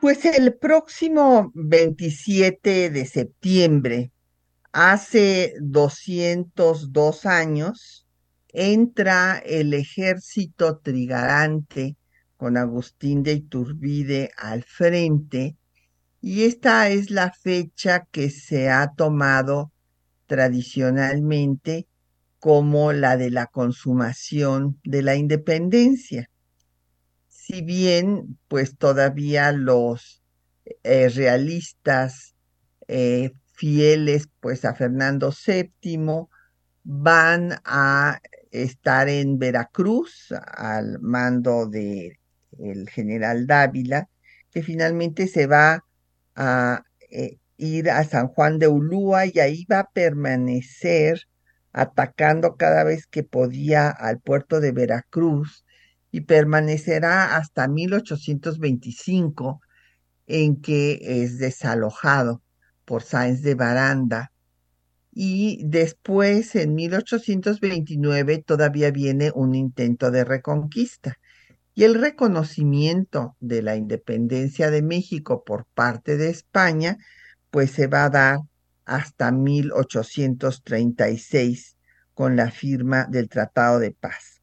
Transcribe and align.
Pues 0.00 0.24
el 0.24 0.56
próximo 0.56 1.50
27 1.54 2.90
de 2.90 3.04
septiembre, 3.04 4.12
hace 4.70 5.54
202 5.60 7.26
años, 7.26 8.06
entra 8.52 9.38
el 9.38 9.74
ejército 9.74 10.78
trigarante 10.78 11.96
con 12.36 12.56
Agustín 12.56 13.24
de 13.24 13.32
Iturbide 13.32 14.30
al 14.36 14.62
frente 14.62 15.56
y 16.20 16.44
esta 16.44 16.88
es 16.90 17.10
la 17.10 17.32
fecha 17.32 18.06
que 18.12 18.30
se 18.30 18.70
ha 18.70 18.92
tomado 18.94 19.72
tradicionalmente 20.26 21.88
como 22.38 22.92
la 22.92 23.16
de 23.16 23.30
la 23.30 23.46
consumación 23.46 24.78
de 24.84 25.02
la 25.02 25.16
independencia 25.16 26.30
si 27.48 27.62
bien 27.62 28.38
pues 28.46 28.76
todavía 28.76 29.52
los 29.52 30.22
eh, 30.84 31.08
realistas 31.08 32.34
eh, 32.88 33.32
fieles 33.54 34.28
pues 34.40 34.66
a 34.66 34.74
Fernando 34.74 35.32
VII 35.32 36.26
van 36.84 37.58
a 37.64 38.20
estar 38.50 39.08
en 39.08 39.38
Veracruz 39.38 40.30
al 40.56 41.00
mando 41.00 41.66
de 41.66 42.18
el 42.58 42.90
general 42.90 43.46
Dávila 43.46 44.10
que 44.50 44.62
finalmente 44.62 45.26
se 45.26 45.46
va 45.46 45.86
a 46.34 46.82
eh, 47.10 47.38
ir 47.56 47.90
a 47.90 48.04
San 48.04 48.28
Juan 48.28 48.58
de 48.58 48.68
Ulúa 48.68 49.24
y 49.24 49.40
ahí 49.40 49.64
va 49.64 49.80
a 49.80 49.90
permanecer 49.90 51.22
atacando 51.72 52.56
cada 52.56 52.84
vez 52.84 53.06
que 53.06 53.22
podía 53.22 53.88
al 53.88 54.20
puerto 54.20 54.60
de 54.60 54.72
Veracruz 54.72 55.64
y 56.10 56.22
permanecerá 56.22 57.36
hasta 57.36 57.68
1825 57.68 59.60
en 60.26 60.60
que 60.60 60.98
es 61.02 61.38
desalojado 61.38 62.42
por 62.84 63.02
Sáenz 63.02 63.42
de 63.42 63.54
Baranda 63.54 64.32
y 65.12 65.62
después 65.64 66.54
en 66.54 66.74
1829 66.74 68.44
todavía 68.46 68.90
viene 68.90 69.32
un 69.34 69.54
intento 69.54 70.10
de 70.10 70.24
reconquista 70.24 71.18
y 71.74 71.84
el 71.84 71.94
reconocimiento 71.94 73.36
de 73.40 73.62
la 73.62 73.76
independencia 73.76 74.70
de 74.70 74.82
México 74.82 75.44
por 75.44 75.66
parte 75.74 76.16
de 76.16 76.30
España 76.30 76.96
pues 77.50 77.72
se 77.72 77.86
va 77.86 78.04
a 78.04 78.10
dar 78.10 78.38
hasta 78.84 79.32
1836 79.32 81.76
con 82.14 82.36
la 82.36 82.50
firma 82.50 83.06
del 83.08 83.28
Tratado 83.28 83.78
de 83.78 83.92
Paz. 83.92 84.37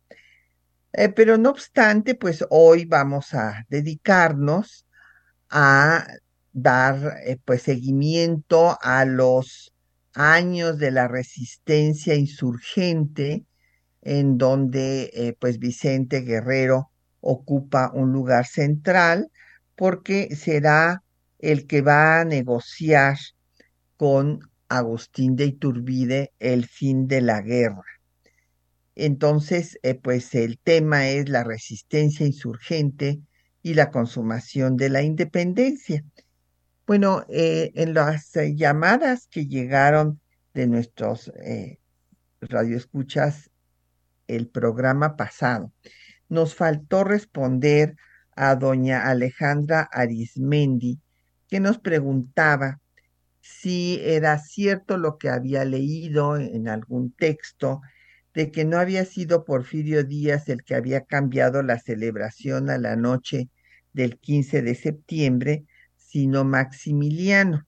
Eh, 0.98 1.10
pero 1.10 1.38
no 1.38 1.50
obstante, 1.50 2.16
pues 2.16 2.46
hoy 2.50 2.86
vamos 2.86 3.34
a 3.34 3.66
dedicarnos 3.70 4.86
a 5.50 6.08
dar 6.54 7.18
eh, 7.26 7.38
pues 7.44 7.64
seguimiento 7.64 8.78
a 8.82 9.04
los 9.04 9.74
años 10.14 10.78
de 10.80 10.92
la 10.92 11.10
resistencia 11.10 12.16
insurgente 12.16 13.46
en 14.04 14.38
donde 14.38 15.12
eh, 15.14 15.36
pues 15.38 15.60
Vicente 15.60 16.22
Guerrero 16.22 16.92
ocupa 17.20 17.92
un 17.94 18.14
lugar 18.14 18.46
central 18.46 19.30
porque 19.76 20.34
será 20.36 21.04
el 21.40 21.68
que 21.68 21.82
va 21.82 22.22
a 22.22 22.26
negociar 22.26 23.18
con 23.98 24.40
Agustín 24.70 25.36
de 25.36 25.46
Iturbide 25.48 26.32
el 26.40 26.66
fin 26.68 27.08
de 27.08 27.20
la 27.22 27.42
guerra. 27.42 27.95
Entonces, 28.96 29.78
eh, 29.84 29.96
pues 29.96 30.34
el 30.36 30.58
tema 30.58 31.10
es 31.10 31.28
la 31.28 31.44
resistencia 31.44 32.26
insurgente 32.26 33.20
y 33.62 33.74
la 33.74 33.92
consumación 33.92 34.78
de 34.78 34.90
la 34.90 35.02
independencia. 35.02 36.04
Bueno, 36.88 37.26
eh, 37.30 37.72
en 37.76 37.94
las 37.94 38.34
eh, 38.38 38.56
llamadas 38.56 39.28
que 39.28 39.48
llegaron 39.48 40.22
de 40.54 40.68
nuestros 40.68 41.30
radioescuchas 42.40 43.50
el 44.28 44.48
programa 44.48 45.18
pasado, 45.18 45.74
nos 46.30 46.56
faltó 46.56 47.04
responder 47.04 47.98
a 48.38 48.56
doña 48.56 49.10
Alejandra 49.10 49.90
Arismendi, 49.92 51.02
que 51.50 51.60
nos 51.60 51.78
preguntaba 51.78 52.80
si 53.42 54.00
era 54.02 54.40
cierto 54.40 54.98
lo 54.98 55.18
que 55.18 55.30
había 55.30 55.66
leído 55.66 56.38
en 56.38 56.70
algún 56.70 57.12
texto 57.12 57.82
de 58.36 58.52
que 58.52 58.66
no 58.66 58.78
había 58.78 59.06
sido 59.06 59.46
Porfirio 59.46 60.04
Díaz 60.04 60.50
el 60.50 60.64
que 60.64 60.76
había 60.76 61.06
cambiado 61.06 61.64
la 61.64 61.80
celebración 61.80 62.70
a 62.70 62.78
la 62.78 62.98
noche 62.98 63.50
del 63.94 64.20
15 64.20 64.62
de 64.62 64.76
septiembre, 64.76 65.66
sino 65.96 66.44
Maximiliano. 66.44 67.66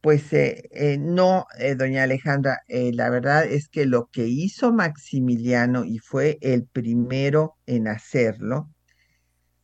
Pues 0.00 0.32
eh, 0.32 0.68
eh, 0.72 0.98
no, 0.98 1.46
eh, 1.58 1.76
doña 1.76 2.02
Alejandra, 2.02 2.62
la 2.68 3.10
verdad 3.10 3.44
es 3.46 3.68
que 3.68 3.86
lo 3.86 4.08
que 4.10 4.26
hizo 4.26 4.72
Maximiliano, 4.72 5.84
y 5.84 5.98
fue 5.98 6.38
el 6.40 6.66
primero 6.66 7.56
en 7.66 7.86
hacerlo, 7.86 8.70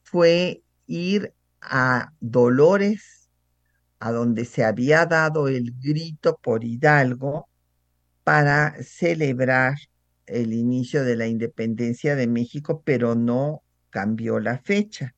fue 0.04 0.62
ir 0.86 1.34
a 1.60 2.12
Dolores, 2.20 3.30
a 3.98 4.12
donde 4.12 4.44
se 4.44 4.62
había 4.62 5.06
dado 5.06 5.48
el 5.48 5.72
grito 5.80 6.38
por 6.40 6.64
Hidalgo, 6.64 7.48
para 8.22 8.74
celebrar 8.82 9.76
el 10.26 10.52
inicio 10.52 11.04
de 11.04 11.16
la 11.16 11.26
independencia 11.26 12.16
de 12.16 12.26
México, 12.26 12.82
pero 12.84 13.14
no 13.14 13.62
cambió 13.90 14.40
la 14.40 14.58
fecha. 14.58 15.14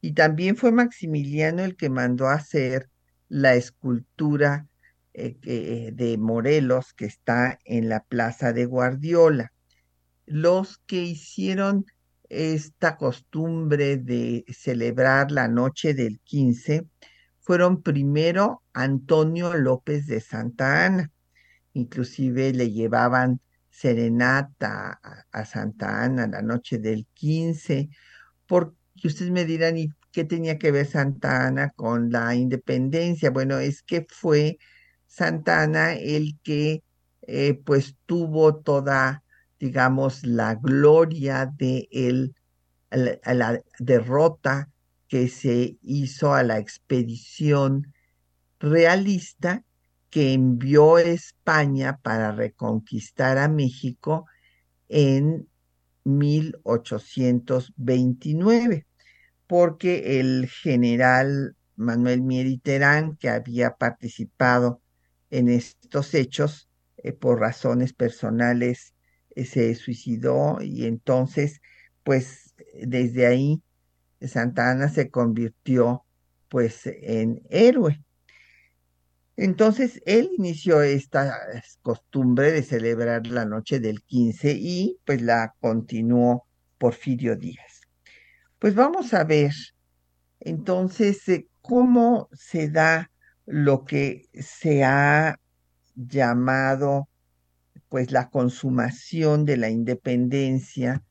Y 0.00 0.12
también 0.12 0.56
fue 0.56 0.70
Maximiliano 0.72 1.64
el 1.64 1.76
que 1.76 1.90
mandó 1.90 2.28
hacer 2.28 2.88
la 3.28 3.54
escultura 3.54 4.66
eh, 5.14 5.90
de 5.92 6.16
Morelos 6.18 6.92
que 6.94 7.06
está 7.06 7.58
en 7.64 7.88
la 7.88 8.00
plaza 8.04 8.52
de 8.52 8.66
Guardiola. 8.66 9.52
Los 10.26 10.78
que 10.86 11.02
hicieron 11.02 11.86
esta 12.28 12.96
costumbre 12.96 13.96
de 13.96 14.44
celebrar 14.48 15.32
la 15.32 15.48
noche 15.48 15.94
del 15.94 16.20
15 16.20 16.86
fueron 17.40 17.82
primero 17.82 18.62
Antonio 18.72 19.54
López 19.54 20.06
de 20.06 20.20
Santa 20.20 20.84
Ana. 20.84 21.10
Inclusive 21.72 22.52
le 22.52 22.70
llevaban 22.70 23.40
serenata 23.78 25.00
a, 25.30 25.44
Santa 25.44 26.02
Ana 26.02 26.26
la 26.26 26.42
noche 26.42 26.78
del 26.78 27.06
15, 27.14 27.88
porque 28.46 28.74
ustedes 29.04 29.30
me 29.30 29.44
dirán, 29.44 29.78
¿y 29.78 29.90
qué 30.10 30.24
tenía 30.24 30.58
que 30.58 30.72
ver 30.72 30.86
Santa 30.86 31.46
Ana 31.46 31.70
con 31.70 32.10
la 32.10 32.34
independencia? 32.34 33.30
Bueno, 33.30 33.58
es 33.58 33.82
que 33.82 34.04
fue 34.08 34.58
Santa 35.06 35.62
Ana 35.62 35.94
el 35.94 36.40
que 36.42 36.82
eh, 37.22 37.54
pues 37.64 37.94
tuvo 38.06 38.56
toda, 38.56 39.22
digamos, 39.60 40.24
la 40.26 40.56
gloria 40.56 41.46
de 41.46 41.88
el, 41.92 42.34
la 42.90 43.62
derrota 43.78 44.70
que 45.06 45.28
se 45.28 45.78
hizo 45.82 46.34
a 46.34 46.42
la 46.42 46.58
expedición 46.58 47.94
realista 48.58 49.62
que 50.10 50.32
envió 50.32 50.98
España 50.98 51.98
para 52.02 52.32
reconquistar 52.32 53.38
a 53.38 53.48
México 53.48 54.26
en 54.88 55.48
1829, 56.04 58.86
porque 59.46 60.20
el 60.20 60.48
general 60.48 61.56
Manuel 61.76 62.22
Mieriterán, 62.22 63.16
que 63.16 63.28
había 63.28 63.76
participado 63.76 64.80
en 65.30 65.48
estos 65.48 66.14
hechos, 66.14 66.68
eh, 66.98 67.12
por 67.12 67.40
razones 67.40 67.92
personales 67.92 68.94
eh, 69.30 69.44
se 69.44 69.74
suicidó 69.74 70.60
y 70.60 70.86
entonces, 70.86 71.60
pues 72.02 72.54
desde 72.82 73.26
ahí 73.26 73.62
Santa 74.20 74.70
Ana 74.70 74.88
se 74.88 75.10
convirtió 75.10 76.04
pues 76.48 76.86
en 76.86 77.42
héroe. 77.50 78.02
Entonces, 79.40 80.02
él 80.04 80.30
inició 80.36 80.82
esta 80.82 81.32
costumbre 81.82 82.50
de 82.50 82.64
celebrar 82.64 83.28
la 83.28 83.44
noche 83.44 83.78
del 83.78 84.02
15 84.02 84.52
y 84.58 84.98
pues 85.04 85.22
la 85.22 85.54
continuó 85.60 86.48
Porfirio 86.76 87.36
Díaz. 87.36 87.82
Pues 88.58 88.74
vamos 88.74 89.14
a 89.14 89.22
ver 89.22 89.52
Entonces, 90.40 91.28
eh, 91.28 91.48
¿cómo 91.62 92.28
se 92.32 92.68
da 92.70 93.12
lo 93.46 93.84
que 93.84 94.26
se 94.34 94.84
ha 94.84 95.38
llamado 95.94 97.08
pues 97.88 98.10
la 98.12 98.30
consumación 98.30 99.44
de 99.44 99.56
la 99.56 99.70
independencia? 99.70 101.04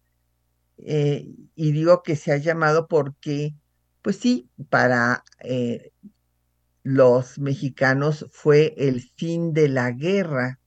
Eh, 0.80 1.30
y 1.56 1.72
digo 1.72 2.04
que 2.04 2.18
se 2.18 2.34
ha 2.34 2.38
llamado 2.38 2.88
porque, 2.88 3.56
pues 4.02 4.18
sí, 4.18 4.50
para 4.70 5.24
eh, 5.44 5.92
los 6.88 7.38
mexicanos 7.38 8.26
fue 8.32 8.74
el 8.78 9.02
fin 9.18 9.52
de 9.52 9.68
la 9.68 9.92
guerra, 9.92 10.62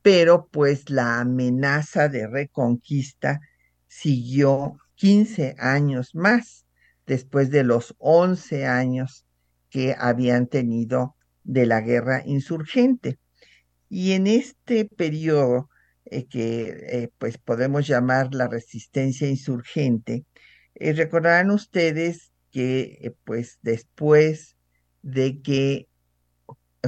pero 0.00 0.48
pues 0.50 0.88
la 0.88 1.20
amenaza 1.20 2.08
de 2.08 2.26
reconquista 2.26 3.40
siguió 3.86 4.78
15 4.94 5.54
años 5.58 6.14
más 6.14 6.64
después 7.06 7.50
de 7.50 7.64
los 7.64 7.94
11 7.98 8.64
años 8.64 9.26
que 9.68 9.94
habían 9.98 10.46
tenido 10.46 11.16
de 11.44 11.66
la 11.66 11.82
guerra 11.82 12.22
insurgente. 12.24 13.18
Y 13.90 14.12
en 14.12 14.28
este 14.28 14.86
periodo 14.86 15.68
eh, 16.06 16.24
que 16.24 16.86
eh, 16.88 17.10
pues 17.18 17.36
podemos 17.36 17.86
llamar 17.86 18.32
la 18.32 18.48
resistencia 18.48 19.28
insurgente, 19.28 20.24
eh, 20.76 20.94
recordarán 20.94 21.50
ustedes 21.50 22.32
que 22.50 23.14
pues 23.24 23.58
después 23.60 24.55
de 25.02 25.40
que 25.42 25.88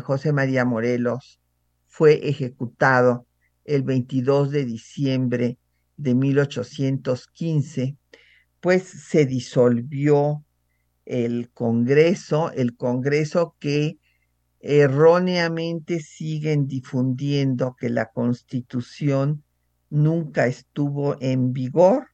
José 0.02 0.32
María 0.32 0.64
Morelos 0.64 1.40
fue 1.86 2.28
ejecutado 2.28 3.26
el 3.64 3.82
22 3.82 4.50
de 4.50 4.64
diciembre 4.64 5.58
de 5.96 6.14
1815, 6.14 7.96
pues 8.60 8.84
se 8.84 9.26
disolvió 9.26 10.44
el 11.04 11.50
Congreso, 11.52 12.52
el 12.52 12.76
Congreso 12.76 13.56
que 13.58 13.98
erróneamente 14.60 16.00
siguen 16.00 16.66
difundiendo 16.66 17.76
que 17.78 17.88
la 17.88 18.10
Constitución 18.10 19.44
nunca 19.90 20.46
estuvo 20.46 21.16
en 21.20 21.52
vigor, 21.52 22.08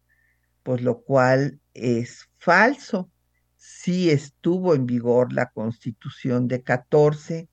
por 0.62 0.80
lo 0.80 1.02
cual 1.02 1.60
es 1.74 2.28
falso. 2.38 3.10
Sí 3.84 4.08
estuvo 4.08 4.74
en 4.74 4.86
vigor 4.86 5.34
la 5.34 5.50
Constitución 5.50 6.48
de 6.48 6.62
14, 6.62 7.50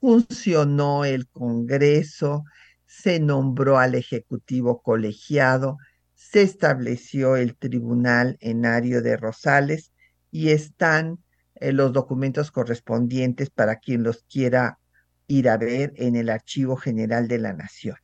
funcionó 0.00 1.04
el 1.04 1.26
Congreso, 1.26 2.44
se 2.86 3.18
nombró 3.18 3.76
al 3.76 3.96
Ejecutivo 3.96 4.80
colegiado, 4.80 5.76
se 6.14 6.42
estableció 6.42 7.34
el 7.34 7.56
Tribunal 7.56 8.36
Enario 8.38 9.02
de 9.02 9.16
Rosales 9.16 9.90
y 10.30 10.50
están 10.50 11.18
eh, 11.56 11.72
los 11.72 11.92
documentos 11.92 12.52
correspondientes 12.52 13.50
para 13.50 13.80
quien 13.80 14.04
los 14.04 14.22
quiera 14.22 14.78
ir 15.26 15.48
a 15.48 15.56
ver 15.56 15.92
en 15.96 16.14
el 16.14 16.30
Archivo 16.30 16.76
General 16.76 17.26
de 17.26 17.38
la 17.38 17.54
Nación. 17.54 17.96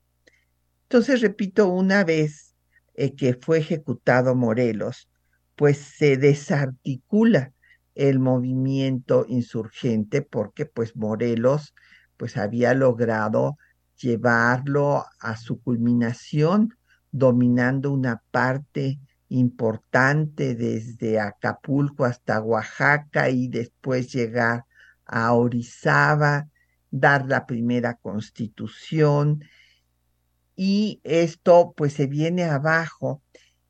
Entonces, 0.89 1.21
repito, 1.21 1.69
una 1.69 2.03
vez 2.03 2.57
eh, 2.95 3.15
que 3.15 3.35
fue 3.35 3.59
ejecutado 3.59 4.35
Morelos, 4.35 5.09
pues 5.63 5.79
se 5.79 6.17
desarticula 6.17 7.53
el 7.95 8.19
movimiento 8.19 9.27
insurgente 9.29 10.21
porque 10.21 10.67
pues 10.67 10.97
Morelos 10.97 11.73
pues 12.17 12.37
había 12.37 12.75
logrado 12.75 13.59
llevarlo 13.97 15.05
a 15.21 15.37
su 15.37 15.63
culminación 15.63 16.77
dominando 17.13 17.93
una 17.93 18.25
parte 18.33 18.99
importante 19.29 20.57
desde 20.57 21.21
Acapulco 21.21 22.07
hasta 22.07 22.43
Oaxaca 22.43 23.31
y 23.31 23.47
después 23.47 24.13
llegar 24.13 24.65
a 25.07 25.33
Orizaba, 25.33 26.49
dar 26.91 27.27
la 27.27 27.47
primera 27.47 27.95
constitución. 27.95 29.45
Y 30.57 31.01
esto 31.05 31.73
pues 31.77 31.93
se 31.93 32.09
viene 32.09 32.43
abajo. 32.43 33.23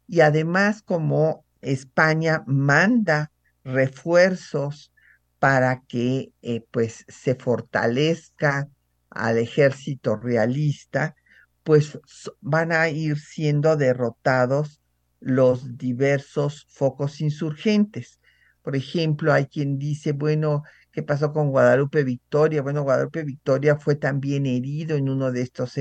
Y 0.09 0.21
además 0.21 0.81
como 0.81 1.45
España 1.63 2.43
manda 2.47 3.33
refuerzos 3.65 4.93
para 5.39 5.83
que 5.89 6.33
eh, 6.43 6.65
pues 6.71 7.05
se 7.09 7.35
fortalezca 7.35 8.69
al 9.11 9.39
ejército 9.39 10.17
realista, 10.17 11.15
pues 11.63 11.99
van 12.41 12.73
a 12.73 12.89
ir 12.89 13.19
siendo 13.19 13.77
derrotados 13.77 14.81
los 15.21 15.77
diversos 15.79 16.67
focos 16.71 17.21
insurgentes. 17.21 18.21
Por 18.63 18.77
ejemplo, 18.77 19.33
hay 19.33 19.47
quien 19.47 19.79
dice, 19.79 20.13
bueno, 20.13 20.63
¿qué 20.93 21.03
pasó 21.03 21.33
con 21.33 21.51
Guadalupe 21.51 22.05
Victoria? 22.05 22.63
Bueno, 22.63 22.83
Guadalupe 22.83 23.25
Victoria 23.25 23.77
fue 23.77 23.97
también 23.97 24.47
herido 24.47 24.97
en 24.97 25.09
uno 25.09 25.33
de 25.33 25.43
estos 25.43 25.79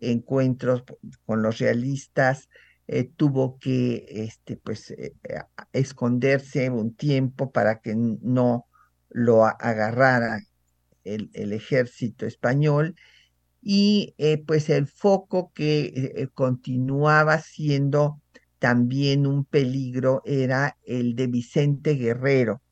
encuentros 0.00 0.84
con 1.24 1.42
los 1.42 1.58
realistas, 1.58 2.48
eh, 2.90 3.04
tuvo 3.04 3.58
que 3.58 4.06
este, 4.08 4.56
pues, 4.56 4.90
eh, 4.92 5.14
esconderse 5.74 6.70
un 6.70 6.94
tiempo 6.94 7.52
para 7.52 7.80
que 7.80 7.94
no 7.94 8.66
lo 9.10 9.44
agarrara 9.44 10.40
el, 11.04 11.52
ejército 11.52 12.26
español 12.26 12.94
y 13.60 14.14
eh, 14.16 14.42
pues 14.44 14.70
el 14.70 14.86
foco 14.86 15.52
que 15.54 16.30
continuaba 16.34 17.40
siendo 17.40 18.22
también 18.58 19.26
un 19.26 19.44
peligro 19.44 20.22
era 20.24 20.78
el 20.84 21.14
de 21.14 21.26
Vicente 21.26 21.94
Guerrero, 21.94 22.62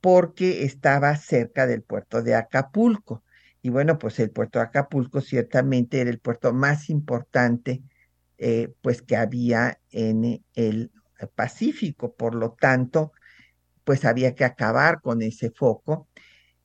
porque 0.00 0.64
estaba 0.64 1.16
cerca 1.16 1.66
del 1.66 1.82
puerto 1.82 2.22
de 2.22 2.34
Acapulco. 2.34 3.22
Y 3.62 3.70
bueno, 3.70 3.98
pues 3.98 4.18
el 4.20 4.30
puerto 4.30 4.58
de 4.58 4.66
Acapulco 4.66 5.20
ciertamente 5.20 6.00
era 6.00 6.10
el 6.10 6.18
puerto 6.18 6.52
más 6.52 6.90
importante 6.90 7.82
eh, 8.38 8.72
pues 8.82 9.02
que 9.02 9.16
había 9.16 9.80
en 9.90 10.44
el 10.54 10.90
Pacífico. 11.34 12.14
Por 12.14 12.34
lo 12.34 12.52
tanto, 12.52 13.12
pues 13.84 14.04
había 14.04 14.34
que 14.34 14.44
acabar 14.44 15.00
con 15.00 15.22
ese 15.22 15.50
foco. 15.50 16.08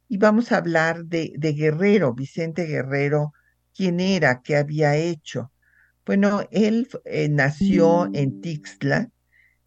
Y 0.08 0.18
vamos 0.18 0.52
a 0.52 0.58
hablar 0.58 1.06
de, 1.06 1.34
de 1.38 1.54
Guerrero, 1.54 2.14
Vicente 2.14 2.66
Guerrero, 2.66 3.34
quién 3.76 4.00
era, 4.00 4.42
qué 4.44 4.58
había 4.58 4.96
hecho. 4.96 5.52
Bueno, 6.06 6.42
él 6.52 6.88
eh, 7.06 7.30
nació 7.30 8.10
en 8.14 8.42
Tixla 8.42 9.10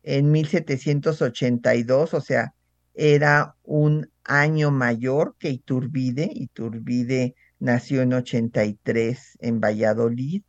en 0.03 0.31
1782, 0.31 2.15
o 2.15 2.21
sea, 2.21 2.55
era 2.95 3.57
un 3.63 4.11
año 4.25 4.71
mayor 4.71 5.37
que 5.39 5.51
Iturbide. 5.51 6.31
Iturbide 6.33 7.35
nació 7.59 8.03
en 8.03 8.13
83 8.13 9.39
en 9.41 9.61
Valladolid. 9.61 10.43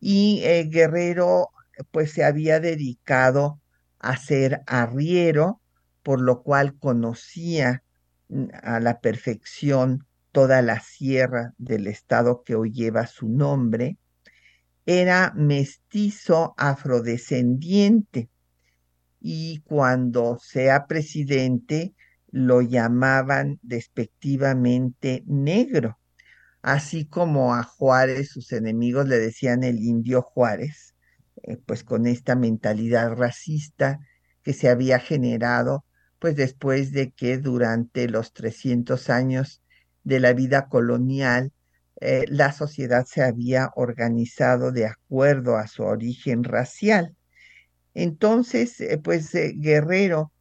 Y 0.00 0.42
eh, 0.44 0.64
Guerrero, 0.70 1.50
pues 1.90 2.12
se 2.12 2.24
había 2.24 2.60
dedicado 2.60 3.60
a 3.98 4.16
ser 4.16 4.62
arriero, 4.66 5.60
por 6.02 6.20
lo 6.20 6.42
cual 6.42 6.78
conocía 6.78 7.82
mm, 8.28 8.46
a 8.62 8.80
la 8.80 9.00
perfección 9.00 10.06
toda 10.32 10.62
la 10.62 10.80
sierra 10.80 11.54
del 11.58 11.86
estado 11.86 12.42
que 12.44 12.54
hoy 12.54 12.72
lleva 12.72 13.06
su 13.06 13.28
nombre 13.28 13.98
era 14.88 15.34
mestizo 15.36 16.54
afrodescendiente 16.56 18.30
y 19.20 19.60
cuando 19.60 20.38
sea 20.38 20.86
presidente 20.86 21.94
lo 22.30 22.62
llamaban 22.62 23.58
despectivamente 23.60 25.24
negro, 25.26 25.98
así 26.62 27.06
como 27.06 27.54
a 27.54 27.62
Juárez 27.62 28.30
sus 28.30 28.52
enemigos 28.52 29.08
le 29.08 29.18
decían 29.18 29.64
el 29.64 29.78
indio 29.78 30.22
Juárez, 30.22 30.94
eh, 31.42 31.56
pues 31.56 31.84
con 31.84 32.06
esta 32.06 32.36
mentalidad 32.36 33.12
racista 33.14 34.00
que 34.42 34.52
se 34.52 34.68
había 34.68 34.98
generado 34.98 35.84
pues 36.18 36.36
después 36.36 36.92
de 36.92 37.12
que 37.12 37.38
durante 37.38 38.08
los 38.08 38.32
300 38.32 39.10
años 39.10 39.62
de 40.04 40.20
la 40.20 40.32
vida 40.32 40.68
colonial 40.68 41.52
eh, 42.00 42.24
la 42.28 42.52
sociedad 42.52 43.06
se 43.06 43.22
había 43.22 43.70
organizado 43.74 44.72
de 44.72 44.86
acuerdo 44.86 45.56
a 45.56 45.66
su 45.66 45.82
origen 45.82 46.44
racial. 46.44 47.16
Entonces, 47.94 48.80
eh, 48.80 48.98
pues 48.98 49.32
Guerrero, 49.32 50.32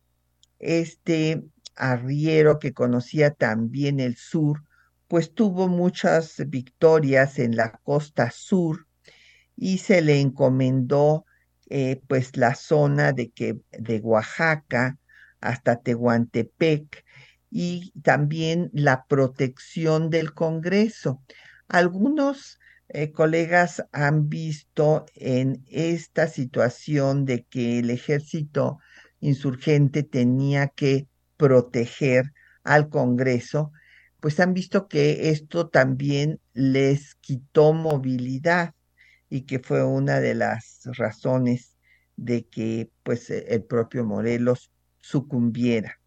este 0.60 1.44
arriero 1.76 2.60
que 2.60 2.74
conocía 2.74 3.32
también 3.32 4.00
el 4.00 4.16
sur, 4.18 4.64
pues 5.08 5.34
tuvo 5.34 5.68
muchas 5.68 6.36
victorias 6.48 7.40
en 7.40 7.56
la 7.56 7.72
costa 7.84 8.32
sur 8.32 8.88
y 9.56 9.80
se 9.80 10.02
le 10.02 10.20
encomendó 10.20 11.26
pues 12.08 12.38
la 12.38 12.56
zona 12.56 13.12
de, 13.12 13.32
que, 13.32 13.60
de 13.72 14.00
Oaxaca 14.00 14.98
hasta 15.42 15.82
Tehuantepec 15.82 17.04
y 17.50 17.92
también 18.02 18.70
la 18.74 19.06
protección 19.06 20.10
del 20.10 20.34
Congreso. 20.34 21.22
Algunos 21.68 22.60
eh, 22.90 23.12
colegas 23.12 23.86
han 23.92 24.30
visto 24.30 25.06
en 25.16 25.64
esta 25.70 26.28
situación 26.28 27.26
de 27.26 27.44
que 27.44 27.80
el 27.80 27.90
ejército 27.90 28.80
insurgente 29.20 30.04
tenía 30.04 30.68
que 30.68 31.08
proteger 31.36 32.32
al 32.64 32.90
Congreso, 32.90 33.72
pues 34.20 34.40
han 34.40 34.54
visto 34.54 34.88
que 34.88 35.30
esto 35.30 35.68
también 35.68 36.40
les 36.54 37.16
quitó 37.16 37.74
movilidad 37.74 38.74
y 39.30 39.42
que 39.42 39.60
fue 39.60 39.84
una 39.84 40.20
de 40.20 40.36
las 40.36 40.82
razones 40.98 41.78
de 42.16 42.46
que 42.46 42.90
pues 43.04 43.30
el 43.30 43.64
propio 43.64 44.04
Morelos 44.06 44.72
sucumbiera. 45.00 46.00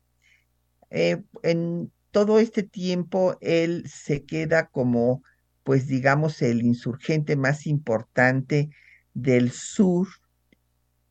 Eh, 0.91 1.23
en 1.43 1.93
todo 2.11 2.41
este 2.41 2.65
tiempo 2.65 3.37
él 3.41 3.85
se 3.89 4.25
queda 4.25 4.67
como 4.67 5.23
pues 5.63 5.87
digamos 5.87 6.43
el 6.43 6.63
insurgente 6.63 7.37
más 7.37 7.67
importante 7.67 8.71
del 9.15 9.53
sur 9.53 10.09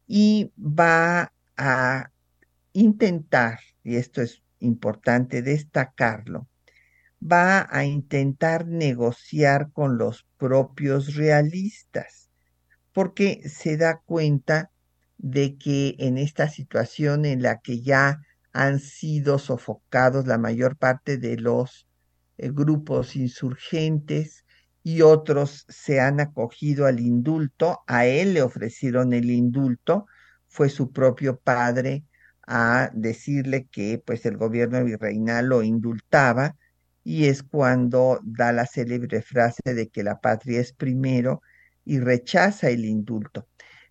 y 0.07 0.51
va 0.57 1.31
a 1.55 2.11
intentar, 2.73 3.59
y 3.83 3.95
esto 3.95 4.21
es 4.21 4.41
importante 4.59 5.41
destacarlo, 5.41 6.47
va 7.21 7.67
a 7.69 7.85
intentar 7.85 8.67
negociar 8.67 9.71
con 9.71 9.97
los 9.97 10.25
propios 10.37 11.15
realistas, 11.15 12.29
porque 12.93 13.41
se 13.47 13.77
da 13.77 14.01
cuenta 14.05 14.71
de 15.17 15.57
que 15.57 15.95
en 15.99 16.17
esta 16.17 16.49
situación 16.49 17.25
en 17.25 17.41
la 17.41 17.59
que 17.59 17.81
ya 17.81 18.19
han 18.53 18.79
sido 18.79 19.37
sofocados 19.37 20.25
la 20.27 20.37
mayor 20.37 20.77
parte 20.77 21.17
de 21.17 21.37
los 21.37 21.87
eh, 22.37 22.49
grupos 22.51 23.15
insurgentes 23.15 24.45
y 24.81 25.01
otros 25.01 25.65
se 25.67 25.99
han 25.99 26.19
acogido 26.19 26.85
al 26.85 26.99
indulto, 26.99 27.81
a 27.85 28.05
él 28.05 28.33
le 28.33 28.41
ofrecieron 28.41 29.13
el 29.13 29.29
indulto, 29.29 30.05
fue 30.47 30.69
su 30.69 30.91
propio 30.91 31.37
padre 31.37 32.05
a 32.47 32.89
decirle 32.93 33.67
que 33.69 34.01
pues 34.03 34.25
el 34.25 34.37
gobierno 34.37 34.83
virreinal 34.83 35.47
lo 35.47 35.61
indultaba 35.63 36.55
y 37.09 37.25
es 37.25 37.41
cuando 37.41 38.19
da 38.21 38.51
la 38.51 38.67
célebre 38.67 39.23
frase 39.23 39.73
de 39.73 39.89
que 39.89 40.03
la 40.03 40.19
patria 40.19 40.59
es 40.59 40.73
primero 40.73 41.41
y 41.83 41.99
rechaza 41.99 42.69
el 42.69 42.85
indulto. 42.85 43.47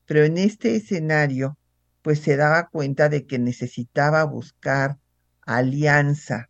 Pero 0.06 0.22
en 0.22 0.38
este 0.38 0.76
escenario 0.76 1.58
pues 2.00 2.20
se 2.20 2.36
daba 2.36 2.68
cuenta 2.68 3.08
de 3.08 3.26
que 3.26 3.40
necesitaba 3.40 4.22
buscar 4.22 4.98
alianza, 5.44 6.48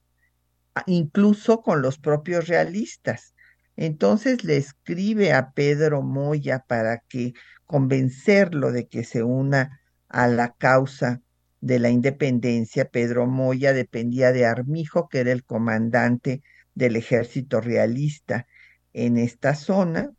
incluso 0.84 1.62
con 1.62 1.80
los 1.80 1.98
propios 1.98 2.48
realistas. 2.48 3.34
Entonces 3.76 4.44
le 4.44 4.58
escribe 4.58 5.32
a 5.32 5.52
Pedro 5.52 6.02
Moya 6.02 6.66
para 6.68 6.98
que 7.08 7.32
convencerlo 7.64 8.72
de 8.72 8.88
que 8.88 9.04
se 9.04 9.22
una 9.22 9.80
a 10.10 10.28
la 10.28 10.52
causa 10.52 11.22
de 11.62 11.78
la 11.78 11.88
independencia, 11.88 12.90
Pedro 12.90 13.26
Moya 13.26 13.72
dependía 13.72 14.32
de 14.32 14.44
Armijo, 14.44 15.08
que 15.08 15.20
era 15.20 15.32
el 15.32 15.44
comandante 15.44 16.42
del 16.78 16.94
ejército 16.94 17.60
realista 17.60 18.46
en 18.92 19.16
esta 19.18 19.54
zona, 19.56 20.12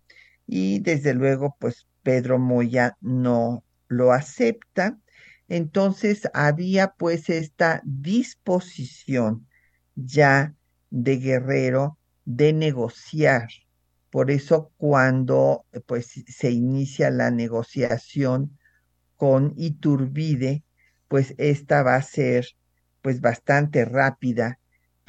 y 0.45 0.79
desde 0.79 1.13
luego, 1.13 1.55
pues 1.57 1.87
Pedro 2.03 2.37
Moya 2.37 2.97
no 3.01 3.63
lo 3.87 4.11
acepta. 4.11 4.97
Entonces 5.47 6.29
había 6.33 6.93
pues 6.97 7.29
esta 7.29 7.81
disposición 7.85 9.47
ya 9.95 10.53
de 10.89 11.17
Guerrero 11.17 11.97
de 12.25 12.51
negociar. 12.51 13.47
Por 14.09 14.31
eso 14.31 14.71
cuando 14.77 15.65
pues 15.85 16.23
se 16.27 16.51
inicia 16.51 17.09
la 17.09 17.31
negociación 17.31 18.57
con 19.15 19.53
Iturbide, 19.55 20.63
pues 21.07 21.35
esta 21.37 21.83
va 21.83 21.95
a 21.95 22.01
ser 22.01 22.47
pues 23.01 23.21
bastante 23.21 23.85
rápida, 23.85 24.59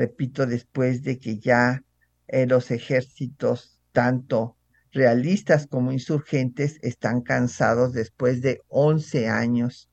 repito, 0.01 0.47
después 0.47 1.03
de 1.03 1.19
que 1.19 1.39
ya 1.39 1.85
eh, 2.27 2.47
los 2.47 2.71
ejércitos, 2.71 3.79
tanto 3.93 4.57
realistas 4.93 5.67
como 5.67 5.93
insurgentes, 5.93 6.79
están 6.81 7.21
cansados 7.21 7.93
después 7.93 8.41
de 8.41 8.63
11 8.69 9.29
años 9.29 9.91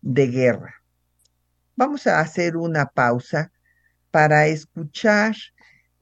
de 0.00 0.26
guerra. 0.26 0.82
Vamos 1.76 2.08
a 2.08 2.18
hacer 2.18 2.56
una 2.56 2.86
pausa 2.86 3.52
para 4.10 4.48
escuchar 4.48 5.36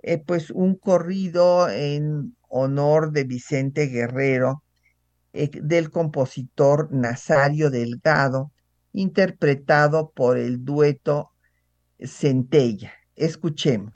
eh, 0.03 0.17
pues 0.17 0.51
un 0.51 0.75
corrido 0.75 1.69
en 1.69 2.35
honor 2.49 3.13
de 3.13 3.25
Vicente 3.25 3.87
Guerrero 3.87 4.65
eh, 5.35 5.51
del 5.53 5.91
compositor 5.91 6.91
Nazario 6.91 7.69
Delgado, 7.69 8.51
interpretado 8.95 10.11
por 10.11 10.39
el 10.39 10.65
dueto 10.65 11.33
Centella. 12.01 12.95
Escuchemos. 13.17 13.93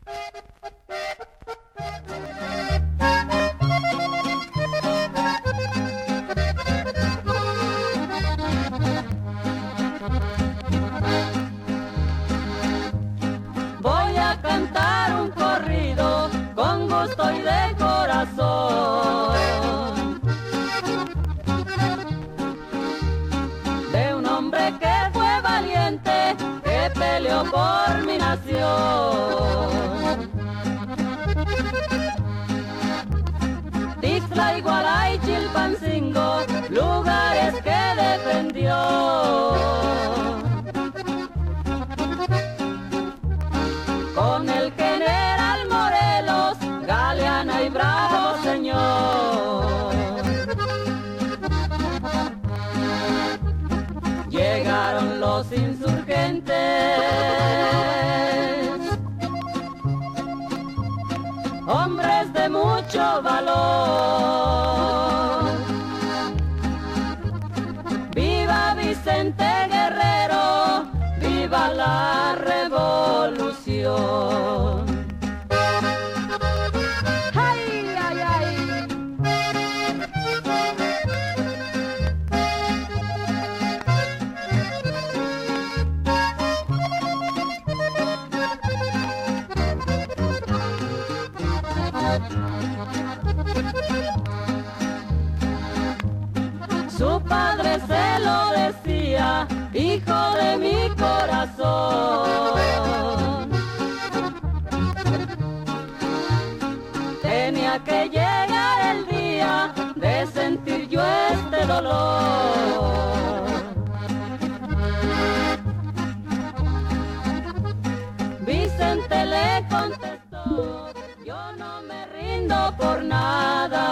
Vicente 118.47 119.27
le 119.27 119.67
contestó, 119.69 120.93
yo 121.25 121.53
no 121.59 121.83
me 121.83 122.07
rindo 122.07 122.73
por 122.79 123.03
nada. 123.03 123.83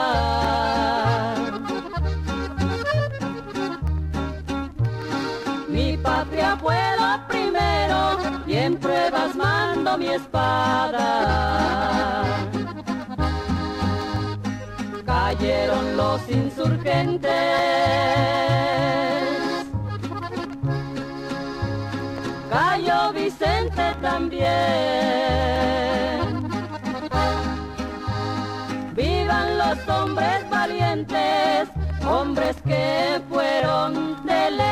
Mi 5.68 5.96
patria 5.96 6.56
puedo 6.62 7.04
primero 7.28 8.18
y 8.46 8.54
en 8.54 8.76
pruebas 8.76 9.34
mando 9.34 9.98
mi 9.98 10.10
espada. 10.10 11.64
Los 16.14 16.30
insurgentes. 16.30 17.30
también. 24.00 24.46
Vivan 28.94 29.58
los 29.58 29.88
hombres 29.88 30.48
valientes, 30.50 31.68
hombres 32.06 32.54
que 32.64 33.20
fueron 33.28 34.24
de 34.26 34.50
ley. 34.52 34.64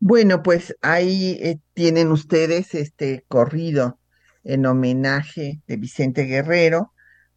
Bueno, 0.00 0.42
pues 0.42 0.76
ahí 0.82 1.38
eh, 1.40 1.58
tienen 1.72 2.10
ustedes 2.10 2.74
este 2.74 3.24
corrido 3.28 3.98
en 4.44 4.66
homenaje 4.66 5.62
de 5.66 5.76
Vicente 5.76 6.24
Guerrero. 6.24 6.92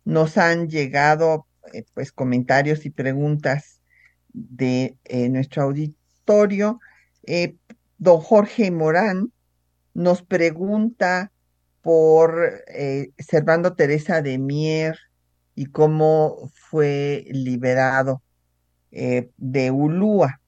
Nos 0.06 0.38
han 0.38 0.70
llegado 0.70 1.48
eh, 1.72 1.86
pues 1.94 2.12
comentarios 2.12 2.86
y 2.86 2.90
preguntas 2.90 3.82
de 4.34 4.98
eh, 5.06 5.30
nuestro 5.30 5.64
auditorio. 5.64 6.80
Eh, 7.24 7.56
don 7.98 8.20
Jorge 8.20 8.70
Morán 8.72 9.32
nos 9.94 10.24
pregunta 10.24 11.32
por 11.82 12.64
Servando 13.18 13.76
Teresa 13.76 14.22
de 14.22 14.38
Mier 14.40 14.98
y 15.54 15.66
cómo 15.66 16.50
fue 16.54 17.26
liberado 17.30 18.24
de 18.90 19.72
Ulúa. 19.72 20.40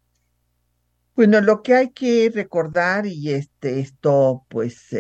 Bueno, 1.16 1.42
lo 1.42 1.62
que 1.62 1.76
hay 1.76 1.90
que 1.90 2.32
recordar, 2.34 3.06
y 3.06 3.32
este, 3.32 3.82
esto 3.82 4.46
pues 4.50 4.96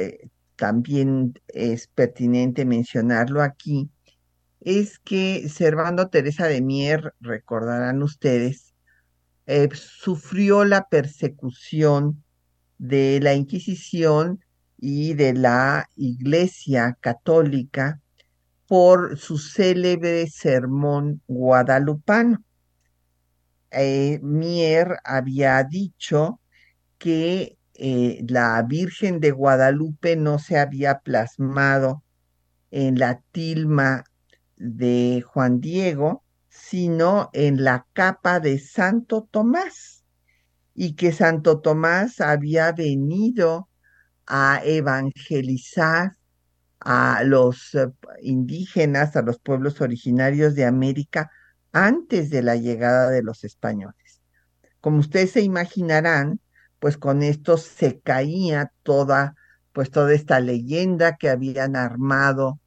también 0.57 1.39
es 1.47 1.87
pertinente 1.87 2.65
mencionarlo 2.65 3.41
aquí, 3.41 3.89
es 4.65 4.97
que 4.97 5.47
Servando 5.47 6.09
Teresa 6.09 6.47
de 6.47 6.59
Mier, 6.61 7.13
recordarán 7.21 8.01
ustedes, 8.01 8.73
eh, 9.45 9.69
sufrió 9.73 10.65
la 10.65 10.89
persecución 10.89 12.23
de 12.79 13.19
la 13.21 13.35
Inquisición 13.35 14.43
y 14.77 15.13
de 15.13 15.33
la 15.33 15.87
Iglesia 15.95 16.97
Católica 16.99 18.01
por 18.67 19.19
su 19.19 19.37
célebre 19.37 20.27
sermón 20.27 21.21
guadalupano. 21.27 22.43
Eh, 23.69 24.19
Mier 24.23 24.97
había 25.03 25.63
dicho 25.63 26.39
que 26.97 27.59
eh, 27.75 28.25
la 28.27 28.59
Virgen 28.63 29.19
de 29.19 29.29
Guadalupe 29.29 30.15
no 30.15 30.39
se 30.39 30.57
había 30.57 31.01
plasmado 31.01 32.03
en 32.71 32.97
la 32.97 33.21
tilma 33.31 34.05
de 34.57 35.23
Juan 35.25 35.59
Diego, 35.59 36.23
sino 36.49 37.29
en 37.33 37.63
la 37.63 37.85
capa 37.93 38.39
de 38.39 38.59
Santo 38.59 39.27
Tomás, 39.29 40.03
y 40.73 40.95
que 40.95 41.11
Santo 41.11 41.61
Tomás 41.61 42.21
había 42.21 42.71
venido 42.71 43.69
a 44.25 44.61
evangelizar 44.63 46.13
a 46.79 47.23
los 47.23 47.73
eh, 47.75 47.91
indígenas, 48.21 49.15
a 49.15 49.21
los 49.21 49.39
pueblos 49.39 49.81
originarios 49.81 50.55
de 50.55 50.65
América 50.65 51.31
antes 51.71 52.29
de 52.29 52.41
la 52.41 52.55
llegada 52.55 53.09
de 53.09 53.23
los 53.23 53.43
españoles. 53.43 54.21
Como 54.81 54.99
ustedes 54.99 55.31
se 55.31 55.41
imaginarán, 55.41 56.39
pues 56.79 56.97
con 56.97 57.23
esto 57.23 57.57
se 57.57 57.99
caía 57.99 58.71
toda, 58.83 59.35
pues 59.73 59.89
toda 59.89 60.13
esta 60.13 60.39
leyenda 60.39 61.15
que 61.17 61.29
habían 61.29 61.75
armado 61.75 62.59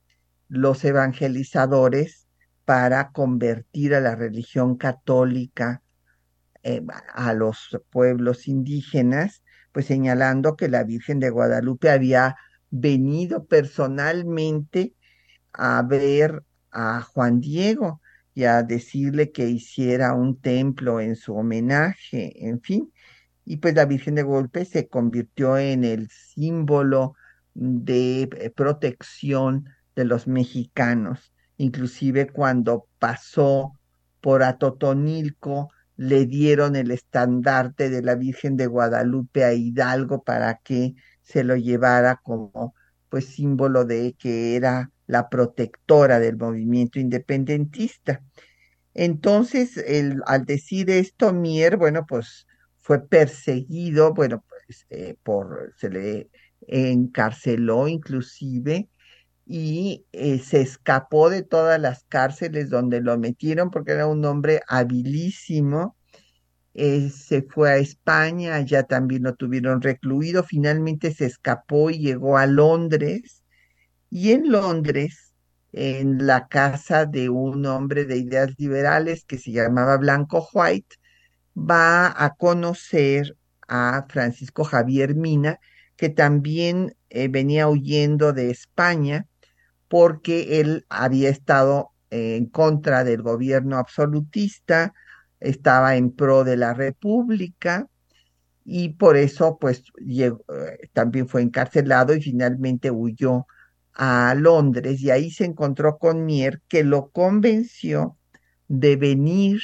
los 0.48 0.84
evangelizadores 0.84 2.26
para 2.64 3.12
convertir 3.12 3.94
a 3.94 4.00
la 4.00 4.14
religión 4.14 4.76
católica 4.76 5.82
eh, 6.62 6.82
a 7.14 7.32
los 7.34 7.78
pueblos 7.90 8.48
indígenas, 8.48 9.42
pues 9.72 9.86
señalando 9.86 10.56
que 10.56 10.68
la 10.68 10.84
Virgen 10.84 11.20
de 11.20 11.30
Guadalupe 11.30 11.90
había 11.90 12.36
venido 12.70 13.46
personalmente 13.46 14.94
a 15.52 15.82
ver 15.82 16.42
a 16.70 17.00
Juan 17.00 17.40
Diego 17.40 18.00
y 18.34 18.44
a 18.44 18.62
decirle 18.62 19.32
que 19.32 19.48
hiciera 19.48 20.14
un 20.14 20.40
templo 20.40 21.00
en 21.00 21.16
su 21.16 21.34
homenaje, 21.34 22.46
en 22.46 22.60
fin. 22.60 22.92
Y 23.44 23.56
pues 23.56 23.74
la 23.74 23.86
Virgen 23.86 24.14
de 24.14 24.22
Guadalupe 24.22 24.64
se 24.64 24.88
convirtió 24.88 25.58
en 25.58 25.84
el 25.84 26.10
símbolo 26.10 27.14
de 27.54 28.22
eh, 28.22 28.50
protección 28.50 29.68
de 29.98 30.04
los 30.04 30.28
mexicanos. 30.28 31.32
Inclusive 31.56 32.28
cuando 32.28 32.86
pasó 33.00 33.72
por 34.20 34.44
Atotonilco, 34.44 35.70
le 35.96 36.24
dieron 36.26 36.76
el 36.76 36.92
estandarte 36.92 37.90
de 37.90 38.02
la 38.02 38.14
Virgen 38.14 38.56
de 38.56 38.68
Guadalupe 38.68 39.44
a 39.44 39.54
Hidalgo 39.54 40.22
para 40.22 40.58
que 40.58 40.94
se 41.22 41.42
lo 41.42 41.56
llevara 41.56 42.20
como 42.22 42.74
pues 43.08 43.26
símbolo 43.26 43.84
de 43.84 44.14
que 44.16 44.54
era 44.54 44.92
la 45.08 45.28
protectora 45.28 46.20
del 46.20 46.36
movimiento 46.36 47.00
independentista. 47.00 48.22
Entonces, 48.94 49.82
al 50.26 50.44
decir 50.44 50.90
esto, 50.90 51.32
Mier, 51.32 51.76
bueno, 51.76 52.06
pues 52.06 52.46
fue 52.76 53.04
perseguido, 53.04 54.14
bueno, 54.14 54.44
pues 54.48 54.86
eh, 54.90 55.16
por, 55.24 55.74
se 55.76 55.90
le 55.90 56.30
encarceló 56.68 57.88
inclusive 57.88 58.88
y 59.50 60.04
eh, 60.12 60.38
se 60.40 60.60
escapó 60.60 61.30
de 61.30 61.42
todas 61.42 61.80
las 61.80 62.04
cárceles 62.04 62.68
donde 62.68 63.00
lo 63.00 63.16
metieron 63.18 63.70
porque 63.70 63.92
era 63.92 64.06
un 64.06 64.22
hombre 64.26 64.60
habilísimo. 64.68 65.96
Eh, 66.74 67.08
se 67.08 67.42
fue 67.42 67.70
a 67.72 67.76
España, 67.78 68.56
allá 68.56 68.82
también 68.82 69.22
lo 69.22 69.34
tuvieron 69.36 69.80
recluido, 69.80 70.44
finalmente 70.44 71.14
se 71.14 71.24
escapó 71.24 71.88
y 71.90 71.98
llegó 71.98 72.36
a 72.36 72.46
Londres. 72.46 73.42
Y 74.10 74.32
en 74.32 74.52
Londres, 74.52 75.32
en 75.72 76.26
la 76.26 76.48
casa 76.48 77.06
de 77.06 77.30
un 77.30 77.64
hombre 77.64 78.04
de 78.04 78.18
ideas 78.18 78.50
liberales 78.58 79.24
que 79.24 79.38
se 79.38 79.52
llamaba 79.52 79.96
Blanco 79.96 80.46
White, 80.52 80.96
va 81.56 82.14
a 82.22 82.34
conocer 82.34 83.34
a 83.66 84.04
Francisco 84.10 84.64
Javier 84.64 85.14
Mina, 85.14 85.58
que 85.96 86.10
también 86.10 86.94
eh, 87.08 87.28
venía 87.28 87.68
huyendo 87.68 88.34
de 88.34 88.50
España 88.50 89.26
porque 89.88 90.60
él 90.60 90.86
había 90.88 91.30
estado 91.30 91.90
en 92.10 92.46
contra 92.46 93.04
del 93.04 93.22
gobierno 93.22 93.76
absolutista, 93.76 94.94
estaba 95.40 95.96
en 95.96 96.10
pro 96.10 96.44
de 96.44 96.56
la 96.56 96.74
república 96.74 97.88
y 98.64 98.90
por 98.90 99.16
eso 99.16 99.58
pues 99.58 99.84
eh, 100.06 100.32
también 100.92 101.28
fue 101.28 101.42
encarcelado 101.42 102.14
y 102.14 102.20
finalmente 102.20 102.90
huyó 102.90 103.46
a 103.94 104.34
Londres 104.36 105.00
y 105.00 105.10
ahí 105.10 105.30
se 105.30 105.44
encontró 105.44 105.98
con 105.98 106.24
Mier 106.24 106.60
que 106.68 106.84
lo 106.84 107.08
convenció 107.10 108.16
de 108.68 108.96
venir 108.96 109.60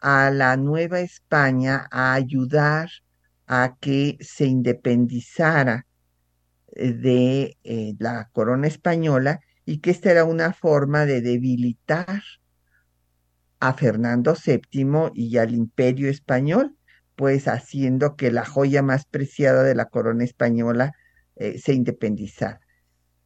a 0.00 0.30
la 0.30 0.56
Nueva 0.56 1.00
España 1.00 1.88
a 1.90 2.14
ayudar 2.14 2.88
a 3.48 3.76
que 3.80 4.16
se 4.20 4.46
independizara 4.46 5.87
de 6.72 7.56
eh, 7.64 7.94
la 7.98 8.28
corona 8.32 8.66
española 8.66 9.40
y 9.64 9.78
que 9.78 9.90
esta 9.90 10.10
era 10.10 10.24
una 10.24 10.52
forma 10.52 11.06
de 11.06 11.20
debilitar 11.20 12.22
a 13.60 13.74
Fernando 13.74 14.34
VII 14.34 15.10
y 15.14 15.36
al 15.38 15.54
imperio 15.54 16.08
español, 16.08 16.76
pues 17.16 17.48
haciendo 17.48 18.16
que 18.16 18.30
la 18.30 18.44
joya 18.44 18.82
más 18.82 19.04
preciada 19.04 19.64
de 19.64 19.74
la 19.74 19.86
corona 19.86 20.24
española 20.24 20.92
eh, 21.36 21.58
se 21.58 21.72
independizara. 21.74 22.60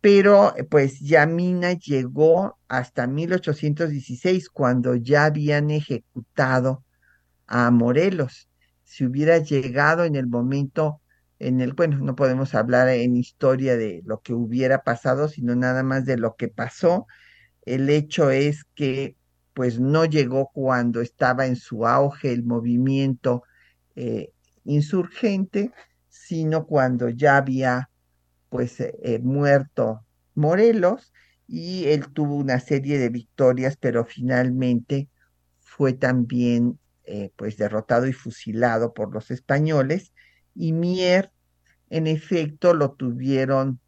Pero 0.00 0.54
pues 0.70 0.98
Yamina 1.00 1.74
llegó 1.74 2.58
hasta 2.68 3.06
1816, 3.06 4.48
cuando 4.48 4.96
ya 4.96 5.26
habían 5.26 5.70
ejecutado 5.70 6.82
a 7.46 7.70
Morelos. 7.70 8.48
Si 8.82 9.04
hubiera 9.04 9.38
llegado 9.38 10.04
en 10.04 10.16
el 10.16 10.26
momento 10.26 11.01
en 11.42 11.60
el, 11.60 11.72
bueno, 11.72 11.98
no 11.98 12.14
podemos 12.14 12.54
hablar 12.54 12.88
en 12.88 13.16
historia 13.16 13.76
de 13.76 14.02
lo 14.04 14.20
que 14.20 14.32
hubiera 14.32 14.82
pasado, 14.84 15.28
sino 15.28 15.56
nada 15.56 15.82
más 15.82 16.06
de 16.06 16.16
lo 16.16 16.36
que 16.36 16.48
pasó. 16.48 17.06
El 17.66 17.90
hecho 17.90 18.30
es 18.30 18.64
que 18.74 19.16
pues 19.54 19.80
no 19.80 20.04
llegó 20.04 20.50
cuando 20.52 21.00
estaba 21.00 21.46
en 21.46 21.56
su 21.56 21.86
auge 21.86 22.32
el 22.32 22.44
movimiento 22.44 23.42
eh, 23.96 24.32
insurgente, 24.64 25.72
sino 26.08 26.66
cuando 26.66 27.08
ya 27.08 27.36
había 27.38 27.90
pues 28.48 28.80
eh, 28.80 28.94
eh, 29.02 29.18
muerto 29.18 30.04
Morelos 30.34 31.12
y 31.48 31.86
él 31.88 32.12
tuvo 32.12 32.36
una 32.36 32.60
serie 32.60 32.98
de 32.98 33.08
victorias, 33.08 33.76
pero 33.76 34.04
finalmente 34.04 35.08
fue 35.60 35.92
también 35.92 36.78
pues 37.36 37.58
derrotado 37.58 38.06
y 38.06 38.12
fusilado 38.14 38.94
por 38.94 39.12
los 39.12 39.30
españoles 39.30 40.12
y 40.54 40.72
Mier, 40.72 41.30
en 41.90 42.06
efecto, 42.06 42.74
lo 42.74 42.92
tuvieron 42.92 43.80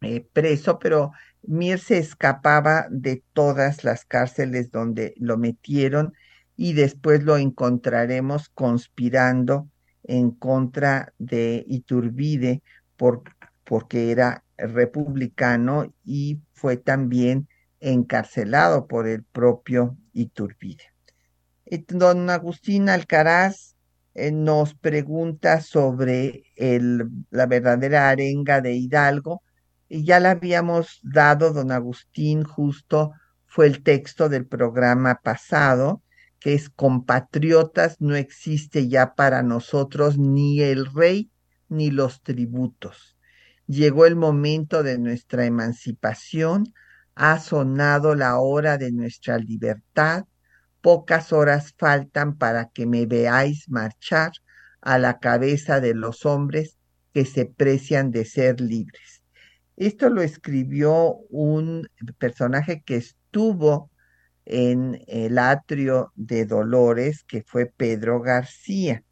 eh, 0.00 0.26
preso, 0.32 0.78
pero 0.78 1.12
Mier 1.42 1.78
se 1.78 1.98
escapaba 1.98 2.86
de 2.90 3.22
todas 3.32 3.84
las 3.84 4.04
cárceles 4.04 4.70
donde 4.70 5.14
lo 5.18 5.36
metieron 5.38 6.14
y 6.56 6.74
después 6.74 7.22
lo 7.22 7.36
encontraremos 7.36 8.48
conspirando 8.50 9.68
en 10.04 10.30
contra 10.30 11.12
de 11.18 11.64
Iturbide 11.68 12.62
por, 12.96 13.22
porque 13.64 14.10
era 14.10 14.44
republicano 14.58 15.92
y 16.04 16.40
fue 16.52 16.76
también 16.76 17.48
encarcelado 17.80 18.86
por 18.86 19.06
el 19.08 19.22
propio 19.22 19.96
Iturbide. 20.12 20.84
Don 21.88 22.28
Agustín 22.28 22.88
Alcaraz 22.88 23.76
eh, 24.14 24.32
nos 24.32 24.74
pregunta 24.74 25.60
sobre 25.60 26.44
el, 26.56 27.08
la 27.30 27.46
verdadera 27.46 28.08
arenga 28.08 28.60
de 28.60 28.74
Hidalgo 28.74 29.42
y 29.88 30.04
ya 30.04 30.20
la 30.20 30.32
habíamos 30.32 31.00
dado, 31.02 31.52
don 31.52 31.72
Agustín, 31.72 32.44
justo 32.44 33.12
fue 33.46 33.66
el 33.66 33.82
texto 33.82 34.28
del 34.28 34.46
programa 34.46 35.20
pasado, 35.22 36.02
que 36.38 36.54
es 36.54 36.70
compatriotas, 36.70 38.00
no 38.00 38.14
existe 38.16 38.88
ya 38.88 39.14
para 39.14 39.42
nosotros 39.42 40.18
ni 40.18 40.62
el 40.62 40.86
rey 40.86 41.30
ni 41.68 41.90
los 41.90 42.22
tributos. 42.22 43.16
Llegó 43.66 44.06
el 44.06 44.16
momento 44.16 44.82
de 44.82 44.98
nuestra 44.98 45.44
emancipación, 45.46 46.72
ha 47.14 47.38
sonado 47.38 48.14
la 48.14 48.38
hora 48.38 48.78
de 48.78 48.92
nuestra 48.92 49.38
libertad, 49.38 50.24
pocas 50.80 51.32
horas 51.32 51.74
faltan 51.76 52.36
para 52.36 52.70
que 52.70 52.86
me 52.86 53.06
veáis 53.06 53.68
marchar 53.68 54.32
a 54.80 54.98
la 54.98 55.18
cabeza 55.18 55.80
de 55.80 55.94
los 55.94 56.24
hombres 56.26 56.78
que 57.12 57.24
se 57.24 57.46
precian 57.46 58.10
de 58.10 58.24
ser 58.24 58.60
libres. 58.60 59.22
Esto 59.76 60.10
lo 60.10 60.22
escribió 60.22 61.16
un 61.30 61.88
personaje 62.18 62.82
que 62.84 62.96
estuvo 62.96 63.90
en 64.44 65.02
el 65.06 65.38
atrio 65.38 66.12
de 66.16 66.44
Dolores, 66.44 67.24
que 67.24 67.42
fue 67.42 67.66
Pedro 67.66 68.20
García. 68.20 69.04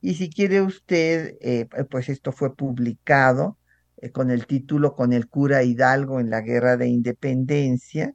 Y 0.00 0.14
si 0.14 0.30
quiere 0.30 0.62
usted, 0.62 1.36
eh, 1.40 1.66
pues 1.90 2.08
esto 2.08 2.32
fue 2.32 2.54
publicado 2.54 3.58
eh, 3.98 4.10
con 4.10 4.30
el 4.30 4.46
título 4.46 4.94
Con 4.94 5.12
el 5.12 5.28
cura 5.28 5.62
Hidalgo 5.62 6.20
en 6.20 6.30
la 6.30 6.40
Guerra 6.40 6.76
de 6.76 6.88
Independencia, 6.88 8.14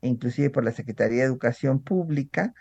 inclusive 0.00 0.50
por 0.50 0.64
la 0.64 0.72
Secretaría 0.72 1.20
de 1.20 1.26
Educación 1.26 1.80
Pública, 1.80 2.54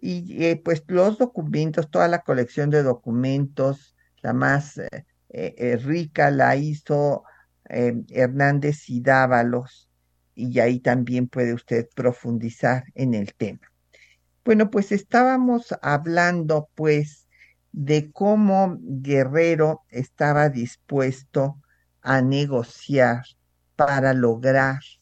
y 0.00 0.44
eh, 0.44 0.60
pues 0.64 0.84
los 0.86 1.18
documentos, 1.18 1.90
toda 1.90 2.08
la 2.08 2.20
colección 2.20 2.70
de 2.70 2.82
documentos, 2.82 3.96
la 4.22 4.32
más 4.32 4.80
rica 5.84 6.30
la 6.30 6.56
hizo 6.56 7.24
Hernández 7.64 8.88
y 8.88 9.00
Dávalos, 9.00 9.88
y 10.34 10.60
ahí 10.60 10.78
también 10.80 11.28
puede 11.28 11.52
usted 11.52 11.88
profundizar 11.94 12.84
en 12.94 13.14
el 13.14 13.34
tema. 13.34 13.60
Bueno, 14.44 14.70
pues 14.70 14.92
estábamos 14.92 15.74
hablando 15.82 16.70
pues 16.74 17.28
de 17.72 18.10
cómo 18.12 18.78
Guerrero 18.80 19.82
estaba 19.90 20.48
dispuesto 20.48 21.60
a 22.00 22.22
negociar 22.22 23.24
para 23.76 24.14
lograr 24.14 24.78
eh, 24.80 24.97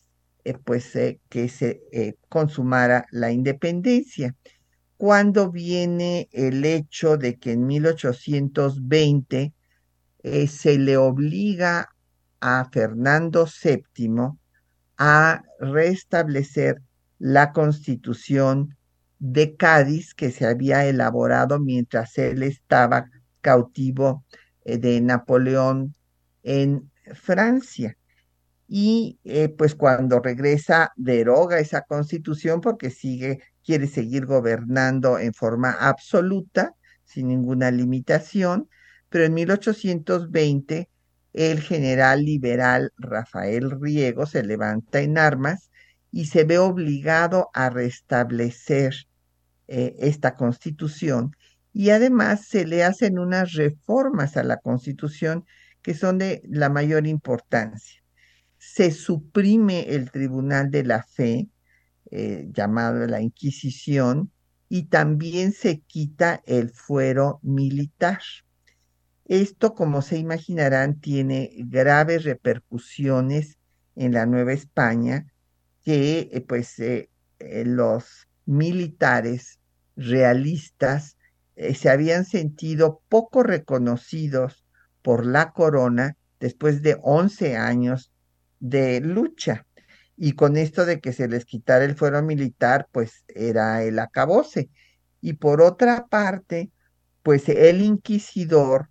pues 0.54 0.94
eh, 0.96 1.20
que 1.28 1.48
se 1.48 1.82
eh, 1.92 2.14
consumara 2.28 3.06
la 3.11 3.30
independencia. 3.32 4.35
Cuando 4.96 5.50
viene 5.50 6.28
el 6.32 6.64
hecho 6.64 7.16
de 7.16 7.37
que 7.38 7.52
en 7.52 7.66
1820 7.66 9.52
se 10.48 10.78
le 10.78 10.96
obliga 10.96 11.90
a 12.40 12.68
Fernando 12.72 13.46
VII 13.46 14.32
a 14.98 15.42
restablecer 15.61 16.82
la 17.18 17.52
constitución 17.52 18.76
de 19.18 19.56
Cádiz 19.56 20.14
que 20.14 20.30
se 20.30 20.46
había 20.46 20.87
elaborado 20.87 21.59
mientras 21.59 22.18
él 22.18 22.42
estaba 22.42 23.09
cautivo 23.40 24.24
eh, 24.64 24.78
de 24.78 25.00
Napoleón 25.00 25.94
en 26.42 26.90
Francia. 27.14 27.96
Y 28.68 29.18
eh, 29.24 29.48
pues 29.48 29.74
cuando 29.74 30.20
regresa, 30.20 30.92
deroga 30.96 31.61
esa 31.61 31.83
constitución 31.83 32.61
porque 32.61 32.90
sigue, 32.90 33.40
quiere 33.64 33.87
seguir 33.87 34.26
gobernando 34.26 35.18
en 35.18 35.33
forma 35.35 35.70
absoluta, 35.72 36.74
sin 37.05 37.29
ninguna 37.29 37.70
limitación, 37.70 38.68
pero 39.09 39.24
en 39.24 39.35
1820 39.35 40.88
el 41.33 41.61
general 41.61 42.24
liberal 42.24 42.92
Rafael 42.96 43.70
Riego 43.81 44.26
se 44.26 44.42
levanta 44.42 45.00
en 45.00 45.18
armas 45.18 45.70
y 46.11 46.26
se 46.26 46.44
ve 46.44 46.59
obligado 46.59 47.50
a 47.52 47.68
restablecer 47.70 48.94
eh, 49.68 49.94
esta 49.98 50.35
constitución 50.35 51.37
y 51.72 51.90
además 51.90 52.46
se 52.46 52.64
le 52.64 52.85
hacen 52.85 53.18
unas 53.18 53.52
reformas 53.52 54.38
a 54.38 54.44
la 54.44 54.57
constitución 54.57 55.44
que 55.83 55.92
son 55.92 56.16
de 56.16 56.40
la 56.48 56.70
mayor 56.70 57.07
importancia. 57.07 58.02
Se 58.68 58.90
suprime 58.90 59.94
el 59.94 60.11
Tribunal 60.11 60.70
de 60.70 60.83
la 60.85 61.02
Fe, 61.05 61.48
eh, 62.11 62.48
llamado 62.52 63.07
la 63.07 63.22
Inquisición, 63.22 64.33
y 64.68 64.88
también 64.88 65.52
se 65.52 65.81
quita 65.81 66.42
el 66.46 66.70
fuero 66.70 67.38
militar. 67.42 68.18
Esto, 69.24 69.74
como 69.74 70.02
se 70.02 70.18
imaginarán, 70.18 71.00
tiene 71.00 71.52
graves 71.57 72.24
repercusiones 72.24 73.57
en 73.94 74.12
la 74.12 74.26
Nueva 74.26 74.52
España, 74.52 75.33
que 75.83 76.29
eh, 76.33 76.40
pues 76.42 76.79
eh, 76.81 77.09
los 77.38 78.29
militares 78.46 79.61
realistas 79.94 81.16
se 81.55 81.88
habían 81.88 82.26
sentido 82.26 83.00
poco 83.09 83.42
reconocidos 83.42 84.66
por 85.02 85.24
la 85.24 85.52
corona 85.52 86.16
después 86.40 86.83
de 86.83 86.98
11 87.00 87.57
años 87.57 88.12
de 88.61 89.01
lucha. 89.01 89.66
Y 90.16 90.33
con 90.33 90.57
esto 90.57 90.87
de 90.87 91.01
que 91.01 91.12
se 91.12 91.29
les 91.29 91.45
quitara 91.45 91.85
el 91.85 91.97
fuero 91.97 92.23
militar, 92.23 92.88
pues 92.92 93.25
era 93.29 93.83
el 93.83 93.99
acabose. 93.99 94.71
Y 95.21 95.35
por 95.35 95.61
otra 95.61 96.07
parte, 96.07 96.71
pues 97.23 97.49
el 97.49 97.83
inquisidor 97.83 98.88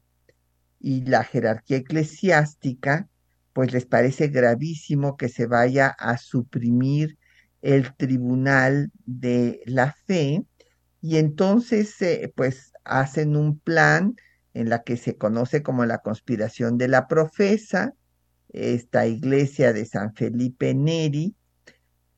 y 0.80 1.06
la 1.06 1.24
jerarquía 1.24 1.78
eclesiástica, 1.78 3.08
pues 3.54 3.74
les 3.74 3.86
parece 3.86 4.28
gravísimo 4.28 5.18
que 5.18 5.30
se 5.30 5.48
vaya 5.48 5.88
a 5.88 6.18
suprimir 6.18 7.18
el 7.62 7.96
tribunal 7.96 8.92
de 9.06 9.62
la 9.66 9.96
fe 10.06 10.46
y 11.02 11.18
entonces 11.18 12.02
eh, 12.02 12.32
pues 12.36 12.74
hacen 12.84 13.36
un 13.36 13.60
plan 13.60 14.16
en 14.54 14.70
la 14.70 14.84
que 14.84 14.98
se 14.98 15.18
conoce 15.18 15.64
como 15.64 15.86
la 15.86 16.00
conspiración 16.00 16.78
de 16.78 16.88
la 16.88 17.08
profesa, 17.08 17.94
esta 18.56 19.06
iglesia 19.06 19.74
de 19.74 19.86
San 19.86 20.14
Felipe 20.14 20.74
Neri, 20.74 21.36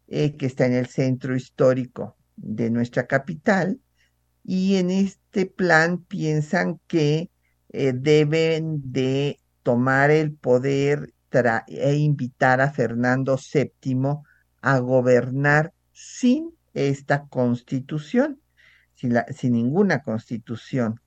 eh, 0.08 0.38
que 0.38 0.46
está 0.46 0.66
en 0.68 0.74
el 0.74 0.88
centro 0.88 1.36
histórico 1.36 2.16
de 2.36 2.70
nuestra 2.70 3.08
capital, 3.08 3.82
y 4.44 4.76
en 4.76 4.92
este 4.92 5.48
plan 5.48 5.98
piensan 5.98 6.80
que 6.88 7.32
eh, 7.70 7.94
deben 7.94 8.94
de 8.94 9.40
tomar 9.64 10.12
el 10.12 10.34
poder 10.34 11.14
e 11.68 11.96
invitar 11.96 12.62
a 12.62 12.72
Fernando 12.72 13.38
VII 13.38 14.22
a 14.62 14.80
gobernar 14.80 15.74
sin 15.92 16.54
esta 16.74 17.28
constitución, 17.28 18.40
sin, 18.96 19.14
sin 19.36 19.54
ninguna 19.54 20.02
constitución. 20.04 21.02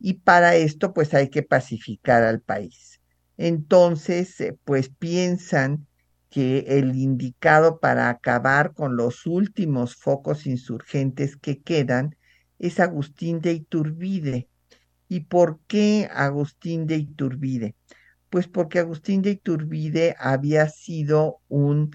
Y 0.00 0.14
para 0.14 0.56
esto, 0.56 0.94
pues 0.94 1.14
hay 1.14 1.28
que 1.28 1.42
pacificar 1.42 2.22
al 2.22 2.40
país. 2.40 2.91
Entonces, 3.36 4.40
eh, 4.40 4.56
pues 4.64 4.88
piensan 4.88 5.86
que 6.30 6.60
el 6.68 6.96
indicado 6.96 7.80
para 7.80 8.08
acabar 8.08 8.72
con 8.74 8.96
los 8.96 9.26
últimos 9.26 9.96
focos 9.96 10.46
insurgentes 10.46 11.36
que 11.36 11.60
quedan 11.60 12.16
es 12.58 12.80
Agustín 12.80 13.40
de 13.40 13.52
Iturbide, 13.52 14.48
¿Y 15.12 15.20
por 15.20 15.60
qué 15.66 16.08
Agustín 16.10 16.86
de 16.86 16.96
Iturbide? 16.96 17.74
Pues 18.30 18.48
porque 18.48 18.78
Agustín 18.78 19.20
de 19.20 19.32
Iturbide 19.32 20.16
había 20.18 20.70
sido 20.70 21.40
un 21.48 21.94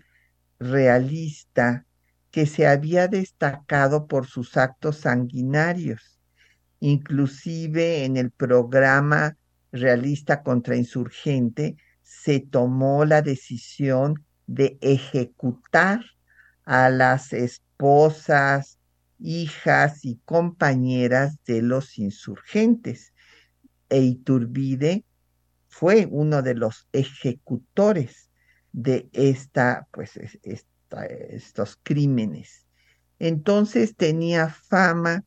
realista 0.59 1.87
que 2.29 2.45
se 2.45 2.67
había 2.67 3.07
destacado 3.07 4.05
por 4.05 4.27
sus 4.27 4.55
actos 4.55 4.97
sanguinarios. 4.97 6.19
Inclusive 6.79 8.05
en 8.05 8.17
el 8.17 8.29
programa 8.29 9.35
realista 9.71 10.43
contra 10.43 10.75
insurgente 10.75 11.77
se 12.01 12.39
tomó 12.39 13.05
la 13.05 13.21
decisión 13.21 14.25
de 14.47 14.77
ejecutar 14.81 16.01
a 16.63 16.89
las 16.89 17.33
esposas, 17.33 18.79
hijas 19.19 20.05
y 20.05 20.19
compañeras 20.25 21.37
de 21.45 21.61
los 21.61 21.97
insurgentes. 21.97 23.13
E 23.89 24.01
Iturbide 24.01 25.05
fue 25.67 26.07
uno 26.09 26.41
de 26.41 26.55
los 26.55 26.87
ejecutores 26.91 28.29
de 28.71 29.09
esta, 29.13 29.87
pues, 29.91 30.19
estos 31.29 31.79
crímenes. 31.83 32.65
Entonces 33.19 33.95
tenía 33.95 34.49
fama 34.49 35.23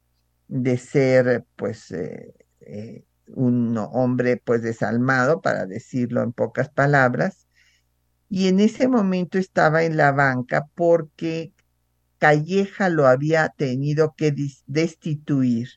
de 0.48 0.78
ser, 0.78 1.44
pues, 1.56 1.90
eh, 1.90 2.34
eh, 2.60 3.04
un 3.34 3.76
hombre 3.78 4.36
pues 4.36 4.62
desalmado, 4.62 5.40
para 5.40 5.66
decirlo 5.66 6.22
en 6.22 6.32
pocas 6.32 6.68
palabras, 6.70 7.46
y 8.28 8.48
en 8.48 8.60
ese 8.60 8.88
momento 8.88 9.38
estaba 9.38 9.82
en 9.82 9.96
la 9.96 10.12
banca 10.12 10.68
porque 10.74 11.52
Calleja 12.18 12.88
lo 12.88 13.06
había 13.06 13.48
tenido 13.48 14.14
que 14.16 14.34
destituir, 14.66 15.68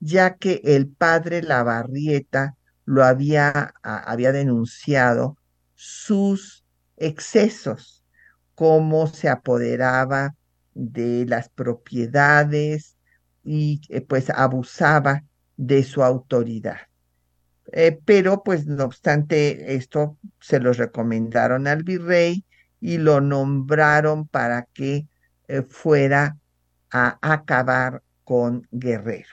ya 0.00 0.36
que 0.36 0.60
el 0.64 0.88
padre 0.88 1.42
Lavarrieta 1.42 2.56
lo 2.84 3.04
había, 3.04 3.74
había 3.82 4.32
denunciado 4.32 5.36
sus 5.74 6.64
excesos, 6.96 8.02
cómo 8.54 9.06
se 9.06 9.28
apoderaba 9.28 10.34
de 10.74 11.26
las 11.26 11.48
propiedades 11.48 12.96
y 13.44 13.80
eh, 13.88 14.00
pues 14.00 14.30
abusaba 14.30 15.22
de 15.56 15.82
su 15.82 16.02
autoridad. 16.02 16.78
Eh, 17.72 17.98
pero 18.04 18.42
pues 18.42 18.66
no 18.66 18.84
obstante 18.84 19.74
esto 19.74 20.18
se 20.40 20.60
lo 20.60 20.72
recomendaron 20.72 21.66
al 21.66 21.82
virrey 21.82 22.44
y 22.80 22.98
lo 22.98 23.20
nombraron 23.20 24.28
para 24.28 24.68
que 24.74 25.06
eh, 25.48 25.62
fuera 25.62 26.36
a 26.90 27.18
acabar 27.22 28.02
con 28.24 28.68
Guerrero. 28.70 29.28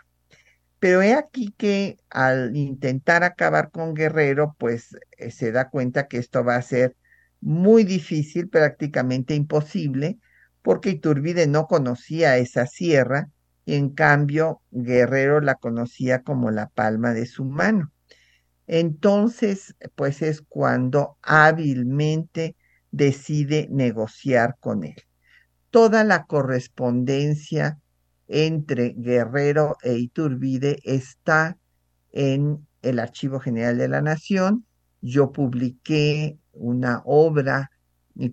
Pero 0.79 1.01
he 1.01 1.13
aquí 1.13 1.53
que 1.57 1.97
al 2.09 2.55
intentar 2.55 3.23
acabar 3.23 3.69
con 3.71 3.93
Guerrero, 3.93 4.55
pues 4.57 4.97
eh, 5.17 5.29
se 5.31 5.51
da 5.51 5.69
cuenta 5.69 6.07
que 6.07 6.17
esto 6.17 6.43
va 6.43 6.55
a 6.55 6.61
ser 6.61 6.95
muy 7.41 7.83
difícil, 7.83 8.49
prácticamente 8.49 9.35
imposible, 9.35 10.17
porque 10.61 10.91
Iturbide 10.91 11.47
no 11.47 11.67
conocía 11.67 12.37
esa 12.37 12.65
sierra 12.67 13.29
en 13.75 13.89
cambio 13.89 14.61
Guerrero 14.71 15.39
la 15.39 15.55
conocía 15.55 16.23
como 16.23 16.51
la 16.51 16.67
palma 16.67 17.13
de 17.13 17.25
su 17.25 17.45
mano. 17.45 17.91
Entonces, 18.67 19.75
pues 19.95 20.21
es 20.21 20.41
cuando 20.41 21.17
hábilmente 21.21 22.55
decide 22.91 23.67
negociar 23.71 24.57
con 24.59 24.83
él. 24.83 24.95
Toda 25.69 26.03
la 26.03 26.25
correspondencia 26.25 27.79
entre 28.27 28.93
Guerrero 28.97 29.77
e 29.83 29.93
Iturbide 29.93 30.79
está 30.83 31.57
en 32.11 32.67
el 32.81 32.99
Archivo 32.99 33.39
General 33.39 33.77
de 33.77 33.87
la 33.87 34.01
Nación. 34.01 34.65
Yo 35.01 35.31
publiqué 35.31 36.37
una 36.51 37.01
obra 37.05 37.71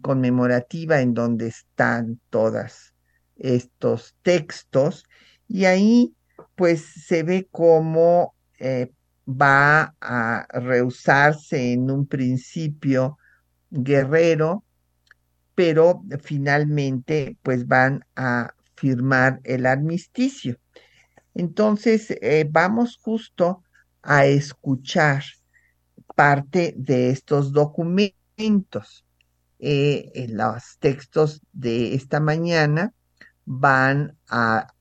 conmemorativa 0.02 1.00
en 1.00 1.14
donde 1.14 1.46
están 1.46 2.20
todos 2.30 2.92
estos 3.36 4.16
textos 4.22 5.04
y 5.48 5.64
ahí 5.64 6.14
pues 6.54 6.84
se 7.06 7.22
ve 7.22 7.48
cómo 7.50 8.34
eh, 8.58 8.92
va 9.26 9.94
a 10.00 10.46
rehusarse 10.50 11.72
en 11.72 11.90
un 11.90 12.06
principio 12.06 13.18
Guerrero, 13.70 14.64
pero 15.54 16.02
finalmente 16.22 17.36
pues 17.42 17.66
van 17.66 18.04
a 18.16 18.54
firmar 18.76 19.40
el 19.44 19.66
armisticio. 19.66 20.58
Entonces, 21.34 22.10
eh, 22.10 22.48
vamos 22.50 22.98
justo 23.00 23.62
a 24.02 24.26
escuchar 24.26 25.22
parte 26.14 26.74
de 26.76 27.10
estos 27.10 27.52
documentos. 27.52 29.04
Eh, 29.58 30.26
los 30.30 30.78
textos 30.78 31.42
de 31.52 31.94
esta 31.94 32.20
mañana 32.20 32.92
van 33.44 34.16
a 34.28 34.72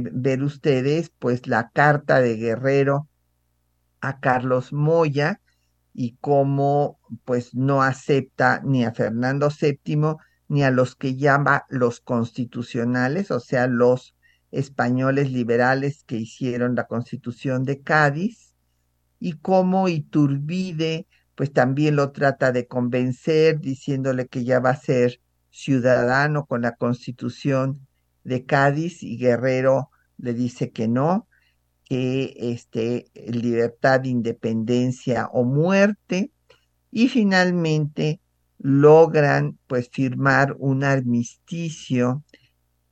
ver 0.00 0.42
ustedes 0.42 1.10
pues 1.18 1.46
la 1.46 1.70
carta 1.70 2.20
de 2.20 2.36
Guerrero 2.36 3.08
a 4.00 4.20
Carlos 4.20 4.72
Moya 4.72 5.40
y 5.92 6.16
cómo 6.20 6.98
pues 7.24 7.54
no 7.54 7.82
acepta 7.82 8.60
ni 8.64 8.84
a 8.84 8.92
Fernando 8.92 9.48
VII 9.48 10.16
ni 10.48 10.62
a 10.62 10.70
los 10.70 10.94
que 10.96 11.16
llama 11.16 11.64
los 11.68 12.00
constitucionales, 12.00 13.30
o 13.30 13.40
sea, 13.40 13.66
los 13.66 14.14
españoles 14.50 15.30
liberales 15.32 16.04
que 16.04 16.16
hicieron 16.16 16.74
la 16.74 16.86
constitución 16.86 17.64
de 17.64 17.80
Cádiz, 17.80 18.54
y 19.18 19.38
cómo 19.38 19.88
Iturbide 19.88 21.06
pues 21.34 21.52
también 21.52 21.96
lo 21.96 22.12
trata 22.12 22.52
de 22.52 22.66
convencer 22.66 23.58
diciéndole 23.58 24.28
que 24.28 24.44
ya 24.44 24.60
va 24.60 24.70
a 24.70 24.76
ser 24.76 25.20
ciudadano 25.50 26.46
con 26.46 26.62
la 26.62 26.76
constitución 26.76 27.86
de 28.24 28.44
Cádiz 28.44 29.02
y 29.02 29.16
Guerrero 29.16 29.90
le 30.18 30.34
dice 30.34 30.70
que 30.70 30.88
no, 30.88 31.28
que 31.84 32.34
este, 32.38 33.06
libertad, 33.14 34.04
independencia 34.04 35.28
o 35.32 35.44
muerte, 35.44 36.30
y 36.90 37.08
finalmente 37.08 38.20
logran 38.58 39.58
pues 39.66 39.90
firmar 39.90 40.56
un 40.58 40.84
armisticio 40.84 42.22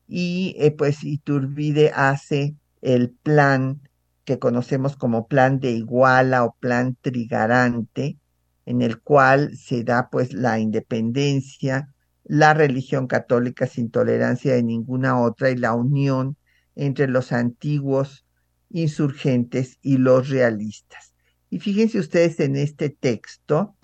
y 0.09 0.55
eh, 0.59 0.73
pues 0.73 1.05
Iturbide 1.05 1.93
hace 1.95 2.57
el 2.83 3.11
plan 3.11 3.81
que 4.25 4.39
conocemos 4.39 4.97
como 4.97 5.27
plan 5.27 5.61
de 5.61 5.71
Iguala 5.71 6.45
o 6.45 6.55
plan 6.61 6.97
trigarante, 7.01 8.19
en 8.67 8.83
el 8.83 9.01
cual 9.01 9.57
se 9.57 9.85
da 9.85 10.11
pues 10.11 10.33
la 10.33 10.59
independencia, 10.59 11.92
la 12.33 12.55
religión 12.55 13.09
católica 13.09 13.67
sin 13.67 13.91
tolerancia 13.91 14.55
de 14.55 14.63
ninguna 14.63 15.21
otra 15.21 15.51
y 15.51 15.57
la 15.57 15.75
unión 15.75 16.39
entre 16.75 17.07
los 17.07 17.31
antiguos 17.31 18.25
insurgentes 18.71 19.77
y 19.83 19.99
los 19.99 20.31
realistas. 20.31 21.13
Y 21.51 21.59
fíjense 21.59 21.99
ustedes 21.99 22.41
en 22.41 22.57
este 22.57 22.89
texto 22.89 23.77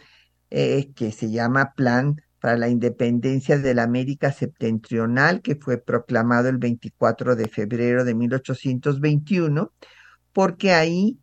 eh, 0.48 0.90
que 0.94 1.12
se 1.12 1.30
llama 1.30 1.74
Plan 1.76 2.22
para 2.40 2.56
la 2.56 2.70
Independencia 2.70 3.58
de 3.58 3.74
la 3.74 3.82
América 3.82 4.32
Septentrional, 4.32 5.42
que 5.42 5.56
fue 5.56 5.76
proclamado 5.76 6.48
el 6.48 6.56
24 6.56 7.36
de 7.36 7.48
febrero 7.48 8.06
de 8.06 8.14
1821, 8.14 9.74
porque 10.32 10.72
ahí 10.72 11.18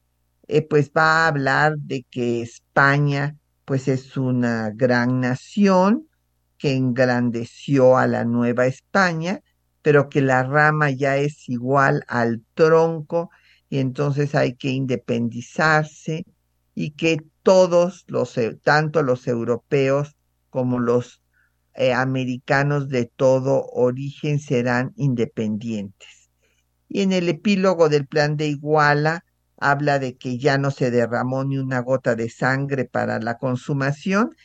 eh, 0.48 0.62
pues 0.62 0.92
va 0.96 1.24
a 1.24 1.28
hablar 1.30 1.76
de 1.80 2.06
que 2.08 2.44
España 2.44 3.36
pues 3.66 3.88
es 3.88 4.16
una 4.16 4.70
gran 4.76 5.22
nación 5.22 6.08
que 6.58 6.74
engrandeció 6.74 7.98
a 7.98 8.08
la 8.08 8.26
Nueva 8.26 8.65
España, 8.65 9.41
pero 9.82 10.10
que 10.10 10.22
la 10.22 10.44
rama 10.44 10.91
ya 10.91 11.18
es 11.18 11.48
igual 11.50 12.04
al 12.08 12.41
tronco 12.54 13.30
y 13.70 13.80
entonces 13.80 14.36
hay 14.36 14.56
que 14.56 14.70
independizarse 14.70 16.26
y 16.74 16.91
que 16.91 17.22
todos 17.44 18.06
los, 18.08 18.36
tanto 18.63 19.04
los 19.04 19.28
europeos 19.28 20.15
como 20.50 20.80
los 20.80 21.22
eh, 21.74 21.94
americanos 21.94 22.89
de 22.89 23.06
todo 23.06 23.65
origen 23.74 24.39
serán 24.39 24.94
independientes. 24.96 26.30
Y 26.88 27.02
en 27.02 27.12
el 27.12 27.28
epílogo 27.28 27.89
del 27.89 28.08
plan 28.08 28.38
de 28.38 28.48
Iguala 28.48 29.26
habla 29.58 30.00
de 30.00 30.15
que 30.15 30.38
ya 30.38 30.58
no 30.58 30.72
se 30.72 30.91
derramó 30.91 31.44
ni 31.44 31.58
una 31.58 31.80
gota 31.80 32.15
de 32.15 32.30
sangre 32.30 32.86
para 32.86 33.20
la 33.20 33.38
consumación, 33.38 34.36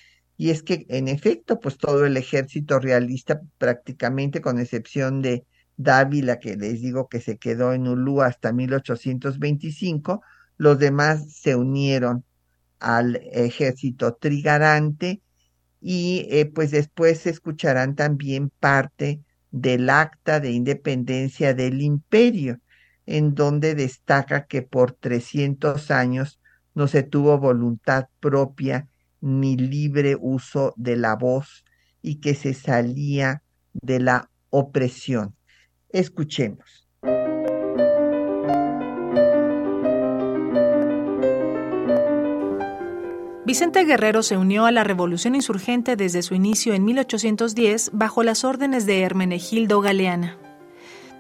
y 0.41 0.49
es 0.49 0.63
que 0.63 0.87
en 0.89 1.09
efecto, 1.09 1.61
pues 1.61 1.77
todo 1.77 2.07
el 2.07 2.17
ejército 2.17 2.79
realista 2.79 3.43
prácticamente, 3.59 4.41
con 4.41 4.59
excepción 4.59 5.21
de 5.21 5.45
Dávila, 5.77 6.39
que 6.39 6.57
les 6.57 6.81
digo 6.81 7.11
que 7.11 7.21
se 7.21 7.37
quedó 7.37 7.75
en 7.75 7.87
Ulú 7.87 8.23
hasta 8.23 8.51
1825, 8.51 10.23
los 10.57 10.79
demás 10.79 11.31
se 11.35 11.57
unieron 11.57 12.25
al 12.79 13.17
ejército 13.35 14.15
trigarante 14.15 15.21
y 15.79 16.27
eh, 16.31 16.47
pues 16.47 16.71
después 16.71 17.19
se 17.19 17.29
escucharán 17.29 17.95
también 17.95 18.49
parte 18.49 19.21
del 19.51 19.91
acta 19.91 20.41
de 20.41 20.53
independencia 20.53 21.53
del 21.53 21.83
imperio, 21.83 22.61
en 23.05 23.35
donde 23.35 23.75
destaca 23.75 24.47
que 24.47 24.63
por 24.63 24.93
300 24.93 25.91
años 25.91 26.41
no 26.75 26.89
se 26.89 27.03
tuvo 27.03 27.39
voluntad 27.39 28.07
propia 28.21 28.89
ni 29.21 29.57
libre 29.57 30.17
uso 30.19 30.75
de 30.77 30.97
la 30.97 31.17
voz 31.17 31.65
y 32.03 32.17
que 32.17 32.35
se 32.35 32.55
salía 32.55 33.43
de 33.73 34.01
la 34.01 34.31
opresión. 34.51 35.35
Escuchemos. 35.91 36.89
Vicente 43.45 43.85
Guerrero 43.85 44.23
se 44.23 44.37
unió 44.37 44.67
a 44.67 44.71
la 44.71 44.85
revolución 44.85 45.35
insurgente 45.35 45.97
desde 45.97 46.23
su 46.23 46.35
inicio 46.35 46.73
en 46.73 46.85
1810 46.85 47.91
bajo 47.93 48.23
las 48.23 48.45
órdenes 48.45 48.87
de 48.87 49.01
Hermenegildo 49.01 49.81
Galeana. 49.81 50.39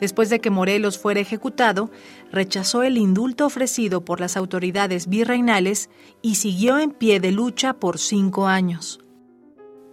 Después 0.00 0.30
de 0.30 0.40
que 0.40 0.48
Morelos 0.48 0.98
fuera 0.98 1.20
ejecutado, 1.20 1.90
rechazó 2.32 2.82
el 2.82 2.96
indulto 2.96 3.44
ofrecido 3.44 4.02
por 4.02 4.18
las 4.18 4.38
autoridades 4.38 5.08
virreinales 5.08 5.90
y 6.22 6.36
siguió 6.36 6.78
en 6.78 6.90
pie 6.90 7.20
de 7.20 7.32
lucha 7.32 7.74
por 7.74 7.98
cinco 7.98 8.46
años. 8.46 8.98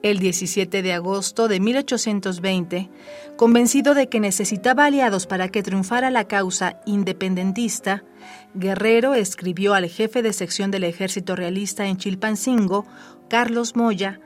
El 0.04 0.20
17 0.20 0.82
de 0.82 0.94
agosto 0.94 1.50
de 1.50 1.60
1820, 1.60 2.90
convencido 3.36 3.96
de 3.96 4.08
que 4.08 4.22
necesitaba 4.22 4.86
aliados 4.86 5.28
para 5.28 5.50
que 5.50 5.64
triunfara 5.64 6.10
la 6.10 6.26
causa 6.26 6.80
independentista, 6.86 8.06
Guerrero 8.54 9.14
escribió 9.14 9.74
al 9.74 9.90
jefe 9.90 10.22
de 10.22 10.32
sección 10.32 10.72
del 10.72 10.86
ejército 10.86 11.36
realista 11.36 11.88
en 11.88 11.98
Chilpancingo, 11.98 12.86
Carlos 13.28 13.76
Moya, 13.76 14.22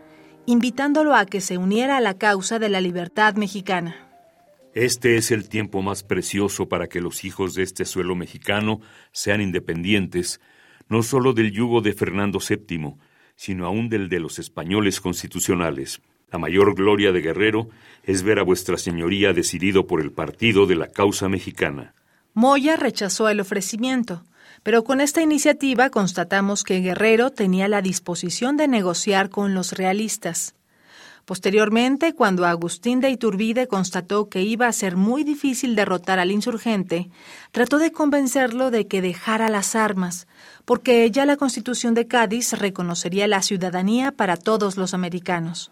invitándolo 0.45 1.15
a 1.15 1.25
que 1.25 1.41
se 1.41 1.57
uniera 1.57 1.97
a 1.97 2.01
la 2.01 2.19
causa 2.19 2.59
de 2.59 2.69
la 2.69 2.81
libertad 2.81 3.33
mexicana. 3.35 4.10
Este 4.73 5.17
es 5.17 5.31
el 5.31 5.49
tiempo 5.49 5.81
más 5.81 6.01
precioso 6.03 6.69
para 6.69 6.87
que 6.87 7.01
los 7.01 7.25
hijos 7.25 7.55
de 7.55 7.63
este 7.63 7.83
suelo 7.83 8.15
mexicano 8.15 8.79
sean 9.11 9.41
independientes, 9.41 10.39
no 10.87 11.03
solo 11.03 11.33
del 11.33 11.51
yugo 11.51 11.81
de 11.81 11.91
Fernando 11.91 12.39
VII, 12.39 12.95
sino 13.35 13.65
aún 13.65 13.89
del 13.89 14.07
de 14.07 14.21
los 14.21 14.39
españoles 14.39 15.01
constitucionales. 15.01 16.01
La 16.31 16.39
mayor 16.39 16.73
gloria 16.73 17.11
de 17.11 17.19
Guerrero 17.19 17.67
es 18.03 18.23
ver 18.23 18.39
a 18.39 18.43
vuestra 18.43 18.77
señoría 18.77 19.33
decidido 19.33 19.87
por 19.87 19.99
el 19.99 20.13
partido 20.13 20.65
de 20.65 20.75
la 20.75 20.87
causa 20.87 21.27
mexicana. 21.27 21.93
Moya 22.33 22.77
rechazó 22.77 23.27
el 23.27 23.41
ofrecimiento, 23.41 24.23
pero 24.63 24.85
con 24.85 25.01
esta 25.01 25.21
iniciativa 25.21 25.89
constatamos 25.89 26.63
que 26.63 26.79
Guerrero 26.79 27.31
tenía 27.31 27.67
la 27.67 27.81
disposición 27.81 28.55
de 28.55 28.69
negociar 28.69 29.29
con 29.29 29.53
los 29.53 29.73
realistas. 29.73 30.55
Posteriormente, 31.31 32.13
cuando 32.13 32.45
Agustín 32.45 32.99
de 32.99 33.09
Iturbide 33.09 33.65
constató 33.65 34.27
que 34.27 34.41
iba 34.41 34.67
a 34.67 34.73
ser 34.73 34.97
muy 34.97 35.23
difícil 35.23 35.77
derrotar 35.77 36.19
al 36.19 36.29
insurgente, 36.29 37.09
trató 37.53 37.77
de 37.77 37.93
convencerlo 37.93 38.69
de 38.69 38.85
que 38.87 39.01
dejara 39.01 39.47
las 39.47 39.73
armas, 39.73 40.27
porque 40.65 41.09
ya 41.09 41.25
la 41.25 41.37
Constitución 41.37 41.93
de 41.93 42.05
Cádiz 42.05 42.51
reconocería 42.51 43.29
la 43.29 43.41
ciudadanía 43.43 44.11
para 44.11 44.35
todos 44.35 44.75
los 44.75 44.93
americanos. 44.93 45.71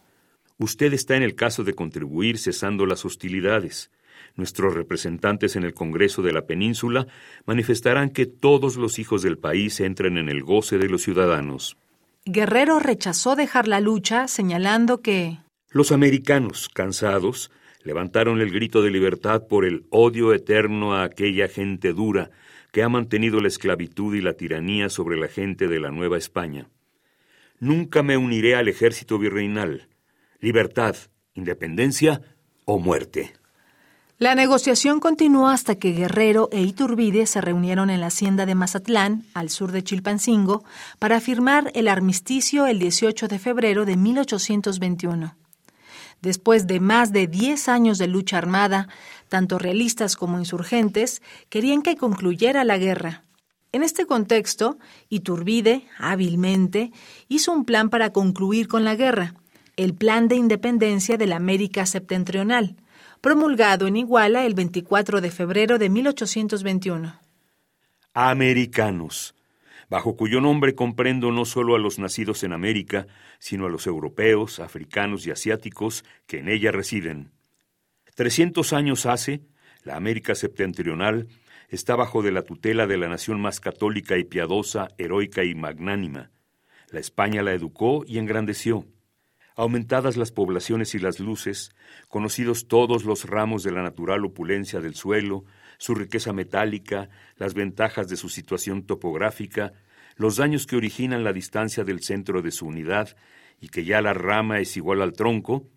Usted 0.59 0.93
está 0.93 1.17
en 1.17 1.23
el 1.23 1.35
caso 1.35 1.65
de 1.65 1.73
contribuir 1.73 2.37
cesando 2.37 2.85
las 2.85 3.03
hostilidades. 3.03 3.91
Nuestros 4.37 4.73
representantes 4.73 5.57
en 5.57 5.65
el 5.65 5.73
Congreso 5.73 6.21
de 6.21 6.31
la 6.31 6.45
Península 6.45 7.05
manifestarán 7.45 8.11
que 8.11 8.27
todos 8.27 8.77
los 8.77 8.97
hijos 8.97 9.23
del 9.23 9.37
país 9.37 9.81
entren 9.81 10.17
en 10.17 10.29
el 10.29 10.41
goce 10.41 10.77
de 10.77 10.87
los 10.87 11.01
ciudadanos. 11.01 11.75
Guerrero 12.23 12.79
rechazó 12.79 13.35
dejar 13.35 13.67
la 13.67 13.81
lucha, 13.81 14.29
señalando 14.29 15.01
que 15.01 15.39
los 15.71 15.91
americanos, 15.91 16.69
cansados, 16.69 17.51
levantaron 17.83 18.41
el 18.41 18.51
grito 18.51 18.81
de 18.81 18.89
libertad 18.89 19.47
por 19.47 19.65
el 19.65 19.85
odio 19.89 20.33
eterno 20.33 20.95
a 20.95 21.03
aquella 21.03 21.47
gente 21.47 21.93
dura 21.93 22.31
que 22.71 22.83
ha 22.83 22.89
mantenido 22.89 23.39
la 23.39 23.47
esclavitud 23.47 24.15
y 24.15 24.21
la 24.21 24.33
tiranía 24.33 24.89
sobre 24.89 25.17
la 25.17 25.27
gente 25.27 25.67
de 25.67 25.79
la 25.79 25.91
Nueva 25.91 26.17
España. 26.17 26.67
Nunca 27.59 28.03
me 28.03 28.17
uniré 28.17 28.55
al 28.55 28.67
ejército 28.67 29.19
virreinal. 29.19 29.87
Libertad, 30.39 30.95
independencia 31.33 32.21
o 32.65 32.79
muerte. 32.79 33.33
La 34.17 34.35
negociación 34.35 34.99
continuó 34.99 35.47
hasta 35.47 35.75
que 35.75 35.93
Guerrero 35.93 36.49
e 36.51 36.61
Iturbide 36.61 37.25
se 37.25 37.41
reunieron 37.41 37.89
en 37.89 38.01
la 38.01 38.07
hacienda 38.07 38.45
de 38.45 38.53
Mazatlán, 38.53 39.23
al 39.33 39.49
sur 39.49 39.71
de 39.71 39.83
Chilpancingo, 39.83 40.63
para 40.99 41.21
firmar 41.21 41.71
el 41.73 41.87
armisticio 41.87 42.65
el 42.67 42.79
18 42.79 43.27
de 43.27 43.39
febrero 43.39 43.85
de 43.85 43.95
1821. 43.95 45.35
Después 46.21 46.67
de 46.67 46.79
más 46.79 47.13
de 47.13 47.27
10 47.27 47.69
años 47.69 47.97
de 47.97 48.07
lucha 48.07 48.37
armada, 48.37 48.87
tanto 49.29 49.57
realistas 49.57 50.15
como 50.15 50.39
insurgentes 50.39 51.21
querían 51.49 51.81
que 51.81 51.95
concluyera 51.95 52.63
la 52.63 52.77
guerra. 52.77 53.23
En 53.71 53.83
este 53.83 54.05
contexto, 54.05 54.79
Iturbide, 55.09 55.83
hábilmente, 55.97 56.91
hizo 57.27 57.51
un 57.51 57.65
plan 57.65 57.89
para 57.89 58.11
concluir 58.11 58.67
con 58.67 58.83
la 58.83 58.95
guerra, 58.95 59.35
el 59.77 59.93
Plan 59.93 60.27
de 60.27 60.35
Independencia 60.35 61.17
de 61.17 61.27
la 61.27 61.37
América 61.37 61.85
Septentrional, 61.85 62.75
promulgado 63.21 63.87
en 63.87 63.95
Iguala 63.95 64.45
el 64.45 64.55
24 64.55 65.21
de 65.21 65.31
febrero 65.31 65.77
de 65.77 65.89
1821. 65.89 67.19
Americanos, 68.13 69.35
bajo 69.89 70.15
cuyo 70.15 70.39
nombre 70.39 70.75
comprendo 70.75 71.31
no 71.31 71.45
solo 71.45 71.75
a 71.75 71.79
los 71.79 71.99
nacidos 71.99 72.43
en 72.43 72.53
América, 72.53 73.07
sino 73.39 73.65
a 73.65 73.69
los 73.69 73.87
europeos, 73.87 74.59
africanos 74.59 75.25
y 75.25 75.31
asiáticos 75.31 76.05
que 76.27 76.39
en 76.39 76.47
ella 76.47 76.71
residen. 76.71 77.31
Trescientos 78.15 78.71
años 78.71 79.05
hace, 79.05 79.41
la 79.83 79.95
América 79.95 80.35
septentrional 80.35 81.27
está 81.69 81.95
bajo 81.95 82.21
de 82.21 82.31
la 82.31 82.43
tutela 82.43 82.85
de 82.85 82.97
la 82.97 83.07
nación 83.07 83.41
más 83.41 83.59
católica 83.59 84.17
y 84.17 84.23
piadosa, 84.23 84.89
heroica 84.97 85.43
y 85.43 85.55
magnánima. 85.55 86.31
La 86.91 86.99
España 86.99 87.43
la 87.43 87.53
educó 87.53 88.03
y 88.05 88.17
engrandeció. 88.17 88.85
Aumentadas 89.55 90.17
las 90.17 90.31
poblaciones 90.31 90.95
y 90.95 90.99
las 90.99 91.19
luces, 91.19 91.71
conocidos 92.07 92.67
todos 92.67 93.03
los 93.03 93.25
ramos 93.25 93.63
de 93.63 93.71
la 93.71 93.83
natural 93.83 94.25
opulencia 94.25 94.79
del 94.79 94.95
suelo, 94.95 95.45
su 95.79 95.95
riqueza 95.95 96.33
metálica, 96.33 97.09
las 97.37 97.55
ventajas 97.55 98.07
de 98.09 98.17
su 98.17 98.29
situación 98.29 98.85
topográfica, 98.85 99.73
los 100.17 100.35
daños 100.35 100.67
que 100.67 100.75
originan 100.75 101.23
la 101.23 101.33
distancia 101.33 101.83
del 101.83 102.01
centro 102.01 102.41
de 102.43 102.51
su 102.51 102.67
unidad 102.67 103.15
y 103.59 103.69
que 103.69 103.85
ya 103.85 104.01
la 104.01 104.13
rama 104.13 104.59
es 104.59 104.75
igual 104.77 105.01
al 105.01 105.13
tronco, 105.13 105.67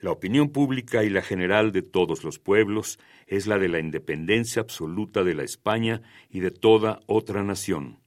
la 0.00 0.10
opinión 0.10 0.50
pública 0.50 1.04
y 1.04 1.08
la 1.08 1.22
general 1.22 1.72
de 1.72 1.82
todos 1.82 2.24
los 2.24 2.38
pueblos 2.38 2.98
es 3.26 3.46
la 3.46 3.58
de 3.58 3.68
la 3.68 3.78
independencia 3.78 4.60
absoluta 4.60 5.22
de 5.22 5.34
la 5.34 5.44
España 5.44 6.02
y 6.28 6.40
de 6.40 6.50
toda 6.50 7.00
otra 7.06 7.42
nación. 7.42 8.00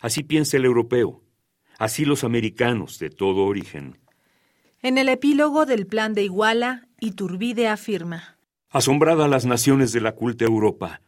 Así 0.00 0.24
piensa 0.24 0.56
el 0.56 0.64
europeo, 0.64 1.22
así 1.78 2.04
los 2.04 2.24
americanos 2.24 2.98
de 2.98 3.10
todo 3.10 3.44
origen. 3.44 3.98
En 4.80 4.98
el 4.98 5.08
epílogo 5.08 5.66
del 5.66 5.86
Plan 5.86 6.14
de 6.14 6.24
Iguala, 6.24 6.88
Iturbide 6.98 7.68
afirma: 7.68 8.36
Asombrada 8.72 9.28
las 9.28 9.44
naciones 9.44 9.92
de 9.92 10.00
la 10.00 10.12
culta 10.12 10.46
Europa, 10.46 11.02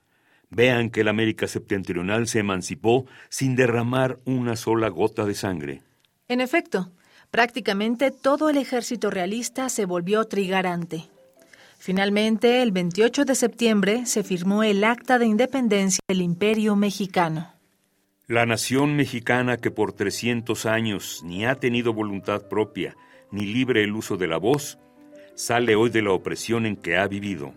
vean 0.50 0.90
que 0.90 1.02
la 1.02 1.10
América 1.10 1.48
septentrional 1.48 2.28
se 2.28 2.40
emancipó 2.40 3.06
sin 3.30 3.56
derramar 3.56 4.18
una 4.26 4.54
sola 4.54 4.88
gota 4.88 5.24
de 5.24 5.34
sangre. 5.34 5.82
En 6.28 6.42
efecto, 6.42 6.92
prácticamente 7.30 8.10
todo 8.10 8.50
el 8.50 8.58
ejército 8.58 9.10
realista 9.10 9.70
se 9.70 9.86
volvió 9.86 10.24
trigarante. 10.26 11.04
Finalmente, 11.78 12.60
el 12.60 12.70
28 12.70 13.24
de 13.24 13.34
septiembre 13.34 14.04
se 14.04 14.22
firmó 14.22 14.62
el 14.62 14.84
Acta 14.84 15.18
de 15.18 15.24
Independencia 15.24 16.00
del 16.06 16.20
Imperio 16.20 16.76
Mexicano. 16.76 17.50
La 18.26 18.44
nación 18.44 18.94
mexicana 18.94 19.56
que 19.56 19.70
por 19.70 19.94
300 19.94 20.66
años 20.66 21.22
ni 21.24 21.46
ha 21.46 21.54
tenido 21.54 21.94
voluntad 21.94 22.46
propia, 22.48 22.94
ni 23.30 23.46
libre 23.46 23.84
el 23.84 23.92
uso 23.92 24.18
de 24.18 24.26
la 24.26 24.36
voz, 24.36 24.78
sale 25.34 25.74
hoy 25.76 25.90
de 25.90 26.02
la 26.02 26.12
opresión 26.12 26.66
en 26.66 26.76
que 26.76 26.96
ha 26.96 27.06
vivido. 27.06 27.54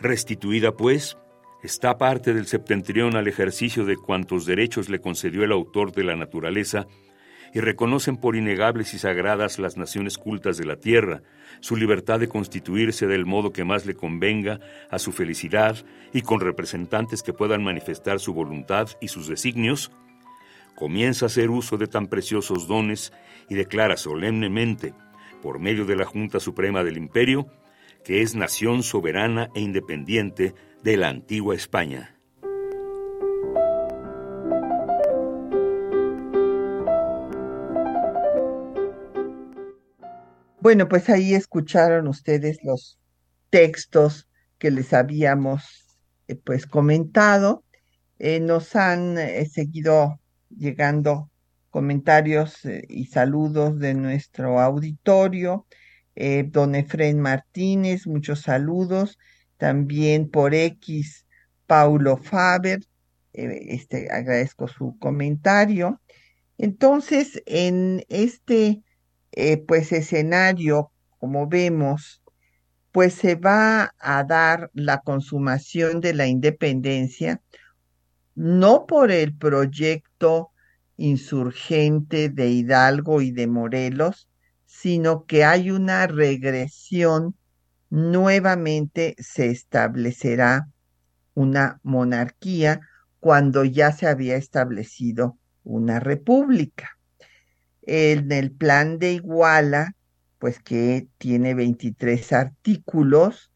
Restituida, 0.00 0.76
pues, 0.76 1.16
está 1.62 1.98
parte 1.98 2.34
del 2.34 2.46
septentrión 2.46 3.16
al 3.16 3.28
ejercicio 3.28 3.84
de 3.84 3.96
cuantos 3.96 4.46
derechos 4.46 4.88
le 4.88 5.00
concedió 5.00 5.44
el 5.44 5.52
autor 5.52 5.92
de 5.92 6.04
la 6.04 6.16
naturaleza, 6.16 6.86
y 7.54 7.60
reconocen 7.60 8.18
por 8.18 8.36
innegables 8.36 8.92
y 8.92 8.98
sagradas 8.98 9.58
las 9.58 9.78
naciones 9.78 10.18
cultas 10.18 10.58
de 10.58 10.66
la 10.66 10.76
tierra, 10.76 11.22
su 11.60 11.76
libertad 11.76 12.20
de 12.20 12.28
constituirse 12.28 13.06
del 13.06 13.24
modo 13.24 13.52
que 13.52 13.64
más 13.64 13.86
le 13.86 13.94
convenga 13.94 14.60
a 14.90 14.98
su 14.98 15.10
felicidad 15.12 15.76
y 16.12 16.20
con 16.20 16.40
representantes 16.40 17.22
que 17.22 17.32
puedan 17.32 17.64
manifestar 17.64 18.20
su 18.20 18.34
voluntad 18.34 18.88
y 19.00 19.08
sus 19.08 19.26
designios, 19.26 19.90
comienza 20.74 21.24
a 21.24 21.28
hacer 21.28 21.48
uso 21.48 21.78
de 21.78 21.86
tan 21.86 22.08
preciosos 22.08 22.68
dones 22.68 23.12
y 23.48 23.54
declara 23.54 23.96
solemnemente 23.96 24.92
por 25.46 25.60
medio 25.60 25.84
de 25.84 25.94
la 25.94 26.04
Junta 26.04 26.40
Suprema 26.40 26.82
del 26.82 26.96
Imperio, 26.96 27.46
que 28.02 28.22
es 28.22 28.34
nación 28.34 28.82
soberana 28.82 29.48
e 29.54 29.60
independiente 29.60 30.56
de 30.82 30.96
la 30.96 31.08
antigua 31.08 31.54
España. 31.54 32.18
Bueno, 40.60 40.88
pues 40.88 41.08
ahí 41.10 41.32
escucharon 41.32 42.08
ustedes 42.08 42.58
los 42.64 42.98
textos 43.48 44.28
que 44.58 44.72
les 44.72 44.92
habíamos 44.92 45.96
eh, 46.26 46.34
pues 46.34 46.66
comentado. 46.66 47.62
Eh, 48.18 48.40
nos 48.40 48.74
han 48.74 49.16
eh, 49.16 49.46
seguido 49.46 50.18
llegando 50.50 51.30
comentarios 51.76 52.64
eh, 52.64 52.86
y 52.88 53.04
saludos 53.04 53.78
de 53.78 53.92
nuestro 53.92 54.60
auditorio. 54.60 55.66
Eh, 56.14 56.44
don 56.48 56.74
Efren 56.74 57.20
Martínez, 57.20 58.06
muchos 58.06 58.40
saludos. 58.40 59.18
También 59.58 60.30
por 60.30 60.54
X, 60.54 61.26
Paulo 61.66 62.16
Faber. 62.16 62.80
Eh, 63.34 63.74
este, 63.74 64.10
agradezco 64.10 64.68
su 64.68 64.98
comentario. 64.98 66.00
Entonces, 66.56 67.42
en 67.44 68.06
este 68.08 68.82
pues 69.68 69.92
escenario, 69.92 70.90
como 71.18 71.46
vemos, 71.46 72.22
pues 72.90 73.12
se 73.12 73.34
va 73.34 73.94
a 73.98 74.24
dar 74.24 74.70
la 74.72 75.02
consumación 75.02 76.00
de 76.00 76.14
la 76.14 76.26
independencia, 76.26 77.42
no 78.34 78.86
por 78.86 79.10
el 79.10 79.36
proyecto 79.36 80.52
insurgente 80.96 82.28
de 82.28 82.48
Hidalgo 82.48 83.20
y 83.20 83.30
de 83.30 83.46
Morelos, 83.46 84.28
sino 84.64 85.24
que 85.26 85.44
hay 85.44 85.70
una 85.70 86.06
regresión, 86.06 87.34
nuevamente 87.90 89.14
se 89.18 89.50
establecerá 89.50 90.68
una 91.34 91.80
monarquía 91.82 92.80
cuando 93.20 93.64
ya 93.64 93.92
se 93.92 94.06
había 94.06 94.36
establecido 94.36 95.38
una 95.64 96.00
república. 96.00 96.98
En 97.82 98.32
el 98.32 98.52
plan 98.52 98.98
de 98.98 99.12
Iguala, 99.12 99.94
pues 100.38 100.60
que 100.60 101.08
tiene 101.18 101.54
23 101.54 102.32
artículos, 102.32 103.50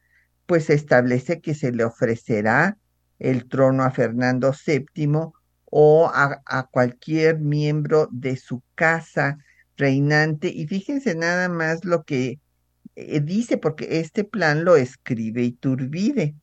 pues 0.46 0.70
establece 0.70 1.40
que 1.40 1.54
se 1.54 1.72
le 1.72 1.84
ofrecerá 1.84 2.78
el 3.18 3.48
trono 3.48 3.84
a 3.84 3.90
Fernando 3.90 4.52
VII 4.66 5.30
o 5.70 6.10
a, 6.12 6.68
cualquier 6.70 7.38
miembro 7.38 8.08
de 8.12 8.36
su 8.36 8.62
casa 8.74 9.38
reinante. 9.76 10.48
Y 10.48 10.66
fíjense 10.66 11.14
nada 11.14 11.48
más 11.48 11.84
lo 11.84 12.04
que 12.04 12.40
eh, 12.96 13.20
dice, 13.20 13.56
porque 13.56 14.00
este 14.00 14.24
plan 14.24 14.64
lo 14.64 14.76
escribe 14.76 15.42
Iturbide 15.42 16.34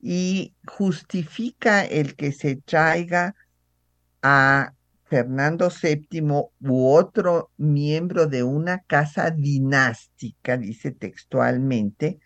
y 0.00 0.54
justifica 0.66 1.84
el 1.84 2.14
que 2.16 2.32
se 2.32 2.56
traiga 2.56 3.34
a 4.22 4.72
Fernando 5.04 5.68
VII 5.70 6.22
u 6.60 6.86
otro 6.88 7.50
miembro 7.56 8.26
de 8.26 8.44
una 8.44 8.78
casa 8.78 9.30
dinástica, 9.30 10.56
dice 10.56 10.92
textualmente, 10.92 12.20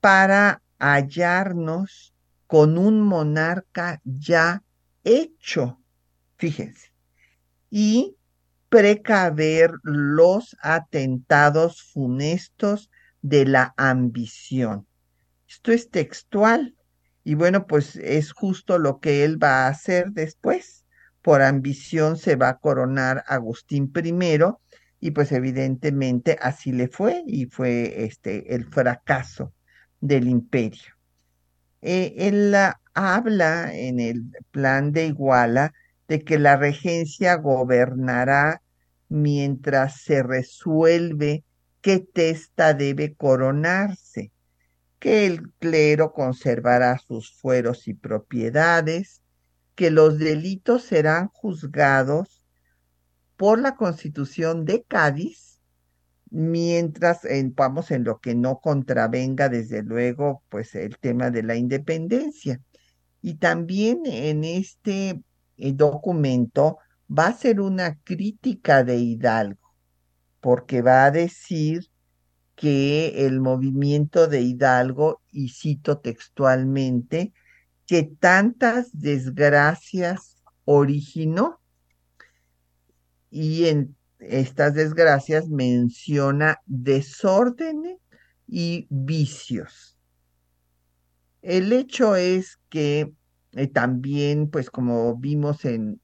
para 0.00 0.60
hallarnos 0.80 2.12
con 2.48 2.78
un 2.78 3.02
monarca 3.02 4.00
ya 4.04 4.62
hecho, 5.04 5.80
fíjense, 6.36 6.92
y 7.70 8.16
precaver 8.68 9.72
los 9.82 10.56
atentados 10.60 11.82
funestos 11.82 12.90
de 13.22 13.46
la 13.46 13.74
ambición. 13.76 14.86
Esto 15.48 15.72
es 15.72 15.90
textual. 15.90 16.74
Y 17.24 17.34
bueno, 17.34 17.66
pues 17.66 17.96
es 17.96 18.32
justo 18.32 18.78
lo 18.78 19.00
que 19.00 19.24
él 19.24 19.42
va 19.42 19.66
a 19.66 19.68
hacer 19.68 20.12
después. 20.12 20.84
Por 21.22 21.42
ambición 21.42 22.16
se 22.16 22.36
va 22.36 22.48
a 22.50 22.58
coronar 22.58 23.24
Agustín 23.26 23.92
I 23.94 24.40
y 25.00 25.10
pues 25.10 25.32
evidentemente 25.32 26.38
así 26.40 26.72
le 26.72 26.88
fue 26.88 27.22
y 27.26 27.46
fue 27.46 28.04
este 28.04 28.54
el 28.54 28.64
fracaso 28.64 29.52
del 30.00 30.28
imperio. 30.28 30.97
Eh, 31.82 32.14
él 32.18 32.54
habla 32.94 33.74
en 33.74 34.00
el 34.00 34.24
plan 34.50 34.92
de 34.92 35.06
Iguala 35.06 35.72
de 36.08 36.24
que 36.24 36.38
la 36.38 36.56
regencia 36.56 37.36
gobernará 37.36 38.62
mientras 39.08 40.00
se 40.02 40.22
resuelve 40.22 41.44
qué 41.80 42.00
testa 42.00 42.74
debe 42.74 43.14
coronarse 43.14 44.32
que 44.98 45.26
el 45.26 45.50
clero 45.58 46.12
conservará 46.12 46.98
sus 46.98 47.32
fueros 47.32 47.86
y 47.88 47.94
propiedades, 47.94 49.22
que 49.74 49.90
los 49.90 50.18
delitos 50.18 50.82
serán 50.82 51.28
juzgados 51.28 52.44
por 53.36 53.60
la 53.60 53.76
Constitución 53.76 54.64
de 54.64 54.82
Cádiz, 54.82 55.47
mientras 56.30 57.24
en, 57.24 57.54
vamos 57.54 57.90
en 57.90 58.04
lo 58.04 58.20
que 58.20 58.34
no 58.34 58.60
contravenga 58.60 59.48
desde 59.48 59.82
luego 59.82 60.42
pues 60.48 60.74
el 60.74 60.98
tema 60.98 61.30
de 61.30 61.42
la 61.42 61.56
independencia. 61.56 62.60
Y 63.22 63.34
también 63.34 64.02
en 64.04 64.44
este 64.44 65.22
eh, 65.56 65.72
documento 65.72 66.78
va 67.10 67.28
a 67.28 67.36
ser 67.36 67.60
una 67.60 67.98
crítica 68.04 68.84
de 68.84 68.96
Hidalgo, 68.98 69.74
porque 70.40 70.82
va 70.82 71.06
a 71.06 71.10
decir 71.10 71.90
que 72.54 73.26
el 73.26 73.40
movimiento 73.40 74.26
de 74.26 74.42
Hidalgo, 74.42 75.22
y 75.30 75.50
cito 75.50 75.98
textualmente, 75.98 77.32
que 77.86 78.02
tantas 78.02 78.90
desgracias 78.92 80.36
originó. 80.64 81.60
Y 83.30 83.66
en 83.66 83.96
estas 84.18 84.74
desgracias 84.74 85.48
menciona 85.48 86.60
desórdenes 86.66 87.98
y 88.46 88.86
vicios. 88.90 89.96
El 91.42 91.72
hecho 91.72 92.16
es 92.16 92.58
que 92.68 93.12
eh, 93.52 93.66
también, 93.68 94.50
pues 94.50 94.70
como 94.70 95.16
vimos 95.16 95.64
en, 95.64 96.00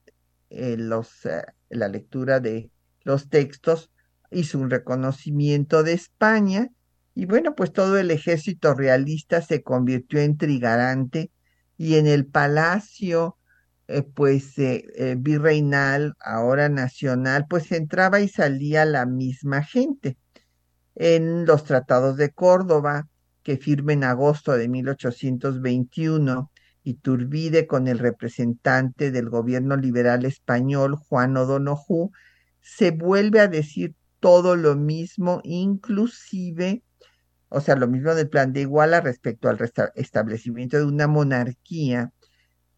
los, 0.50 1.26
eh, 1.26 1.44
la 1.68 1.88
lectura 1.88 2.40
de 2.40 2.70
los 3.02 3.28
textos, 3.28 3.90
hizo 4.30 4.58
un 4.58 4.70
reconocimiento 4.70 5.82
de 5.82 5.92
España 5.92 6.70
y 7.14 7.26
bueno, 7.26 7.54
pues 7.54 7.72
todo 7.72 7.98
el 7.98 8.10
ejército 8.10 8.74
realista 8.74 9.40
se 9.40 9.62
convirtió 9.62 10.20
en 10.20 10.36
trigarante 10.36 11.30
y 11.76 11.94
en 11.96 12.06
el 12.06 12.26
palacio 12.26 13.36
eh, 13.88 14.02
pues 14.02 14.58
eh, 14.58 14.84
eh, 14.96 15.16
virreinal, 15.18 16.14
ahora 16.20 16.68
nacional, 16.68 17.46
pues 17.48 17.70
entraba 17.72 18.20
y 18.20 18.28
salía 18.28 18.84
la 18.84 19.06
misma 19.06 19.62
gente. 19.62 20.16
En 20.94 21.46
los 21.46 21.64
tratados 21.64 22.16
de 22.16 22.30
Córdoba, 22.32 23.08
que 23.42 23.58
firma 23.58 23.92
en 23.92 24.04
agosto 24.04 24.52
de 24.52 24.68
1821, 24.68 26.50
Iturbide 26.86 27.66
con 27.66 27.88
el 27.88 27.98
representante 27.98 29.10
del 29.10 29.30
gobierno 29.30 29.76
liberal 29.76 30.26
español, 30.26 30.96
Juan 30.96 31.34
O'Donoghue, 31.36 32.10
se 32.60 32.90
vuelve 32.90 33.40
a 33.40 33.48
decir 33.48 33.94
todo 34.20 34.54
lo 34.56 34.76
mismo, 34.76 35.40
inclusive, 35.44 36.82
o 37.48 37.60
sea, 37.60 37.76
lo 37.76 37.88
mismo 37.88 38.14
del 38.14 38.28
plan 38.28 38.52
de 38.52 38.62
Iguala 38.62 39.00
respecto 39.00 39.48
al 39.48 39.58
establecimiento 39.94 40.76
de 40.76 40.84
una 40.84 41.06
monarquía. 41.06 42.12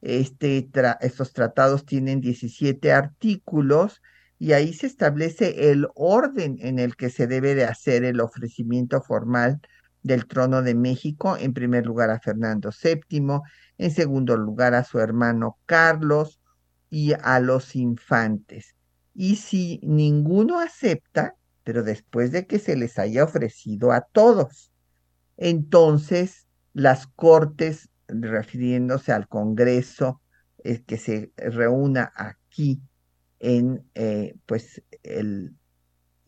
Este 0.03 0.69
estos 1.01 1.33
tratados 1.33 1.85
tienen 1.87 2.21
17 2.21 2.93
artículos 2.93 4.03
y 4.39 4.53
ahí 4.53 4.73
se 4.73 4.87
establece 4.87 5.71
el 5.71 5.89
orden 5.95 6.59
en 6.61 6.79
el 6.79 6.97
que 6.97 7.11
se 7.11 7.27
debe 7.27 7.55
de 7.55 7.65
hacer 7.65 8.05
el 8.05 8.21
ofrecimiento 8.21 9.01
formal 9.01 9.61
del 10.03 10.27
trono 10.27 10.63
de 10.63 10.75
México, 10.75 11.37
en 11.37 11.53
primer 11.53 11.87
lugar 11.87 12.11
a 12.11 12.21
Fernando 12.21 12.71
VII, 12.71 13.41
en 13.79 13.91
segundo 13.91 14.37
lugar 14.37 14.75
a 14.75 14.85
su 14.85 15.01
hermano 15.01 15.59
Carlos 15.67 16.41
y 16.91 17.13
a 17.21 17.41
los 17.41 17.75
infantes. 17.75 18.77
Y 19.15 19.37
si 19.37 19.81
ninguno 19.83 20.61
acepta, 20.61 21.35
pero 21.65 21.83
después 21.83 22.31
de 22.31 22.47
que 22.47 22.59
se 22.59 22.77
les 22.77 22.99
haya 22.99 23.25
ofrecido 23.25 23.91
a 23.91 24.03
todos, 24.03 24.71
entonces 25.37 26.47
las 26.73 27.07
cortes, 27.09 27.89
refiriéndose 28.09 29.13
al 29.13 29.29
Congreso, 29.29 30.21
es 30.59 30.83
que 30.83 30.99
se 30.99 31.33
reúna 31.37 32.13
aquí 32.15 32.81
en 33.39 33.85
eh, 33.95 34.35
pues 34.47 34.83
el 35.03 35.55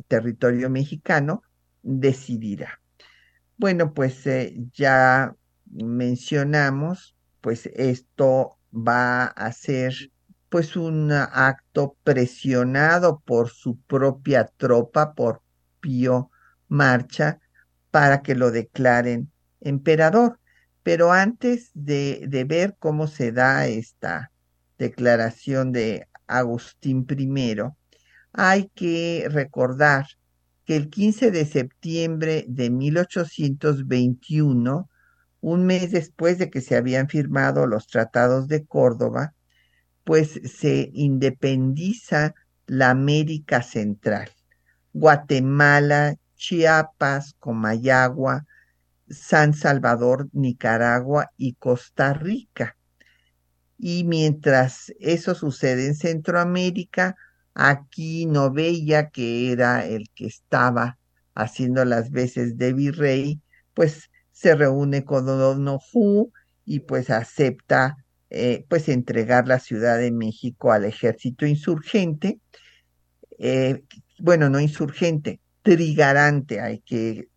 territorio 0.07 0.70
mexicano, 0.70 1.43
decidirá. 1.83 2.81
Bueno, 3.57 3.93
pues 3.93 4.26
eh, 4.26 4.55
ya 4.72 5.35
mencionamos, 5.66 7.16
pues 7.41 7.66
esto 7.74 8.59
va 8.72 9.24
a 9.24 9.53
ser 9.53 9.95
pues 10.49 10.76
un 10.76 11.12
acto 11.12 11.97
presionado 12.05 13.20
por 13.20 13.51
su 13.51 13.79
propia 13.81 14.47
tropa, 14.57 15.12
por 15.14 15.43
Pío 15.81 16.31
Marcha, 16.68 17.41
para 17.91 18.22
que 18.22 18.35
lo 18.35 18.51
declaren 18.51 19.31
emperador. 19.61 20.38
Pero 20.89 21.12
antes 21.12 21.70
de, 21.74 22.26
ver 22.49 22.74
cómo 22.78 23.09
se 23.09 23.30
da 23.30 23.66
esta 23.66 24.32
declaración 24.78 25.70
de 25.70 26.09
Agustín 26.26 27.07
I, 27.11 27.57
hay 28.32 28.70
que 28.74 29.28
recordar 29.30 30.07
que 30.64 30.76
el 30.76 30.89
15 30.89 31.30
de 31.30 31.45
septiembre 31.45 32.47
de 32.49 32.70
1821, 32.70 34.89
un 35.43 35.66
mes 35.66 35.91
después 35.91 36.39
de 36.39 36.49
que 36.49 36.62
se 36.62 36.74
habían 36.74 37.11
firmado 37.11 37.66
los 37.66 37.86
tratados 37.86 38.49
de 38.49 38.64
Córdoba, 38.64 39.34
pues 40.05 40.41
se 40.43 40.89
independiza 40.95 42.34
la 42.66 42.89
América 42.89 43.61
Central. 43.61 44.30
Guatemala, 44.95 46.16
Chiapas, 46.34 47.34
Comayagua, 47.39 48.47
San 49.11 49.54
Salvador, 49.54 50.28
Nicaragua 50.32 51.30
y 51.36 51.54
Costa 51.54 52.12
Rica. 52.14 52.76
Y 53.78 54.04
mientras 54.04 54.92
eso 54.98 55.34
sucede 55.34 55.86
en 55.86 55.94
Centroamérica, 55.94 57.16
aquí 57.54 58.26
Novella, 58.26 59.11
que 59.11 59.52
era 59.52 59.86
el 59.86 60.09
que 60.14 60.26
estaba 60.26 60.98
haciendo 61.34 61.84
las 61.84 62.11
veces 62.11 62.59
de 62.59 62.72
virrey, 62.72 63.40
pues 63.74 64.11
se 64.32 64.54
reúne 64.54 65.04
con 65.04 65.28
O'Donoghue 65.28 66.30
y 66.64 66.80
pues 66.80 67.11
acepta 67.11 67.96
eh, 68.30 68.66
pues 68.68 68.88
entregar 68.88 69.48
la 69.48 69.59
Ciudad 69.59 69.98
de 69.98 70.12
México 70.12 70.70
al 70.70 70.84
ejército 70.84 71.46
insurgente, 71.46 72.40
eh, 73.38 73.82
bueno, 74.18 74.50
no 74.50 74.61
insurgente, 74.61 75.40
trigarante, 75.62 76.61
hay 76.61 76.80
que 76.80 77.28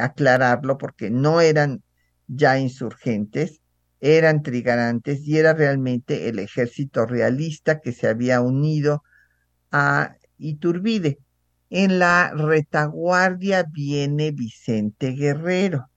aclararlo 0.00 0.78
porque 0.78 1.10
no 1.10 1.40
eran 1.40 1.82
ya 2.26 2.58
insurgentes, 2.58 3.60
eran 4.00 4.42
trigarantes 4.42 5.26
y 5.26 5.38
era 5.38 5.54
realmente 5.54 6.28
el 6.28 6.38
ejército 6.38 7.06
realista 7.06 7.80
que 7.80 7.92
se 7.92 8.08
había 8.08 8.40
unido 8.40 9.02
a 9.70 10.16
Iturbide. 10.38 11.18
En 11.70 11.98
la 11.98 12.32
retaguardia 12.34 13.64
viene 13.64 14.30
Vicente 14.30 15.10
Guerrero. 15.12 15.88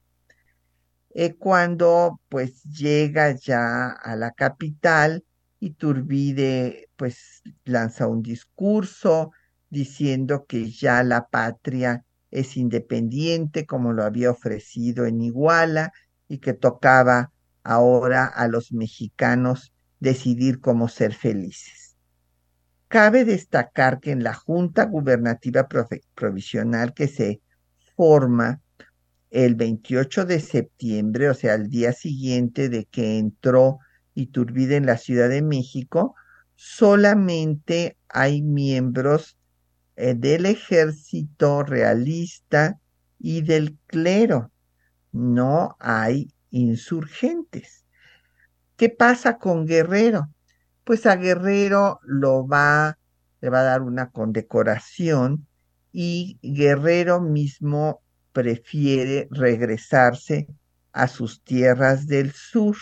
Eh, 1.13 1.35
cuando 1.35 2.19
pues 2.29 2.63
llega 2.63 3.35
ya 3.35 3.89
a 3.89 4.15
la 4.15 4.31
capital, 4.31 5.23
Iturbide 5.59 6.89
pues 6.95 7.43
lanza 7.65 8.07
un 8.07 8.21
discurso 8.21 9.31
diciendo 9.69 10.45
que 10.47 10.71
ya 10.71 11.03
la 11.03 11.27
patria 11.27 12.03
es 12.31 12.57
independiente 12.57 13.65
como 13.65 13.93
lo 13.93 14.03
había 14.03 14.31
ofrecido 14.31 15.05
en 15.05 15.21
Iguala 15.21 15.91
y 16.27 16.39
que 16.39 16.53
tocaba 16.53 17.31
ahora 17.63 18.25
a 18.25 18.47
los 18.47 18.71
mexicanos 18.71 19.73
decidir 19.99 20.59
cómo 20.59 20.87
ser 20.87 21.13
felices. 21.13 21.95
Cabe 22.87 23.23
destacar 23.23 23.99
que 23.99 24.11
en 24.11 24.23
la 24.23 24.33
Junta 24.33 24.85
Gubernativa 24.85 25.67
Provisional 26.15 26.93
que 26.93 27.07
se 27.07 27.41
forma 27.95 28.61
el 29.29 29.55
28 29.55 30.25
de 30.25 30.39
septiembre, 30.39 31.29
o 31.29 31.33
sea, 31.33 31.53
al 31.53 31.69
día 31.69 31.93
siguiente 31.93 32.67
de 32.67 32.85
que 32.85 33.17
entró 33.17 33.79
Iturbide 34.13 34.75
en 34.75 34.85
la 34.85 34.97
Ciudad 34.97 35.29
de 35.29 35.41
México, 35.41 36.15
solamente 36.55 37.97
hay 38.09 38.41
miembros 38.41 39.37
del 39.95 40.45
ejército 40.45 41.63
realista 41.63 42.79
y 43.19 43.41
del 43.41 43.77
clero. 43.87 44.51
No 45.11 45.75
hay 45.79 46.33
insurgentes. 46.49 47.85
¿Qué 48.77 48.89
pasa 48.89 49.37
con 49.37 49.65
Guerrero? 49.65 50.29
Pues 50.83 51.05
a 51.05 51.15
Guerrero 51.15 51.99
lo 52.03 52.47
va, 52.47 52.97
le 53.41 53.49
va 53.49 53.59
a 53.59 53.63
dar 53.63 53.81
una 53.81 54.09
condecoración 54.09 55.47
y 55.91 56.39
Guerrero 56.41 57.21
mismo 57.21 58.01
prefiere 58.33 59.27
regresarse 59.29 60.47
a 60.93 61.07
sus 61.07 61.43
tierras 61.43 62.07
del 62.07 62.31
sur. 62.31 62.75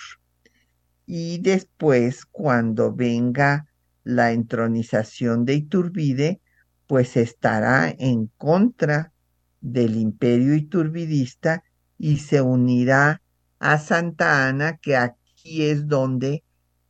Y 1.06 1.40
después, 1.40 2.26
cuando 2.26 2.94
venga 2.94 3.68
la 4.04 4.32
entronización 4.32 5.46
de 5.46 5.56
Iturbide, 5.56 6.42
pues 6.90 7.18
estará 7.18 7.94
en 8.00 8.32
contra 8.36 9.14
del 9.62 9.96
imperio 9.96 10.56
iturbidista 10.56 11.64
y 12.00 12.18
se 12.18 12.42
unirá 12.42 13.22
a 13.60 13.78
Santa 13.78 14.48
Ana, 14.48 14.78
que 14.78 14.98
aquí 14.98 15.66
es 15.66 15.88
donde 15.88 16.44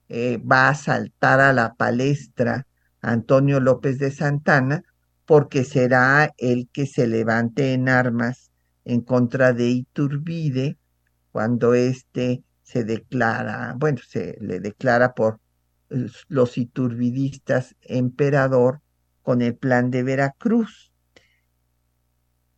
eh, 0.07 0.37
va 0.37 0.69
a 0.69 0.75
saltar 0.75 1.41
a 1.41 1.51
la 1.51 1.73
palestra 1.73 2.65
Antonio 3.01 3.59
López 3.59 3.99
de 3.99 4.11
Santana, 4.11 4.83
porque 5.25 5.65
será 5.65 6.33
el 6.37 6.69
que 6.71 6.85
se 6.85 7.05
levante 7.05 7.73
en 7.73 7.89
armas 7.89 8.51
en 8.85 9.01
contra 9.01 9.51
de 9.51 9.67
Iturbide 9.67 10.77
cuando 11.33 11.73
éste 11.73 12.45
se 12.63 12.85
declara, 12.85 13.75
bueno, 13.77 13.99
se 14.07 14.37
le 14.39 14.61
declara 14.61 15.13
por 15.13 15.41
eh, 15.89 16.07
los 16.29 16.57
iturbidistas 16.57 17.75
emperador 17.81 18.79
con 19.21 19.41
el 19.41 19.55
plan 19.55 19.91
de 19.91 20.03
Veracruz. 20.03 20.93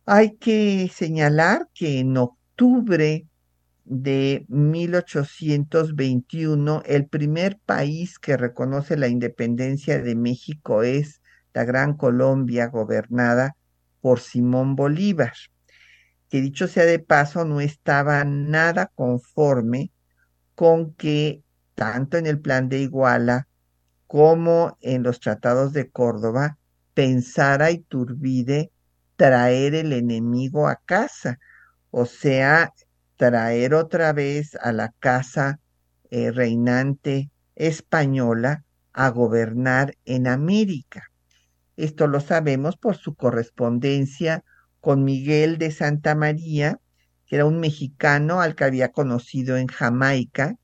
Hay 0.04 0.36
que 0.36 0.90
señalar 0.92 1.68
que 1.74 2.00
en 2.00 2.16
octubre 2.16 3.26
de 3.84 4.44
1821, 4.48 6.82
el 6.86 7.06
primer 7.06 7.58
país 7.64 8.18
que 8.18 8.36
reconoce 8.36 8.96
la 8.96 9.06
independencia 9.08 10.00
de 10.00 10.14
México 10.14 10.82
es 10.82 11.22
la 11.52 11.64
Gran 11.64 11.96
Colombia, 11.96 12.68
gobernada 12.68 13.56
por 14.00 14.20
Simón 14.20 14.76
Bolívar, 14.76 15.32
que 16.28 16.40
dicho 16.40 16.68
sea 16.68 16.86
de 16.86 16.98
paso, 16.98 17.44
no 17.44 17.60
estaba 17.60 18.24
nada 18.24 18.90
conforme 18.94 19.92
con 20.54 20.94
que 20.94 21.42
tanto 21.74 22.16
en 22.16 22.26
el 22.26 22.40
plan 22.40 22.68
de 22.68 22.80
Iguala 22.80 23.48
como 24.12 24.76
en 24.82 25.02
los 25.02 25.20
tratados 25.20 25.72
de 25.72 25.88
Córdoba 25.88 26.58
pensara 26.92 27.70
Iturbide 27.70 28.70
traer 29.16 29.74
el 29.74 29.94
enemigo 29.94 30.68
a 30.68 30.76
casa, 30.84 31.38
o 31.90 32.04
sea, 32.04 32.74
traer 33.16 33.72
otra 33.72 34.12
vez 34.12 34.54
a 34.60 34.72
la 34.72 34.92
casa 34.98 35.60
eh, 36.10 36.30
reinante 36.30 37.30
española 37.56 38.64
a 38.92 39.08
gobernar 39.08 39.96
en 40.04 40.26
América. 40.26 41.10
Esto 41.78 42.06
lo 42.06 42.20
sabemos 42.20 42.76
por 42.76 42.98
su 42.98 43.14
correspondencia 43.14 44.44
con 44.82 45.04
Miguel 45.04 45.56
de 45.56 45.70
Santa 45.70 46.14
María, 46.14 46.78
que 47.24 47.36
era 47.36 47.46
un 47.46 47.60
mexicano 47.60 48.42
al 48.42 48.56
que 48.56 48.64
había 48.64 48.92
conocido 48.92 49.56
en 49.56 49.68
Jamaica 49.68 50.58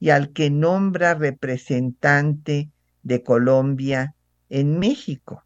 y 0.00 0.08
al 0.08 0.32
que 0.32 0.48
nombra 0.48 1.12
representante 1.12 2.70
de 3.04 3.22
Colombia 3.22 4.14
en 4.48 4.78
México. 4.78 5.44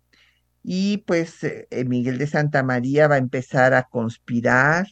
Y 0.62 0.98
pues 0.98 1.44
eh, 1.44 1.68
Miguel 1.86 2.18
de 2.18 2.26
Santa 2.26 2.62
María 2.62 3.08
va 3.08 3.16
a 3.16 3.18
empezar 3.18 3.74
a 3.74 3.84
conspirar 3.84 4.86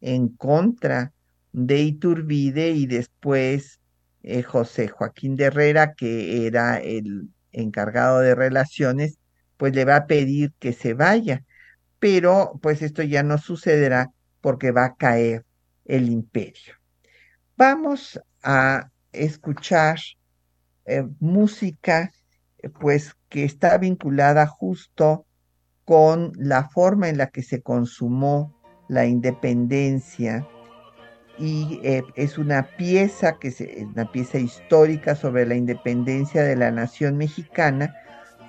en 0.00 0.28
contra 0.28 1.12
de 1.52 1.82
Iturbide 1.82 2.70
y 2.70 2.86
después 2.86 3.80
eh, 4.22 4.42
José 4.42 4.88
Joaquín 4.88 5.36
de 5.36 5.44
Herrera, 5.44 5.94
que 5.94 6.46
era 6.46 6.78
el 6.78 7.28
encargado 7.52 8.20
de 8.20 8.34
relaciones, 8.34 9.18
pues 9.56 9.74
le 9.74 9.84
va 9.84 9.96
a 9.96 10.06
pedir 10.06 10.52
que 10.58 10.72
se 10.72 10.94
vaya. 10.94 11.44
Pero 11.98 12.58
pues 12.62 12.82
esto 12.82 13.02
ya 13.02 13.22
no 13.22 13.38
sucederá 13.38 14.10
porque 14.40 14.70
va 14.70 14.86
a 14.86 14.94
caer 14.96 15.44
el 15.84 16.08
imperio. 16.08 16.74
Vamos 17.56 18.20
a 18.42 18.90
escuchar 19.12 19.98
eh, 20.86 21.04
música 21.20 22.12
pues 22.80 23.16
que 23.28 23.44
está 23.44 23.76
vinculada 23.78 24.46
justo 24.46 25.26
con 25.84 26.32
la 26.36 26.68
forma 26.68 27.08
en 27.08 27.18
la 27.18 27.28
que 27.28 27.42
se 27.42 27.60
consumó 27.60 28.56
la 28.88 29.06
independencia 29.06 30.46
y 31.38 31.80
eh, 31.82 32.04
es 32.14 32.38
una 32.38 32.62
pieza 32.62 33.38
que 33.38 33.48
es 33.48 33.60
una 33.94 34.10
pieza 34.10 34.38
histórica 34.38 35.14
sobre 35.14 35.46
la 35.46 35.54
independencia 35.54 36.42
de 36.42 36.56
la 36.56 36.70
nación 36.70 37.16
mexicana, 37.16 37.96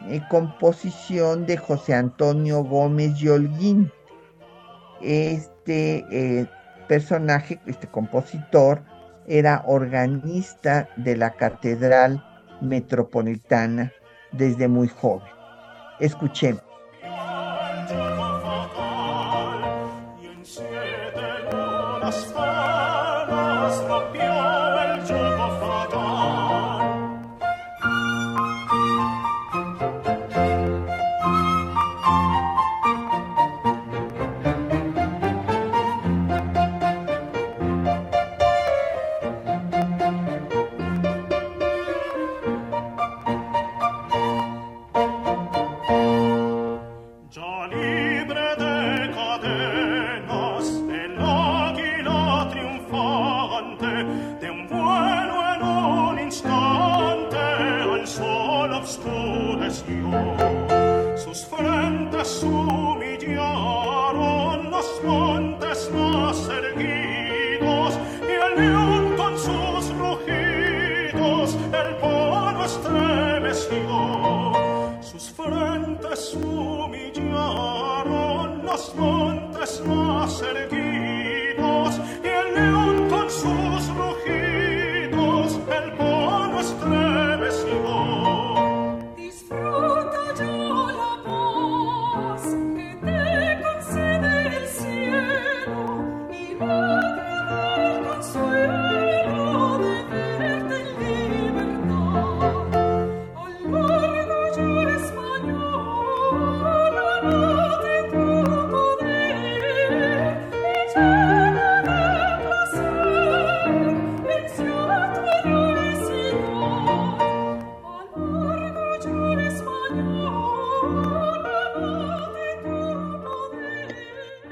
eh, 0.10 0.22
composición 0.30 1.46
de 1.46 1.58
José 1.58 1.94
Antonio 1.94 2.64
Gómez 2.64 3.16
Yolguín. 3.16 3.92
Este 5.02 6.06
eh, 6.12 6.48
personaje, 6.88 7.60
este 7.66 7.88
compositor, 7.88 8.84
era 9.28 9.64
organista 9.66 10.90
de 10.98 11.16
la 11.16 11.32
Catedral 11.32 12.24
Metropolitana 12.62 13.92
desde 14.32 14.68
muy 14.68 14.88
joven. 14.88 15.32
Escuchemos. 16.00 16.73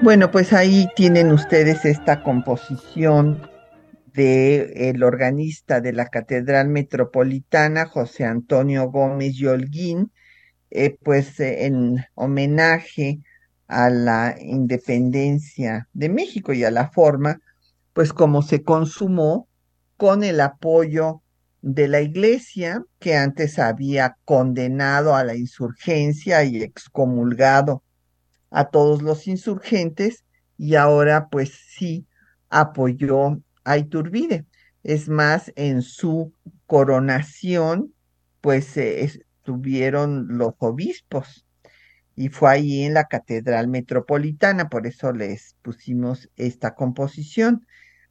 Bueno, 0.02 0.32
pues 0.32 0.52
ahí 0.52 0.88
tienen 0.96 1.30
ustedes 1.30 1.84
esta 1.84 2.24
composición 2.24 3.48
de 4.12 4.90
el 4.90 5.04
organista 5.04 5.80
de 5.80 5.92
la 5.92 6.08
Catedral 6.08 6.66
Metropolitana, 6.66 7.86
José 7.86 8.24
Antonio 8.24 8.90
Gómez 8.90 9.34
y 9.36 9.46
Holguín, 9.46 10.10
eh, 10.70 10.98
pues 11.04 11.38
eh, 11.38 11.66
en 11.66 12.04
homenaje 12.16 13.20
a 13.68 13.90
la 13.90 14.34
independencia 14.40 15.88
de 15.92 16.08
México 16.08 16.52
y 16.52 16.64
a 16.64 16.72
la 16.72 16.90
forma, 16.90 17.40
pues 17.92 18.12
como 18.12 18.42
se 18.42 18.64
consumó 18.64 19.46
con 19.96 20.24
el 20.24 20.40
apoyo 20.40 21.22
de 21.60 21.86
la 21.86 22.00
Iglesia, 22.00 22.84
que 22.98 23.14
antes 23.14 23.60
había 23.60 24.16
condenado 24.24 25.14
a 25.14 25.22
la 25.22 25.36
insurgencia 25.36 26.42
y 26.42 26.60
excomulgado 26.60 27.84
a 28.52 28.66
todos 28.70 29.02
los 29.02 29.26
insurgentes 29.26 30.24
y 30.58 30.76
ahora 30.76 31.28
pues 31.28 31.52
sí 31.68 32.06
apoyó 32.50 33.40
a 33.64 33.78
Iturbide. 33.78 34.46
Es 34.82 35.08
más, 35.08 35.52
en 35.56 35.82
su 35.82 36.32
coronación 36.66 37.92
pues 38.40 38.76
eh, 38.76 39.04
estuvieron 39.04 40.38
los 40.38 40.54
obispos 40.58 41.46
y 42.14 42.28
fue 42.28 42.50
ahí 42.50 42.82
en 42.82 42.94
la 42.94 43.04
Catedral 43.04 43.68
Metropolitana, 43.68 44.68
por 44.68 44.86
eso 44.86 45.12
les 45.12 45.56
pusimos 45.62 46.30
esta 46.36 46.74
composición. 46.74 47.66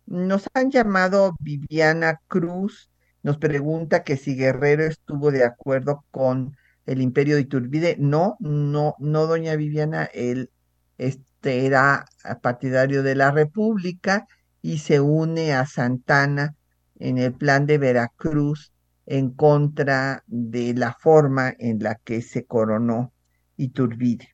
Nos 0.08 0.50
han 0.54 0.72
llamado 0.72 1.36
Viviana 1.40 2.20
Cruz, 2.28 2.90
nos 3.24 3.38
pregunta 3.38 4.04
que 4.04 4.18
si 4.18 4.36
Guerrero 4.36 4.84
estuvo 4.86 5.32
de 5.32 5.46
acuerdo 5.46 6.04
con 6.12 6.58
el 6.86 7.02
imperio 7.02 7.36
de 7.36 7.42
Iturbide. 7.42 7.96
No, 8.00 8.38
no, 8.40 8.96
no, 9.00 9.28
doña 9.28 9.56
Viviana, 9.56 10.06
él 10.14 10.50
este, 10.98 11.66
era 11.66 12.06
partidario 12.42 13.04
de 13.04 13.16
la 13.16 13.32
República 13.32 14.28
y 14.62 14.80
se 14.80 15.00
une 15.00 15.54
a 15.54 15.66
Santana 15.66 16.56
en 17.00 17.18
el 17.18 17.34
plan 17.34 17.66
de 17.66 17.78
Veracruz 17.78 18.72
en 19.06 19.32
contra 19.32 20.24
de 20.28 20.74
la 20.74 20.94
forma 20.94 21.54
en 21.58 21.80
la 21.80 21.96
que 21.96 22.22
se 22.22 22.46
coronó 22.46 23.12
Iturbide. 23.58 24.30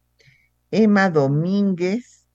Emma 0.72 1.10
Domínguez, 1.10 2.28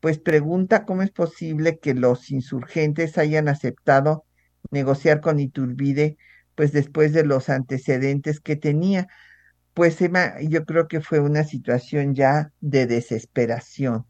pues 0.00 0.18
pregunta 0.18 0.84
cómo 0.84 1.02
es 1.02 1.10
posible 1.10 1.78
que 1.78 1.94
los 1.94 2.30
insurgentes 2.30 3.18
hayan 3.18 3.48
aceptado 3.48 4.24
negociar 4.70 5.20
con 5.20 5.40
Iturbide, 5.40 6.16
pues 6.54 6.72
después 6.72 7.12
de 7.12 7.24
los 7.24 7.48
antecedentes 7.48 8.40
que 8.40 8.56
tenía. 8.56 9.08
Pues 9.80 9.98
Emma, 10.02 10.34
yo 10.42 10.66
creo 10.66 10.88
que 10.88 11.00
fue 11.00 11.20
una 11.20 11.42
situación 11.42 12.14
ya 12.14 12.52
de 12.60 12.86
desesperación, 12.86 14.04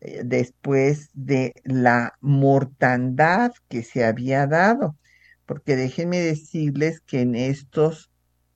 eh, 0.00 0.22
después 0.24 1.10
de 1.12 1.54
la 1.64 2.16
mortandad 2.20 3.50
que 3.68 3.82
se 3.82 4.04
había 4.04 4.46
dado, 4.46 4.96
porque 5.44 5.74
déjenme 5.74 6.20
decirles 6.20 7.00
que 7.00 7.22
en 7.22 7.34
estos 7.34 8.12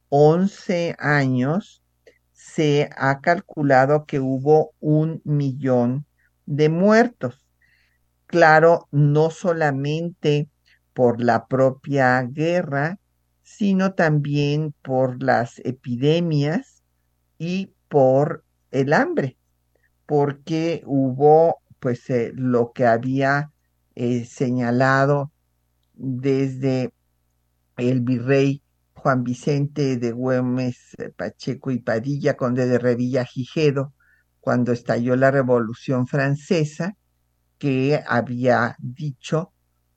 11 0.08 0.94
años 1.00 1.82
se 2.32 2.88
ha 2.96 3.20
calculado 3.20 4.06
que 4.06 4.20
hubo 4.20 4.72
un 4.78 5.20
millón 5.24 6.06
de 6.46 6.68
muertos. 6.68 7.44
Claro, 8.26 8.86
no 8.92 9.30
solamente 9.30 10.48
por 10.92 11.20
la 11.20 11.48
propia 11.48 12.22
guerra, 12.22 13.00
sino 13.42 13.94
también 13.94 14.74
por 14.82 15.22
las 15.22 15.58
epidemias 15.60 16.82
y 17.38 17.72
por 17.88 18.44
el 18.70 18.92
hambre, 18.92 19.36
porque 20.06 20.82
hubo 20.86 21.62
pues 21.78 22.08
eh, 22.10 22.32
lo 22.34 22.72
que 22.72 22.86
había 22.86 23.50
eh, 23.94 24.24
señalado 24.24 25.32
desde 25.94 26.94
el 27.76 28.00
virrey 28.00 28.62
Juan 28.94 29.24
Vicente 29.24 29.96
de 29.96 30.12
Güemes 30.12 30.94
eh, 30.98 31.10
Pacheco 31.10 31.72
y 31.72 31.80
Padilla, 31.80 32.36
conde 32.36 32.66
de 32.66 32.78
Revilla 32.78 33.24
Gijedo, 33.24 33.92
cuando 34.40 34.72
estalló 34.72 35.16
la 35.16 35.30
Revolución 35.30 36.06
Francesa, 36.06 36.96
que 37.58 38.00
había 38.06 38.76
dicho 38.78 39.52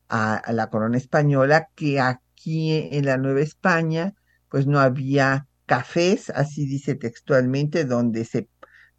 a, 0.09 0.35
a 0.35 0.53
la 0.53 0.69
corona 0.69 0.97
española 0.97 1.69
que 1.75 1.99
aquí 2.45 2.71
en 2.91 3.05
la 3.05 3.17
Nueva 3.17 3.41
España 3.41 4.13
pues 4.49 4.67
no 4.67 4.79
había 4.79 5.47
cafés, 5.65 6.29
así 6.29 6.67
dice 6.67 6.93
textualmente, 6.93 7.85
donde 7.85 8.23
se 8.23 8.47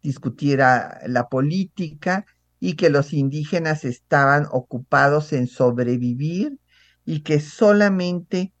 discutiera 0.03 0.99
la 1.07 1.29
política 1.29 2.25
y 2.59 2.73
que 2.73 2.89
los 2.89 3.13
indígenas 3.13 3.85
estaban 3.85 4.47
ocupados 4.51 5.31
en 5.31 5.47
sobrevivir 5.47 6.59
y 7.05 7.21
que 7.21 7.39
solamente 7.39 8.51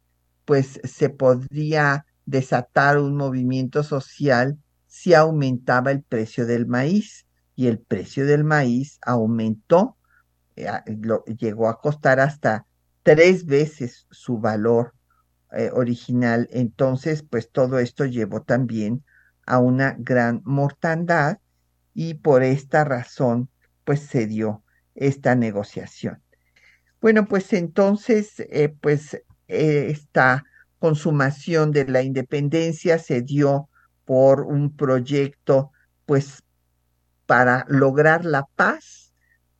pues 0.45 0.79
se 0.85 1.09
podría 1.09 2.05
desatar 2.25 2.97
un 2.97 3.17
movimiento 3.17 3.83
social 3.83 4.57
si 4.87 5.13
aumentaba 5.13 5.91
el 5.91 6.01
precio 6.01 6.45
del 6.45 6.65
maíz. 6.65 7.25
Y 7.55 7.67
el 7.67 7.79
precio 7.79 8.25
del 8.25 8.43
maíz 8.43 8.99
aumentó, 9.01 9.97
eh, 10.55 10.67
lo, 11.01 11.25
llegó 11.25 11.67
a 11.67 11.81
costar 11.81 12.19
hasta 12.19 12.66
tres 13.07 13.45
veces 13.45 14.05
su 14.11 14.37
valor 14.37 14.93
eh, 15.53 15.69
original. 15.71 16.49
Entonces, 16.51 17.23
pues 17.23 17.49
todo 17.49 17.79
esto 17.79 18.03
llevó 18.03 18.41
también 18.41 19.05
a 19.45 19.59
una 19.59 19.95
gran 19.97 20.41
mortandad 20.43 21.37
y 21.93 22.15
por 22.15 22.43
esta 22.43 22.83
razón, 22.83 23.49
pues 23.85 24.01
se 24.01 24.27
dio 24.27 24.61
esta 24.93 25.35
negociación. 25.35 26.21
Bueno, 26.99 27.29
pues 27.29 27.53
entonces, 27.53 28.41
eh, 28.41 28.75
pues 28.81 29.13
eh, 29.13 29.87
esta 29.89 30.43
consumación 30.77 31.71
de 31.71 31.85
la 31.85 32.01
independencia 32.01 32.99
se 32.99 33.21
dio 33.21 33.69
por 34.03 34.41
un 34.41 34.75
proyecto, 34.75 35.71
pues, 36.05 36.43
para 37.25 37.65
lograr 37.69 38.25
la 38.25 38.45
paz, 38.57 39.13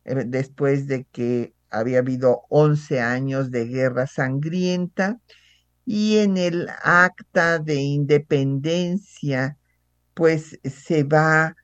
después 0.03 0.87
de 0.87 1.05
que 1.05 1.53
había 1.79 1.99
habido 1.99 2.43
11 2.49 2.99
años 3.01 3.51
de 3.51 3.65
guerra 3.67 4.07
sangrienta, 4.07 5.19
y 5.85 6.17
en 6.17 6.37
el 6.37 6.67
acta 6.83 7.59
de 7.59 7.75
independencia, 7.75 9.57
pues 10.13 10.59
se 10.63 11.03
va 11.03 11.55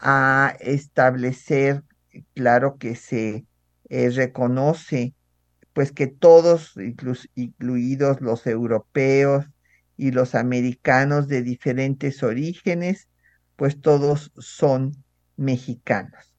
a 0.00 0.56
establecer, 0.60 1.84
claro 2.34 2.78
que 2.78 2.96
se 2.96 3.46
eh, 3.88 4.10
reconoce 4.10 5.14
pues 5.78 5.92
que 5.92 6.08
todos, 6.08 6.74
incluidos 7.36 8.20
los 8.20 8.48
europeos 8.48 9.46
y 9.96 10.10
los 10.10 10.34
americanos 10.34 11.28
de 11.28 11.42
diferentes 11.42 12.24
orígenes, 12.24 13.08
pues 13.54 13.80
todos 13.80 14.32
son 14.38 15.04
mexicanos. 15.36 16.37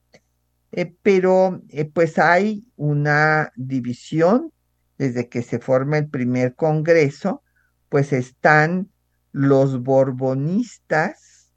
Eh, 0.72 0.94
pero 1.02 1.62
eh, 1.68 1.84
pues 1.84 2.18
hay 2.18 2.70
una 2.76 3.52
división 3.56 4.52
desde 4.98 5.28
que 5.28 5.42
se 5.42 5.58
forma 5.58 5.98
el 5.98 6.08
primer 6.08 6.54
Congreso, 6.54 7.42
pues 7.88 8.12
están 8.12 8.90
los 9.32 9.82
borbonistas 9.82 11.52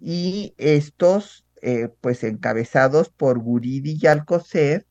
y 0.00 0.54
estos, 0.58 1.46
eh, 1.62 1.88
pues 2.00 2.24
encabezados 2.24 3.08
por 3.10 3.38
Guridi 3.38 3.98
y 4.00 4.06
Alcocer, 4.06 4.86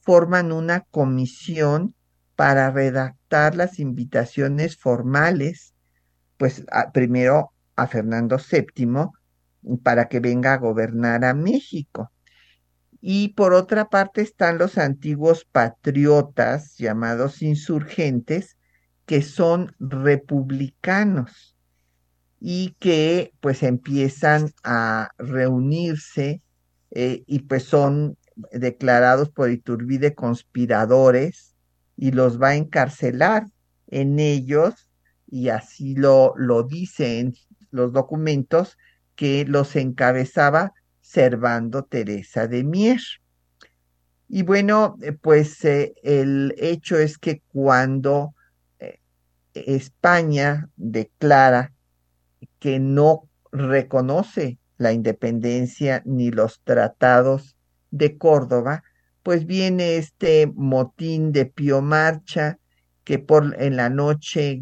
forman 0.00 0.52
una 0.52 0.80
comisión 0.90 1.94
para 2.36 2.70
redactar 2.70 3.56
las 3.56 3.78
invitaciones 3.78 4.76
formales, 4.76 5.74
pues 6.38 6.64
primero 6.94 7.52
a 7.76 7.86
Fernando 7.88 8.38
VII 8.38 9.08
para 9.82 10.08
que 10.08 10.20
venga 10.20 10.54
a 10.54 10.58
gobernar 10.58 11.24
a 11.24 11.34
México. 11.34 12.10
Y 13.00 13.28
por 13.28 13.54
otra 13.54 13.88
parte 13.88 14.22
están 14.22 14.58
los 14.58 14.76
antiguos 14.76 15.44
patriotas 15.44 16.76
llamados 16.76 17.42
insurgentes, 17.42 18.56
que 19.06 19.22
son 19.22 19.74
republicanos 19.78 21.56
y 22.40 22.76
que 22.78 23.32
pues 23.40 23.62
empiezan 23.62 24.52
a 24.62 25.10
reunirse 25.18 26.42
eh, 26.90 27.22
y 27.26 27.40
pues 27.40 27.64
son 27.64 28.16
declarados 28.52 29.30
por 29.30 29.50
Iturbide 29.50 30.14
conspiradores 30.14 31.54
y 31.96 32.12
los 32.12 32.40
va 32.40 32.48
a 32.48 32.56
encarcelar 32.56 33.46
en 33.88 34.18
ellos 34.18 34.88
y 35.30 35.48
así 35.48 35.94
lo, 35.94 36.34
lo 36.36 36.62
dicen 36.62 37.34
los 37.70 37.92
documentos 37.92 38.78
que 39.16 39.44
los 39.44 39.74
encabezaba 39.74 40.72
Servando 41.08 41.84
Teresa 41.84 42.48
de 42.48 42.64
Mier. 42.64 43.00
Y 44.28 44.42
bueno, 44.42 44.98
eh, 45.00 45.12
pues 45.12 45.64
eh, 45.64 45.94
el 46.02 46.54
hecho 46.58 46.98
es 46.98 47.16
que 47.16 47.40
cuando 47.48 48.34
eh, 48.78 48.98
España 49.54 50.68
declara 50.76 51.72
que 52.58 52.78
no 52.78 53.26
reconoce 53.50 54.58
la 54.76 54.92
independencia 54.92 56.02
ni 56.04 56.30
los 56.30 56.60
tratados 56.62 57.56
de 57.90 58.18
Córdoba, 58.18 58.84
pues 59.22 59.46
viene 59.46 59.96
este 59.96 60.46
motín 60.54 61.32
de 61.32 61.46
Pío 61.46 61.80
Marcha, 61.80 62.58
que 63.04 63.18
por 63.18 63.56
en 63.58 63.76
la 63.76 63.88
noche, 63.88 64.60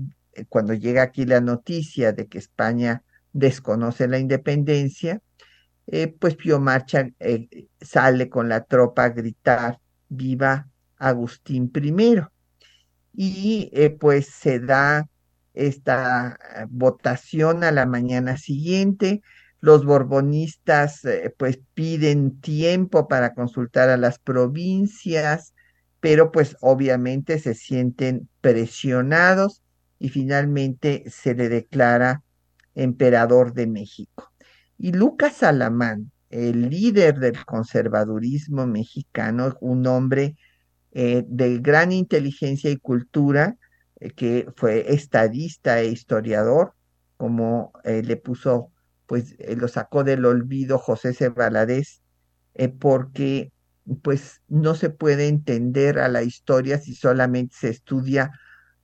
cuando 0.49 0.75
llega 0.75 1.03
aquí 1.03 1.27
la 1.27 1.41
noticia 1.41 2.13
de 2.13 2.29
que 2.29 2.39
España 2.39 3.03
desconoce 3.33 4.07
la 4.07 4.21
independencia, 4.21 5.21
eh, 5.87 6.09
pues 6.09 6.35
Pío 6.37 6.61
Marcha 6.61 7.09
eh, 7.21 7.69
sale 7.81 8.29
con 8.29 8.49
la 8.49 8.65
tropa 8.65 9.05
a 9.05 9.09
gritar 9.11 9.79
viva 10.09 10.69
Agustín 10.99 11.71
I. 11.75 12.21
Y 13.15 13.71
eh, 13.73 13.91
pues 13.91 14.27
se 14.27 14.61
da 14.61 15.09
esta 15.55 16.39
votación 16.69 17.65
a 17.65 17.73
la 17.73 17.87
mañana 17.87 18.37
siguiente. 18.37 19.23
Los 19.61 19.87
borbonistas 19.87 21.01
pues 21.39 21.61
piden 21.73 22.41
tiempo 22.41 23.09
para 23.09 23.33
consultar 23.33 23.89
a 23.89 23.97
las 23.97 24.19
provincias, 24.19 25.55
pero 26.01 26.31
pues 26.31 26.57
obviamente 26.61 27.39
se 27.39 27.55
sienten 27.55 28.29
presionados 28.43 29.63
y 29.99 30.11
finalmente 30.11 31.05
se 31.09 31.35
le 31.35 31.49
declara 31.49 32.23
emperador 32.75 33.55
de 33.55 33.67
México. 33.67 34.31
Y 34.79 34.93
Lucas 34.93 35.43
Alamán, 35.43 36.13
el 36.31 36.69
líder 36.69 37.19
del 37.19 37.45
conservadurismo 37.45 38.67
mexicano, 38.67 39.57
un 39.61 39.87
hombre 39.87 40.37
eh, 40.93 41.25
de 41.27 41.59
gran 41.59 41.93
inteligencia 41.93 42.71
y 42.71 42.77
cultura, 42.77 43.57
eh, 44.01 44.11
que 44.11 44.49
fue 44.57 44.93
estadista 44.93 45.81
e 45.81 45.89
historiador, 45.89 46.75
como 47.17 47.73
eh, 47.85 48.03
le 48.03 48.17
puso, 48.17 48.71
pues 49.07 49.37
lo 49.57 49.69
sacó 49.69 50.05
del 50.05 50.25
olvido 50.25 50.79
José 50.79 51.15
C. 51.15 51.33
Porque 52.79 53.53
pues 54.03 54.43
no 54.49 54.75
se 54.75 54.91
puede 54.91 55.29
entender 55.29 55.99
a 55.99 56.09
la 56.09 56.23
historia 56.23 56.79
si 56.79 56.95
solamente 56.95 57.55
se 57.59 57.69
estudia 57.69 58.33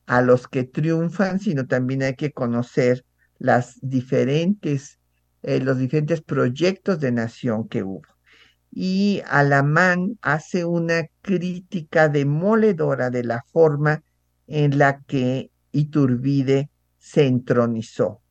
a 0.06 0.22
los 0.22 0.48
que 0.48 0.64
triunfan, 0.64 1.40
sino 1.40 1.66
también 1.66 2.02
hay 2.02 2.14
que 2.14 2.32
conocer 2.32 3.04
las 3.38 3.78
diferentes, 3.82 4.98
eh, 5.42 5.60
los 5.60 5.78
diferentes 5.78 6.22
proyectos 6.22 7.00
de 7.00 7.12
nación 7.12 7.68
que 7.68 7.82
hubo. 7.82 8.02
Y 8.70 9.22
Alamán 9.26 10.18
hace 10.22 10.64
una 10.64 11.06
crítica 11.20 12.08
demoledora 12.08 13.10
de 13.10 13.24
la 13.24 13.44
forma 13.52 14.02
en 14.46 14.78
la 14.78 15.00
que 15.02 15.50
Iturbide 15.72 16.70
se 16.98 17.26
entronizó. 17.26 18.22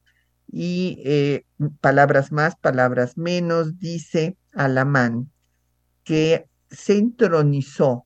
Y 0.48 1.02
eh, 1.06 1.46
palabras 1.80 2.32
más, 2.32 2.56
palabras 2.56 3.18
menos, 3.18 3.78
dice 3.80 4.38
Alamán 4.54 5.32
que 6.04 6.48
se 6.70 6.98
entronizó 6.98 8.06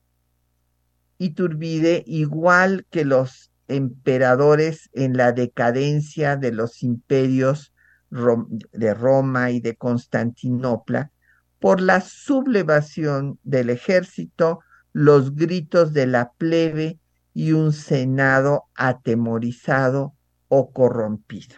Iturbide 1.18 2.04
igual 2.06 2.86
que 2.90 3.04
los 3.04 3.50
emperadores 3.68 4.90
en 4.92 5.16
la 5.16 5.32
decadencia 5.32 6.36
de 6.36 6.52
los 6.52 6.82
imperios 6.82 7.72
de 8.10 8.94
Roma 8.94 9.50
y 9.50 9.60
de 9.60 9.76
Constantinopla 9.76 11.10
por 11.58 11.80
la 11.80 12.00
sublevación 12.00 13.38
del 13.42 13.70
ejército, 13.70 14.60
los 14.92 15.34
gritos 15.34 15.92
de 15.92 16.06
la 16.06 16.32
plebe 16.38 16.98
y 17.34 17.52
un 17.52 17.72
senado 17.72 18.64
atemorizado 18.74 20.14
o 20.48 20.72
corrompido. 20.72 21.56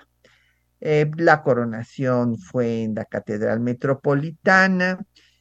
Eh, 0.80 1.10
la 1.16 1.42
coronación 1.42 2.38
fue 2.38 2.82
en 2.82 2.94
la 2.94 3.04
Catedral 3.04 3.60
Metropolitana, 3.60 4.98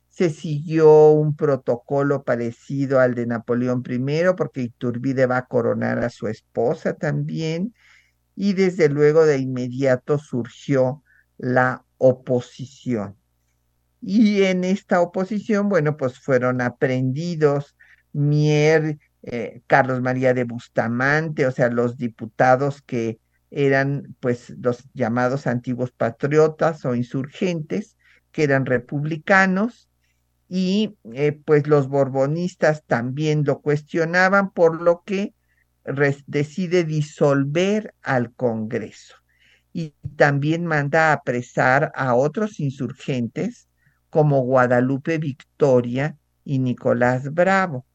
se 0.09 0.31
siguió 0.31 1.11
un 1.11 1.35
protocolo 1.35 2.23
parecido 2.23 2.99
al 2.99 3.13
de 3.13 3.27
Napoleón 3.27 3.83
I, 3.87 4.23
porque 4.35 4.63
Iturbide 4.63 5.27
va 5.27 5.37
a 5.37 5.45
coronar 5.45 6.03
a 6.03 6.09
su 6.09 6.27
esposa 6.27 6.93
también, 6.93 7.75
y 8.37 8.53
desde 8.53 8.87
luego 8.87 9.25
de 9.25 9.39
inmediato 9.39 10.19
surgió 10.19 11.03
la 11.37 11.83
oposición. 11.97 13.17
Y 13.99 14.43
en 14.43 14.63
esta 14.63 15.01
oposición, 15.01 15.69
bueno, 15.69 15.97
pues 15.97 16.19
fueron 16.19 16.61
aprendidos 16.61 17.75
Mier, 18.13 18.99
eh, 19.23 19.63
Carlos 19.65 20.01
María 20.01 20.35
de 20.35 20.43
Bustamante, 20.43 21.47
o 21.47 21.51
sea, 21.51 21.69
los 21.69 21.97
diputados 21.97 22.83
que 22.83 23.19
eran 23.49 24.15
pues 24.19 24.51
los 24.61 24.83
llamados 24.93 25.47
antiguos 25.47 25.91
patriotas 25.91 26.85
o 26.85 26.93
insurgentes, 26.93 27.97
que 28.31 28.43
eran 28.43 28.67
republicanos, 28.67 29.89
y 30.47 30.95
eh, 31.13 31.31
pues 31.43 31.65
los 31.65 31.87
borbonistas 31.87 32.83
también 32.85 33.43
lo 33.45 33.61
cuestionaban, 33.61 34.51
por 34.51 34.79
lo 34.79 35.01
que 35.03 35.33
decide 36.25 36.83
disolver 36.83 37.93
al 38.01 38.33
Congreso 38.33 39.15
y 39.73 39.93
también 40.15 40.65
manda 40.65 41.13
apresar 41.13 41.91
a 41.95 42.15
otros 42.15 42.59
insurgentes 42.59 43.69
como 44.09 44.41
Guadalupe 44.41 45.17
Victoria 45.17 46.17
y 46.43 46.59
Nicolás 46.59 47.33
Bravo. 47.33 47.85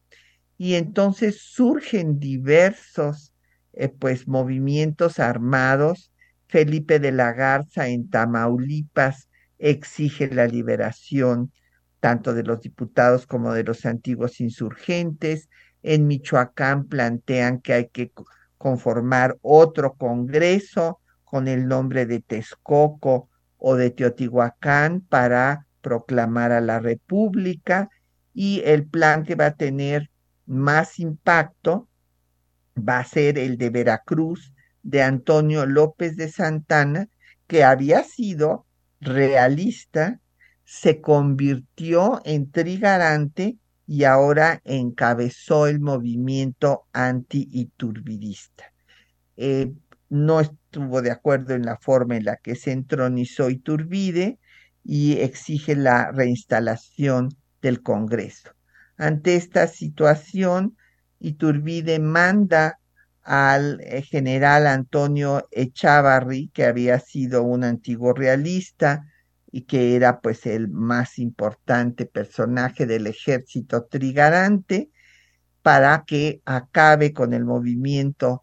Y 0.56 0.74
entonces 0.74 1.40
surgen 1.40 2.20
diversos 2.20 3.32
eh, 3.72 3.88
pues 3.88 4.28
movimientos 4.28 5.18
armados. 5.18 6.12
Felipe 6.46 7.00
de 7.00 7.12
la 7.12 7.32
Garza 7.32 7.88
en 7.88 8.08
Tamaulipas 8.10 9.28
exige 9.58 10.28
la 10.32 10.46
liberación 10.46 11.52
tanto 11.98 12.34
de 12.34 12.42
los 12.42 12.60
diputados 12.60 13.26
como 13.26 13.52
de 13.54 13.64
los 13.64 13.86
antiguos 13.86 14.40
insurgentes. 14.40 15.48
En 15.82 16.06
Michoacán 16.06 16.86
plantean 16.86 17.60
que 17.60 17.72
hay 17.74 17.88
que 17.88 18.10
co- 18.10 18.26
conformar 18.58 19.38
otro 19.42 19.94
Congreso 19.94 21.00
con 21.24 21.48
el 21.48 21.66
nombre 21.68 22.06
de 22.06 22.20
Texcoco 22.20 23.28
o 23.58 23.76
de 23.76 23.90
Teotihuacán 23.90 25.00
para 25.02 25.66
proclamar 25.80 26.52
a 26.52 26.60
la 26.60 26.78
República 26.78 27.88
y 28.34 28.60
el 28.64 28.86
plan 28.86 29.24
que 29.24 29.34
va 29.34 29.46
a 29.46 29.56
tener 29.56 30.10
más 30.46 30.98
impacto 30.98 31.88
va 32.76 32.98
a 32.98 33.04
ser 33.04 33.38
el 33.38 33.58
de 33.58 33.70
Veracruz 33.70 34.52
de 34.82 35.02
Antonio 35.02 35.66
López 35.66 36.16
de 36.16 36.28
Santana, 36.30 37.08
que 37.46 37.64
había 37.64 38.02
sido 38.04 38.66
realista, 39.00 40.20
se 40.64 41.00
convirtió 41.00 42.20
en 42.24 42.50
trigarante 42.50 43.58
y 43.92 44.04
ahora 44.04 44.62
encabezó 44.64 45.66
el 45.66 45.78
movimiento 45.78 46.86
anti-iturbidista. 46.94 48.72
Eh, 49.36 49.74
no 50.08 50.40
estuvo 50.40 51.02
de 51.02 51.10
acuerdo 51.10 51.52
en 51.52 51.66
la 51.66 51.76
forma 51.76 52.16
en 52.16 52.24
la 52.24 52.36
que 52.36 52.54
se 52.56 52.72
entronizó 52.72 53.50
Iturbide 53.50 54.38
y 54.82 55.18
exige 55.18 55.76
la 55.76 56.10
reinstalación 56.10 57.36
del 57.60 57.82
Congreso. 57.82 58.52
Ante 58.96 59.36
esta 59.36 59.66
situación, 59.66 60.74
Iturbide 61.20 61.98
manda 61.98 62.80
al 63.22 63.78
eh, 63.82 64.00
general 64.00 64.68
Antonio 64.68 65.46
Echavarri, 65.50 66.48
que 66.54 66.64
había 66.64 66.98
sido 66.98 67.42
un 67.42 67.62
antiguo 67.62 68.14
realista 68.14 69.04
y 69.52 69.62
que 69.62 69.94
era 69.94 70.20
pues 70.20 70.46
el 70.46 70.68
más 70.68 71.18
importante 71.18 72.06
personaje 72.06 72.86
del 72.86 73.06
ejército 73.06 73.84
trigarante, 73.84 74.90
para 75.60 76.04
que 76.06 76.42
acabe 76.44 77.12
con 77.12 77.34
el 77.34 77.44
movimiento 77.44 78.42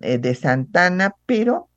eh, 0.00 0.18
de 0.18 0.34
Santana, 0.34 1.16
pero 1.26 1.68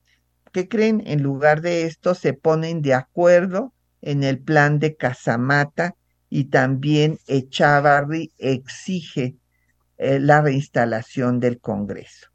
¿qué 0.51 0.67
creen? 0.67 1.01
En 1.05 1.23
lugar 1.23 1.61
de 1.61 1.83
esto 1.83 2.13
se 2.13 2.33
ponen 2.33 2.81
de 2.81 2.93
acuerdo 2.93 3.73
en 4.01 4.23
el 4.23 4.39
plan 4.39 4.79
de 4.79 4.95
Casamata 4.95 5.95
y 6.29 6.45
también 6.45 7.19
Echavarri 7.27 8.31
exige 8.37 9.37
eh, 9.97 10.19
la 10.19 10.41
reinstalación 10.41 11.39
del 11.39 11.59
Congreso. 11.59 12.27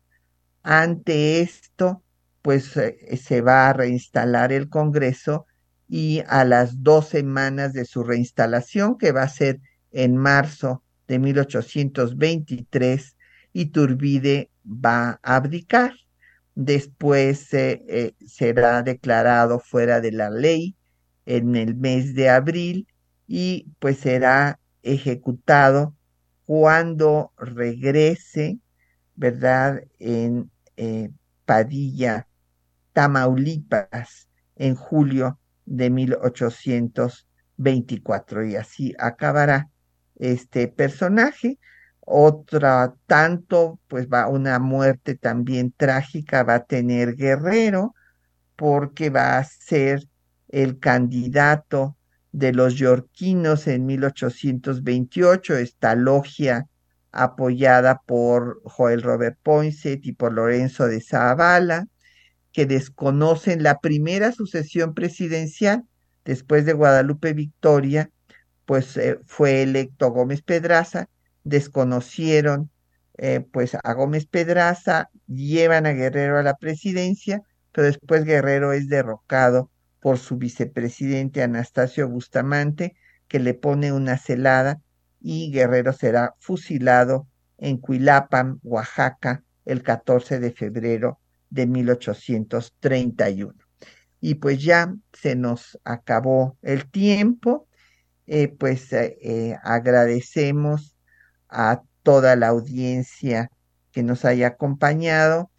Ante 0.62 1.40
esto, 1.40 2.02
pues 2.42 2.76
eh, 2.76 3.16
se 3.16 3.40
va 3.40 3.68
a 3.68 3.72
reinstalar 3.72 4.52
el 4.52 4.68
Congreso 4.68 5.46
y 5.88 6.22
a 6.28 6.44
las 6.44 6.82
dos 6.82 7.08
semanas 7.08 7.72
de 7.72 7.86
su 7.86 8.04
reinstalación, 8.04 8.98
que 8.98 9.12
va 9.12 9.22
a 9.22 9.28
ser 9.28 9.60
en 9.90 10.16
marzo 10.16 10.82
de 11.08 11.18
1823, 11.18 13.16
Iturbide 13.54 14.50
va 14.64 15.18
a 15.22 15.36
abdicar. 15.36 15.94
Después 16.54 17.54
eh, 17.54 17.82
eh, 17.88 18.12
será 18.26 18.82
declarado 18.82 19.60
fuera 19.60 20.00
de 20.00 20.12
la 20.12 20.28
ley 20.28 20.76
en 21.24 21.56
el 21.56 21.74
mes 21.74 22.14
de 22.14 22.28
abril 22.28 22.86
y 23.26 23.68
pues 23.78 23.98
será 23.98 24.58
ejecutado 24.82 25.94
cuando 26.44 27.32
regrese, 27.36 28.58
¿verdad? 29.14 29.82
En 29.98 30.50
eh, 30.76 31.10
Padilla, 31.44 32.26
Tamaulipas, 32.92 34.28
en 34.56 34.74
julio 34.74 35.38
de 35.68 35.90
1824. 35.90 38.46
Y 38.46 38.56
así 38.56 38.94
acabará 38.98 39.68
este 40.16 40.66
personaje. 40.68 41.58
Otra, 42.00 42.94
tanto, 43.06 43.78
pues 43.86 44.08
va 44.08 44.28
una 44.28 44.58
muerte 44.58 45.14
también 45.14 45.72
trágica, 45.76 46.42
va 46.42 46.54
a 46.54 46.64
tener 46.64 47.16
Guerrero, 47.16 47.94
porque 48.56 49.10
va 49.10 49.36
a 49.38 49.44
ser 49.44 50.08
el 50.48 50.78
candidato 50.78 51.96
de 52.32 52.52
los 52.52 52.76
yorquinos 52.76 53.66
en 53.66 53.86
1828, 53.86 55.56
esta 55.56 55.94
logia 55.94 56.66
apoyada 57.12 58.02
por 58.06 58.60
Joel 58.64 59.02
Robert 59.02 59.38
Poinsett 59.42 60.04
y 60.06 60.12
por 60.12 60.32
Lorenzo 60.32 60.86
de 60.86 61.00
Zavala, 61.00 61.86
que 62.52 62.66
desconocen 62.66 63.62
la 63.62 63.80
primera 63.80 64.32
sucesión 64.32 64.94
presidencial 64.94 65.84
después 66.24 66.66
de 66.66 66.72
Guadalupe 66.72 67.32
Victoria, 67.32 68.10
pues 68.66 68.96
eh, 68.96 69.18
fue 69.24 69.62
electo 69.62 70.10
Gómez 70.10 70.42
Pedraza, 70.42 71.08
desconocieron 71.44 72.70
eh, 73.16 73.40
pues 73.52 73.76
a 73.82 73.92
Gómez 73.94 74.26
Pedraza, 74.26 75.10
llevan 75.26 75.86
a 75.86 75.92
Guerrero 75.92 76.38
a 76.38 76.42
la 76.42 76.56
presidencia, 76.56 77.42
pero 77.72 77.86
después 77.86 78.24
Guerrero 78.24 78.72
es 78.72 78.88
derrocado 78.88 79.70
por 80.00 80.18
su 80.18 80.36
vicepresidente 80.36 81.42
Anastasio 81.42 82.08
Bustamante, 82.08 82.94
que 83.26 83.40
le 83.40 83.54
pone 83.54 83.92
una 83.92 84.18
celada 84.18 84.80
y 85.20 85.50
Guerrero 85.50 85.92
será 85.92 86.34
fusilado 86.38 87.26
en 87.58 87.78
Cuilapan, 87.78 88.60
Oaxaca, 88.62 89.42
el 89.64 89.82
14 89.82 90.38
de 90.38 90.52
febrero 90.52 91.18
de 91.50 91.66
1831. 91.66 93.54
Y 94.20 94.36
pues 94.36 94.62
ya 94.62 94.94
se 95.12 95.36
nos 95.36 95.78
acabó 95.84 96.56
el 96.62 96.90
tiempo, 96.90 97.68
eh, 98.26 98.48
pues 98.48 98.92
eh, 98.92 99.16
eh, 99.22 99.56
agradecemos 99.62 100.96
a 101.48 101.82
toda 102.02 102.36
la 102.36 102.48
audiencia 102.48 103.50
que 103.92 104.02
nos 104.02 104.24
haya 104.24 104.48
acompañado 104.48 105.50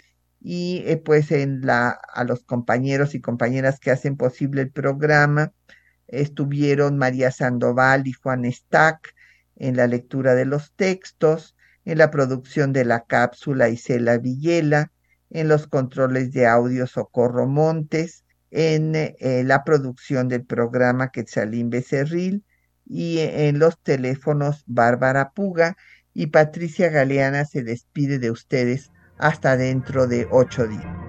y 0.41 0.95
pues 1.03 1.31
en 1.31 1.61
la, 1.65 1.89
a 1.89 2.23
los 2.23 2.43
compañeros 2.43 3.13
y 3.13 3.21
compañeras 3.21 3.79
que 3.79 3.91
hacen 3.91 4.15
posible 4.15 4.61
el 4.61 4.71
programa 4.71 5.51
estuvieron 6.11 6.97
María 6.97 7.31
Sandoval 7.31 8.07
y 8.07 8.13
Juan 8.13 8.51
Stack 8.51 9.13
en 9.55 9.77
la 9.77 9.87
lectura 9.87 10.35
de 10.35 10.45
los 10.45 10.73
textos, 10.73 11.55
en 11.85 11.97
la 11.97 12.11
producción 12.11 12.73
de 12.73 12.85
la 12.85 13.05
cápsula 13.05 13.69
Isela 13.69 14.17
Villela, 14.17 14.91
en 15.29 15.47
los 15.47 15.67
controles 15.67 16.31
de 16.31 16.47
audio 16.47 16.87
Socorro 16.87 17.47
Montes, 17.47 18.23
en 18.51 18.95
eh, 18.95 19.43
la 19.45 19.63
producción 19.63 20.27
del 20.27 20.43
programa 20.43 21.11
Quetzalín 21.11 21.69
Becerril 21.69 22.43
y 22.85 23.19
en 23.19 23.59
los 23.59 23.79
teléfonos 23.79 24.63
Bárbara 24.65 25.31
Puga 25.31 25.77
y 26.13 26.27
Patricia 26.27 26.89
Galeana 26.89 27.45
se 27.45 27.63
despide 27.63 28.17
de 28.17 28.31
ustedes 28.31 28.91
hasta 29.19 29.55
dentro 29.57 30.07
de 30.07 30.27
ocho 30.31 30.67
días. 30.67 31.08